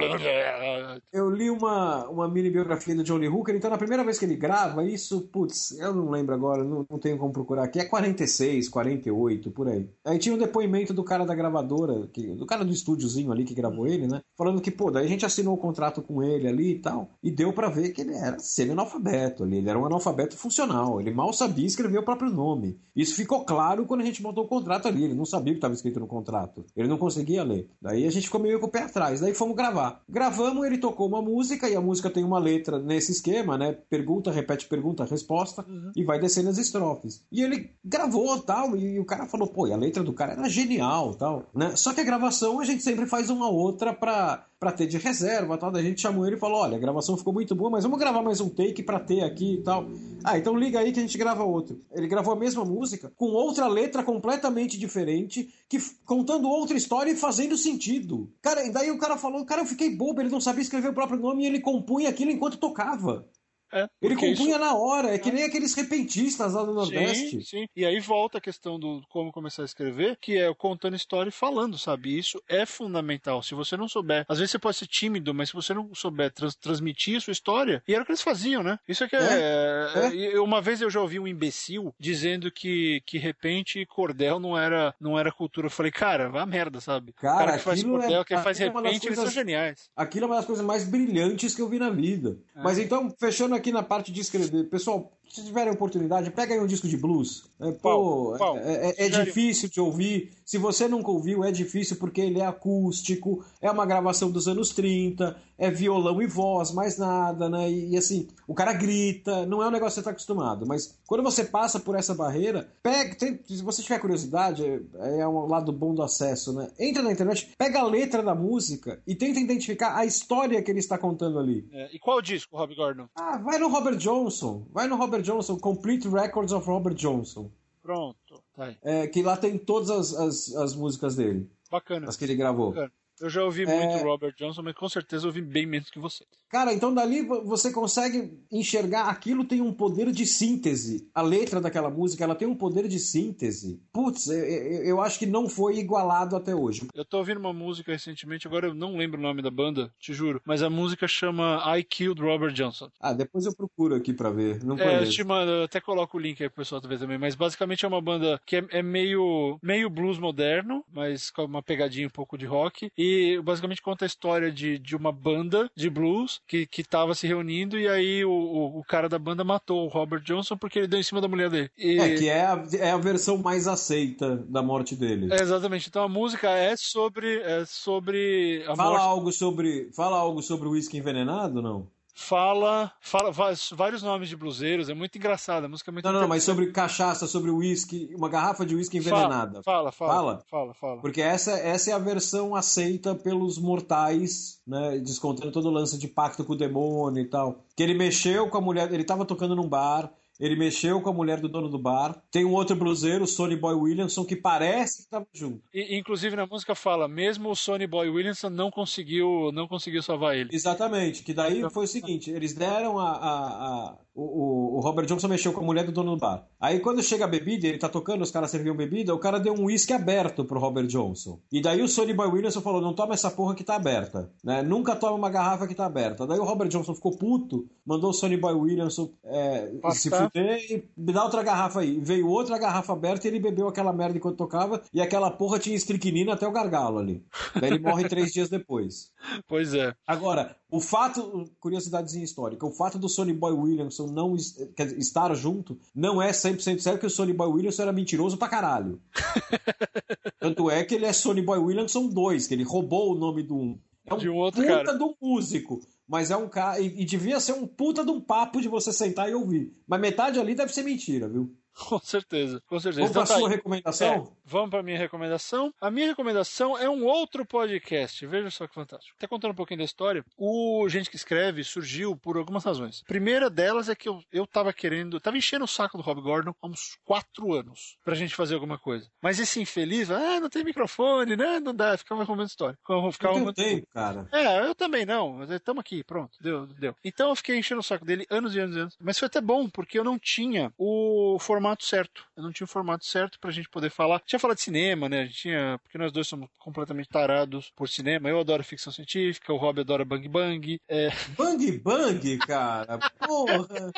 [1.12, 4.36] Eu li uma, uma mini biografia do Johnny Hooker, então na primeira vez que ele
[4.36, 8.70] grava, isso, putz, eu não lembro agora, não, não tenho como procurar aqui, é 46,
[8.70, 9.90] 48, por aí.
[10.04, 13.54] Aí tinha um depoimento do cara da gravadora que, do cara do estúdiozinho ali que
[13.54, 14.22] gravou ele, né?
[14.38, 17.10] Falando que, pô, daí a gente assinou o um contrato com ele ali e tal,
[17.24, 21.12] e deu para ver que ele era semi-analfabeto ali, ele era um analfabeto funcional, ele
[21.12, 22.80] mal sabia escrever o próprio nome.
[22.96, 25.60] Isso ficou claro quando a gente montou o contrato ali, ele não sabia o que
[25.60, 27.70] estava escrito no contrato, ele não conseguia ler.
[27.82, 30.02] Daí a gente ficou meio com o pé atrás, daí fomos gravar.
[30.10, 33.74] Gravamos, ele tocou uma música, e a música tem uma letra nesse esquema, né?
[33.90, 35.92] Pergunta, repete pergunta, resposta, uhum.
[35.96, 37.24] e vai descendo as estrofes.
[37.32, 40.50] E ele gravou tal, e o cara falou, pô, e a letra do cara era
[40.50, 41.76] genial tal, né?
[41.88, 45.58] Só que a gravação a gente sempre faz uma outra pra, pra ter de reserva
[45.58, 45.72] tal.
[45.72, 47.98] Daí a gente chamou ele e falou: olha, a gravação ficou muito boa, mas vamos
[47.98, 49.88] gravar mais um take pra ter aqui e tal.
[50.22, 51.80] Ah, então liga aí que a gente grava outro.
[51.94, 57.16] Ele gravou a mesma música com outra letra completamente diferente, que contando outra história e
[57.16, 58.30] fazendo sentido.
[58.42, 60.94] Cara, e daí o cara falou: cara, eu fiquei bobo, ele não sabia escrever o
[60.94, 63.26] próprio nome e ele compunha aquilo enquanto tocava.
[63.72, 64.60] É, ele compunha isso...
[64.60, 67.32] na hora, é que nem aqueles repentistas lá do Nordeste.
[67.32, 67.70] Sim, sim.
[67.76, 71.34] E aí volta a questão do como começar a escrever, que é contando história e
[71.34, 72.18] falando, sabe?
[72.18, 73.44] Isso é fundamental.
[73.44, 76.32] Se você não souber, às vezes você pode ser tímido, mas se você não souber
[76.32, 78.80] trans transmitir a sua história, e era o que eles faziam, né?
[78.88, 79.20] Isso é que é.
[79.20, 80.40] é, é.
[80.40, 85.20] Uma vez eu já ouvi um imbecil dizendo que, que repente cordel não era, não
[85.20, 85.68] era cultura.
[85.68, 87.14] Eu falei, cara, vá merda, sabe?
[87.14, 89.90] Cara, cara que faz cordel, é, que faz repente, coisas, eles são geniais.
[89.96, 92.38] Aquilo é uma das coisas mais brilhantes que eu vi na vida.
[92.56, 92.62] É.
[92.62, 94.70] Mas então, fechando aqui na parte de escrever.
[94.70, 97.46] Pessoal, se tiverem oportunidade, pega aí um disco de blues.
[97.60, 100.32] É, pô, qual, é, é, é difícil de ouvir.
[100.46, 104.70] Se você nunca ouviu, é difícil porque ele é acústico, é uma gravação dos anos
[104.70, 107.70] 30, é violão e voz, mais nada, né?
[107.70, 110.66] E, e assim, o cara grita, não é um negócio que você está acostumado.
[110.66, 115.28] Mas quando você passa por essa barreira, pega, tem, se você tiver curiosidade, é, é
[115.28, 116.70] um lado bom do acesso, né?
[116.80, 120.80] Entra na internet, pega a letra da música e tenta identificar a história que ele
[120.80, 121.68] está contando ali.
[121.72, 123.08] É, e qual disco, Rob Gordon?
[123.16, 124.66] Ah, vai no Robert Johnson.
[124.72, 127.50] Vai no Robert Johnson, Complete Records of Robert Johnson.
[127.82, 128.44] Pronto.
[128.56, 131.50] Tá é, que lá tem todas as, as, as músicas dele.
[131.72, 132.08] Bacana.
[132.08, 132.72] As que ele gravou.
[132.72, 132.92] Bacana.
[133.20, 133.66] Eu já ouvi é...
[133.66, 136.24] muito Robert Johnson, mas com certeza ouvi bem menos que você.
[136.50, 141.10] Cara, então dali você consegue enxergar aquilo tem um poder de síntese.
[141.14, 143.82] A letra daquela música, ela tem um poder de síntese.
[143.92, 146.88] Putz, eu, eu acho que não foi igualado até hoje.
[146.94, 150.14] Eu tô ouvindo uma música recentemente, agora eu não lembro o nome da banda, te
[150.14, 152.90] juro, mas a música chama I Killed Robert Johnson.
[153.00, 154.64] Ah, depois eu procuro aqui pra ver.
[154.64, 157.18] Não é, eu te mando, eu até coloco o link aí pro pessoal ver também,
[157.18, 161.62] mas basicamente é uma banda que é, é meio, meio blues moderno, mas com uma
[161.62, 163.07] pegadinha um pouco de rock, e
[163.44, 167.78] basicamente conta a história de, de uma banda de blues que, que tava se reunindo
[167.78, 171.00] e aí o, o, o, cara da banda matou o Robert Johnson porque ele deu
[171.00, 171.70] em cima da mulher dele.
[171.78, 172.00] E...
[172.00, 175.34] É, que é a, é a versão mais aceita da morte dele.
[175.34, 175.88] É, exatamente.
[175.88, 177.40] Então a música é sobre.
[177.42, 179.04] É sobre a fala morte...
[179.04, 179.90] algo sobre.
[179.94, 181.88] Fala algo sobre o uísque envenenado, não?
[182.20, 186.28] Fala, fala vários nomes de bluseiros, é muito engraçado, a música é muito Não, não,
[186.28, 189.62] mas sobre cachaça, sobre uísque, uma garrafa de uísque envenenada.
[189.62, 191.02] Fala, fala, fala, fala, fala.
[191.02, 196.08] Porque essa, essa é a versão aceita pelos mortais, né, descontando todo o lance de
[196.08, 197.64] pacto com o demônio e tal.
[197.76, 201.14] Que ele mexeu com a mulher, ele tava tocando num bar, ele mexeu com a
[201.14, 202.22] mulher do dono do bar.
[202.32, 205.62] Tem um outro bluseiro, o Sonny Boy Williamson, que parece que estava junto.
[205.74, 210.36] E, inclusive na música fala, mesmo o Sonny Boy Williamson não conseguiu, não conseguiu salvar
[210.36, 210.50] ele.
[210.52, 211.24] Exatamente.
[211.24, 215.54] Que daí foi o seguinte: eles deram a, a, a o, o, Robert Johnson mexeu
[215.54, 216.48] com a mulher do dono do bar.
[216.60, 219.54] Aí quando chega a bebida, ele tá tocando, os caras serviam bebida, o cara deu
[219.54, 221.40] um uísque aberto pro Robert Johnson.
[221.52, 224.32] E daí o Sonny Boy Williamson falou: não toma essa porra que tá aberta.
[224.44, 224.64] Né?
[224.64, 226.26] Nunca toma uma garrafa que tá aberta.
[226.26, 230.84] Daí o Robert Johnson ficou puto, mandou o Sonny Boy Williamson é, se fuder e
[230.98, 232.00] me dá outra garrafa aí.
[232.00, 235.76] Veio outra garrafa aberta e ele bebeu aquela merda enquanto tocava, e aquela porra tinha
[235.76, 237.24] estricnina até o gargalo ali.
[237.54, 239.12] Daí ele morre três dias depois.
[239.48, 239.94] Pois é.
[240.06, 245.80] Agora, o fato, curiosidadezinha histórica, o fato do Sonny Boy Williamson não dizer, estar junto
[245.96, 249.02] não é 100% certo que o Sonny Boy Williamson era mentiroso pra caralho.
[250.40, 253.56] Tanto é que ele é Sonny Boy Williamson 2, que ele roubou o nome do
[253.56, 253.80] um.
[254.06, 254.98] É um, de um outro puta cara.
[254.98, 255.80] do músico.
[256.08, 256.80] Mas é um cara.
[256.80, 259.74] E, e devia ser um puta de um papo de você sentar e ouvir.
[259.86, 261.54] Mas metade ali deve ser mentira, viu?
[261.88, 263.08] Com certeza, com certeza.
[263.08, 264.14] Vamos então, para a tá sua recomendação?
[264.14, 265.74] É, vamos para minha recomendação.
[265.80, 268.26] A minha recomendação é um outro podcast.
[268.26, 269.16] Veja só que fantástico.
[269.18, 273.02] Até contando um pouquinho da história, o Gente que Escreve surgiu por algumas razões.
[273.04, 276.22] A primeira delas é que eu, eu tava querendo, tava enchendo o saco do Rob
[276.22, 279.08] Gordon há uns quatro anos pra gente fazer alguma coisa.
[279.22, 281.60] Mas esse infeliz, ah, não tem microfone, né?
[281.60, 282.78] Não dá, ficava arrumando história.
[283.12, 284.28] Ficava não tem tempo, cara.
[284.32, 286.96] É, eu também não, mas estamos aqui, pronto, deu, deu.
[287.04, 288.98] Então eu fiquei enchendo o saco dele anos e anos e anos.
[289.00, 292.24] Mas foi até bom, porque eu não tinha o formato certo.
[292.36, 294.22] Eu não tinha o formato certo pra gente poder falar.
[294.26, 295.22] Tinha falado de cinema, né?
[295.22, 295.80] A gente tinha.
[295.84, 298.30] Porque nós dois somos completamente tarados por cinema.
[298.30, 300.80] Eu adoro ficção científica, o Rob adora Bang Bang.
[300.88, 301.10] É...
[301.38, 303.00] Bang Bang, cara?
[303.20, 303.92] Porra!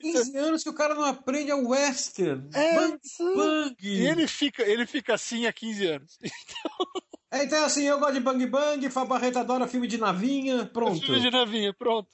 [0.00, 2.48] 15 anos que o cara não aprende a western.
[2.52, 2.98] É, bang
[3.36, 3.76] Bang!
[3.80, 6.18] E ele fica, ele fica assim há 15 anos.
[6.22, 6.86] Então.
[7.30, 11.04] É, então, assim, eu gosto de Bang Bang, Fabarreta adora filme de navinha, pronto.
[11.04, 12.08] Filme de navinha, pronto.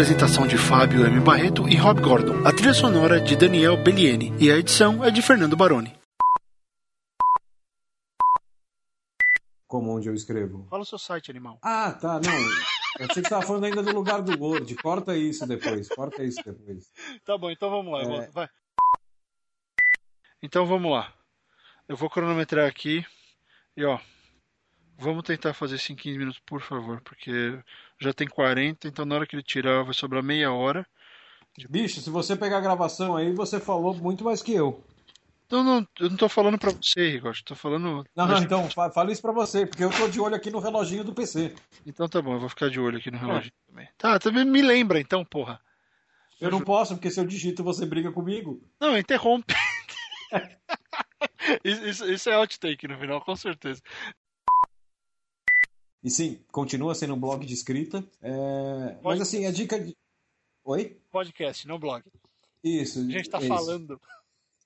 [0.00, 1.20] Apresentação de Fábio M.
[1.20, 2.46] Barreto e Rob Gordon.
[2.46, 5.98] A trilha sonora de Daniel Bellieni e a edição é de Fernando Baroni.
[9.66, 10.66] Como onde eu escrevo.
[10.68, 11.58] Fala o seu site, animal.
[11.62, 12.30] Ah, tá, não.
[12.30, 14.74] Eu achei que você estava falando ainda do lugar do Word.
[14.76, 15.88] Corta isso depois.
[15.88, 16.92] Corta isso depois.
[17.24, 18.02] Tá bom, então vamos lá.
[18.02, 18.04] É.
[18.04, 18.48] vou- Vai.
[20.42, 21.10] Então vamos lá.
[21.88, 23.02] Eu vou cronometrar aqui.
[23.74, 23.98] E ó,
[24.98, 27.58] vamos tentar fazer isso em 15 minutos, por favor, porque
[27.98, 30.86] já tem 40, então na hora que ele tirar vai sobrar meia hora.
[31.70, 34.84] Bicho, se você pegar a gravação aí, você falou muito mais que eu.
[35.46, 38.04] Então não, eu não tô falando pra você, Rigor, tô falando.
[38.16, 40.58] Não, não, então, fa- fala isso pra você, porque eu tô de olho aqui no
[40.58, 41.54] reloginho do PC.
[41.86, 43.88] Então tá bom, eu vou ficar de olho aqui no relógio também.
[43.96, 45.60] Tá, também me lembra então, porra.
[46.40, 48.60] Eu não posso, porque se eu digito você briga comigo.
[48.80, 49.54] Não, interrompe.
[51.64, 53.80] isso, isso, isso é outtake no final, com certeza.
[56.06, 58.06] E sim, continua sendo um blog de escrita.
[58.22, 59.92] é, Mas assim, a dica de.
[60.64, 60.96] Oi?
[61.10, 62.04] Podcast, não blog.
[62.62, 63.00] Isso.
[63.00, 63.48] A gente tá isso.
[63.48, 64.00] falando.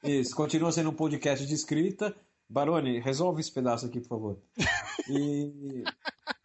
[0.05, 2.15] Isso, continua sendo um podcast de escrita.
[2.47, 4.39] Baroni, resolve esse pedaço aqui, por favor.
[5.09, 5.83] E